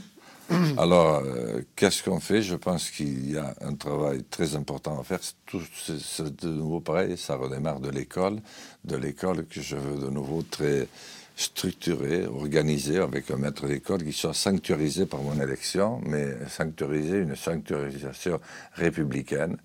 [0.79, 2.41] Alors, euh, qu'est-ce qu'on fait?
[2.41, 5.19] Je pense qu'il y a un travail très important à faire.
[5.45, 8.41] Tout, c'est de nouveau pareil, ça redémarre de l'école,
[8.85, 10.89] de l'école que je veux de nouveau très
[11.37, 17.37] structurée, organisée, avec un maître d'école qui soit sanctuarisé par mon élection, mais sanctuarisé, une
[17.37, 18.41] sanctuarisation
[18.73, 19.57] républicaine,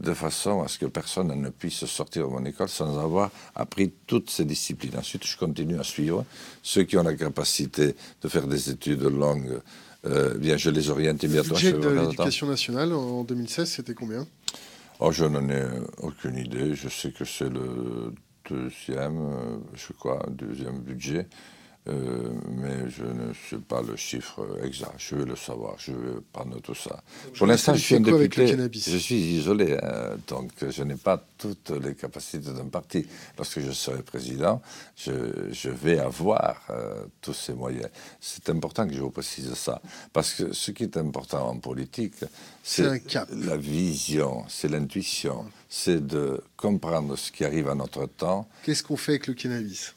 [0.00, 3.92] de façon à ce que personne ne puisse sortir de mon école sans avoir appris
[4.06, 4.96] toutes ces disciplines.
[4.96, 6.24] Ensuite, je continue à suivre
[6.62, 9.60] ceux qui ont la capacité de faire des études longues
[10.06, 11.56] euh, bien, je les oriente immédiatement.
[11.56, 14.26] Le budget de l'éducation nationale en 2016, c'était combien?
[15.00, 15.64] Oh, Je n'en ai
[15.98, 16.74] aucune idée.
[16.74, 18.12] Je sais que c'est le
[18.48, 21.26] deuxième, euh, je crois, deuxième budget.
[21.88, 24.94] Euh, mais je ne sais pas le chiffre exact.
[24.98, 25.76] Je vais le savoir.
[25.78, 27.02] Je vais prendre tout ça.
[27.36, 28.46] Pour l'instant, je suis un député.
[28.46, 33.06] Je suis isolé, hein, donc je n'ai pas toutes les capacités d'un parti.
[33.36, 34.60] Lorsque je serai président,
[34.96, 37.88] je, vais avoir euh, tous ces moyens.
[38.20, 39.80] C'est important que je vous précise ça,
[40.12, 42.14] parce que ce qui est important en politique,
[42.62, 48.46] c'est la vision, c'est l'intuition, c'est de comprendre ce qui arrive à notre temps.
[48.64, 49.94] Qu'est-ce qu'on fait avec le cannabis?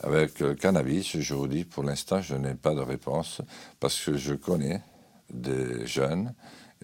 [0.00, 3.42] Avec le cannabis, je vous dis, pour l'instant, je n'ai pas de réponse
[3.80, 4.82] parce que je connais
[5.30, 6.34] des jeunes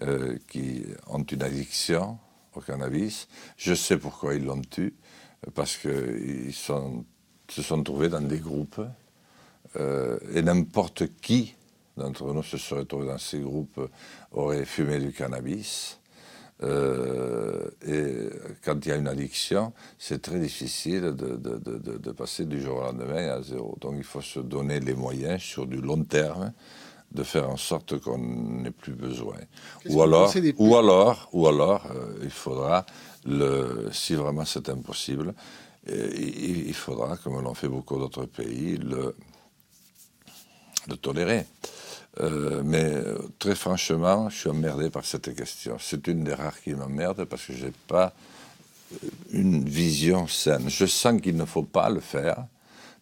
[0.01, 2.17] euh, qui ont une addiction
[2.55, 3.27] au cannabis.
[3.57, 4.93] Je sais pourquoi ils l'ont eu,
[5.53, 8.81] parce qu'ils se sont trouvés dans des groupes
[9.75, 11.55] euh, et n'importe qui
[11.97, 13.79] d'entre nous se serait trouvé dans ces groupes
[14.31, 15.99] aurait fumé du cannabis.
[16.63, 18.29] Euh, et
[18.63, 22.61] quand il y a une addiction, c'est très difficile de, de, de, de, passer du
[22.61, 23.77] jour au lendemain à zéro.
[23.81, 26.53] Donc il faut se donner les moyens sur du long terme
[27.11, 29.35] de faire en sorte qu'on n'ait plus besoin.
[29.89, 32.85] Ou alors, ou alors, ou alors, euh, il faudra,
[33.25, 35.33] le, si vraiment c'est impossible,
[35.85, 39.13] il faudra, comme l'ont fait beaucoup d'autres pays, le,
[40.87, 41.45] le tolérer.
[42.19, 42.93] Euh, mais
[43.39, 45.77] très franchement, je suis emmerdé par cette question.
[45.79, 48.13] C'est une des rares qui m'emmerde parce que je n'ai pas
[48.93, 50.69] euh, une vision saine.
[50.69, 52.45] Je sens qu'il ne faut pas le faire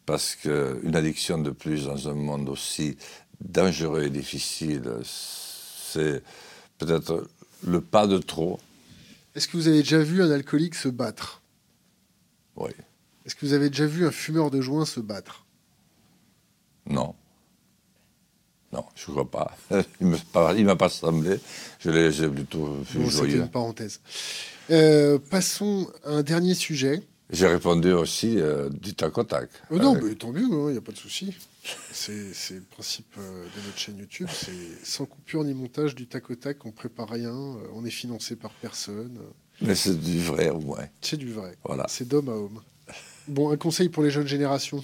[0.06, 2.98] parce qu'une addiction de plus dans un monde aussi
[3.42, 6.24] dangereux et difficile, c'est
[6.78, 7.28] peut-être
[7.66, 8.60] le pas de trop.
[9.36, 11.42] Est-ce que vous avez déjà vu un alcoolique se battre?
[12.56, 12.72] Oui.
[13.26, 15.46] Est-ce que vous avez déjà vu un fumeur de joint se battre?
[16.88, 17.16] Non.
[18.74, 19.58] Non, je ne crois pas.
[20.02, 21.40] Il ne m'a pas semblé.
[21.80, 24.00] Je l'ai plutôt vu bon, C'était une parenthèse.
[24.70, 27.04] Euh, passons à un dernier sujet.
[27.30, 29.50] J'ai répondu aussi euh, du tac au tac.
[29.72, 31.34] Euh, non, mais tant mieux, il hein, n'y a pas de souci.
[31.92, 32.12] C'est
[32.52, 34.28] le principe de notre chaîne YouTube.
[34.32, 36.66] C'est sans coupure ni montage du tac au tac.
[36.66, 37.34] On prépare rien.
[37.74, 39.18] on est financé par personne.
[39.62, 40.86] Mais c'est du vrai au moins.
[41.02, 41.58] C'est du vrai.
[41.64, 41.86] Voilà.
[41.88, 42.62] C'est d'homme à homme.
[43.28, 44.84] Bon, un conseil pour les jeunes générations?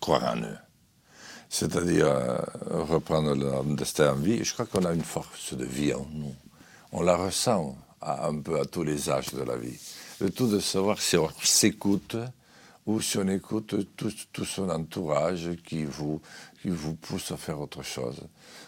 [0.00, 0.56] Croire en eux.
[1.58, 2.12] C'est-à-dire
[2.70, 4.44] reprendre leur destin en vie.
[4.44, 6.34] Je crois qu'on a une force de vie en nous.
[6.92, 9.78] On la ressent un peu à tous les âges de la vie.
[10.20, 12.18] Le tout de savoir si on s'écoute
[12.84, 16.20] ou si on écoute tout, son entourage qui vous,
[16.60, 18.20] qui vous pousse à faire autre chose.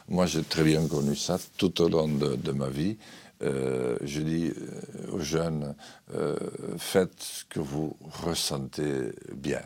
[0.08, 2.96] Moi, j'ai très bien connu ça tout au long de, ma vie.
[3.42, 5.74] Euh, je dis euh, aux jeunes,
[6.14, 6.38] euh,
[6.78, 7.94] faites ce que vous
[8.24, 9.62] ressentez bien.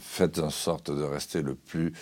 [0.00, 1.92] faites en sorte de rester le plus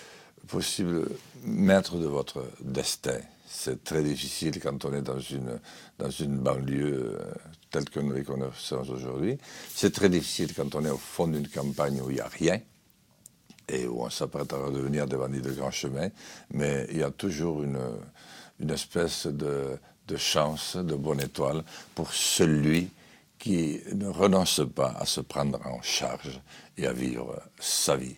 [0.51, 1.09] possible
[1.45, 3.21] maître de votre destin
[3.53, 5.59] c'est très difficile quand on est dans une,
[5.99, 7.35] dans une banlieue euh,
[7.73, 9.39] telle que nous les connaissons aujourd'hui.
[9.75, 12.61] C'est très difficile quand on est au fond d'une campagne où il n'y a rien
[13.69, 16.11] et où on s'apprête à redevenir des bandits de grand chemin.
[16.53, 17.81] Mais il y a toujours une,
[18.61, 21.65] une espèce de, de chance, de bonne étoile
[21.97, 22.89] pour celui
[23.37, 26.41] qui ne renonce pas à se prendre en charge
[26.79, 28.17] et à vivre sa vie.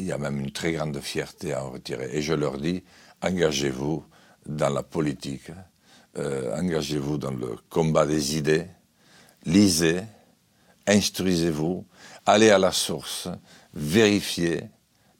[0.00, 2.08] Il y a même une très grande fierté à en retirer.
[2.12, 2.82] Et je leur dis,
[3.22, 4.04] engagez-vous
[4.46, 5.50] dans la politique,
[6.18, 8.66] euh, engagez-vous dans le combat des idées,
[9.44, 10.00] lisez,
[10.86, 11.84] instruisez-vous,
[12.26, 13.28] allez à la source,
[13.74, 14.62] vérifiez,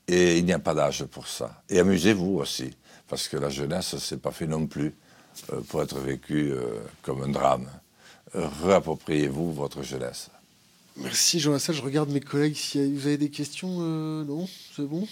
[0.09, 1.63] et il n'y a pas d'âge pour ça.
[1.69, 2.77] Et amusez-vous aussi,
[3.07, 4.95] parce que la jeunesse, c'est pas fait non plus
[5.53, 7.69] euh, pour être vécu euh, comme un drame.
[8.33, 10.31] Réappropriez-vous votre jeunesse.
[11.01, 11.75] Merci Jean Lassalle.
[11.75, 12.57] Je regarde mes collègues.
[12.57, 14.47] Si vous avez des questions, non
[14.77, 15.07] C'est bon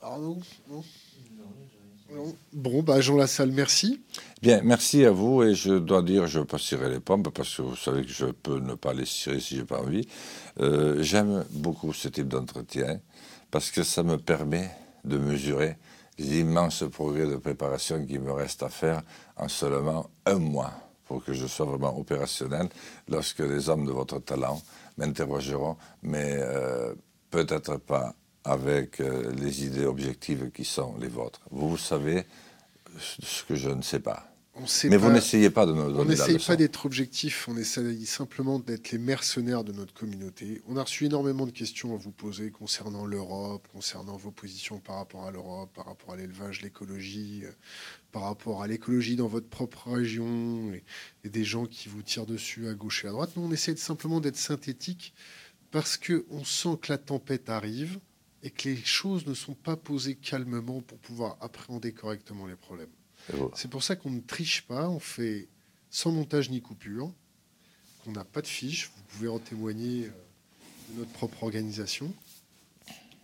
[0.00, 0.38] Arnaud
[0.70, 0.82] Non
[2.52, 4.00] Bon, bah Jean Lassalle, merci.
[4.40, 7.30] Bien, merci à vous et je dois dire, je ne veux pas cirer les pompes
[7.30, 10.06] parce que vous savez que je peux ne pas les cirer si j'ai pas envie.
[10.60, 13.00] Euh, j'aime beaucoup ce type d'entretien
[13.50, 14.70] parce que ça me permet
[15.04, 15.76] de mesurer
[16.18, 19.02] les immenses progrès de préparation qui me reste à faire
[19.36, 20.72] en seulement un mois
[21.06, 22.68] pour que je sois vraiment opérationnel
[23.08, 24.62] lorsque les hommes de votre talent
[24.96, 26.94] m'interrogeront, mais euh,
[27.30, 28.14] peut-être pas
[28.44, 31.40] avec euh, les idées objectives qui sont les vôtres.
[31.50, 32.24] Vous savez
[32.98, 34.34] ce que je ne sais pas.
[34.84, 38.60] Mais vous n'essayez pas de nous donner On n'essaye pas d'être objectif, on essaye simplement
[38.60, 40.62] d'être les mercenaires de notre communauté.
[40.68, 44.96] On a reçu énormément de questions à vous poser concernant l'Europe, concernant vos positions par
[44.96, 47.50] rapport à l'Europe, par rapport à l'élevage, l'écologie, euh,
[48.14, 50.84] par rapport à l'écologie dans votre propre région, et,
[51.24, 53.32] et, des gens qui vous tirent dessus à gauche et à droite.
[53.36, 55.12] Nous, on essaie simplement d'être synthétique
[55.70, 57.98] parce qu'on sent que la tempête arrive,
[58.44, 62.90] et que les choses ne sont pas posées calmement pour pouvoir appréhender correctement les problèmes.
[63.54, 65.48] C'est pour ça qu'on ne triche pas, on fait
[65.88, 67.10] sans montage ni coupure,
[68.04, 70.10] qu'on n'a pas de fiche, vous pouvez en témoigner euh,
[70.90, 72.14] de notre propre organisation.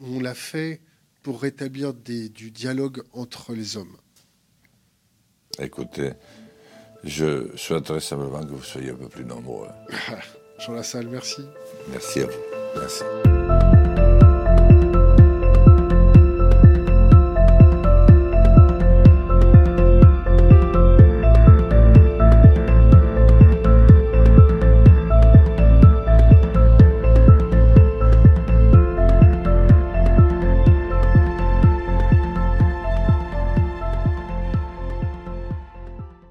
[0.01, 0.81] On l'a fait
[1.23, 3.99] pour rétablir des, du dialogue entre les hommes.
[5.59, 6.13] Écoutez,
[7.05, 9.69] je souhaiterais simplement que vous soyez un peu plus nombreux.
[10.59, 11.45] Jean Lassalle, merci.
[11.91, 12.33] Merci à vous.
[12.77, 13.05] Merci.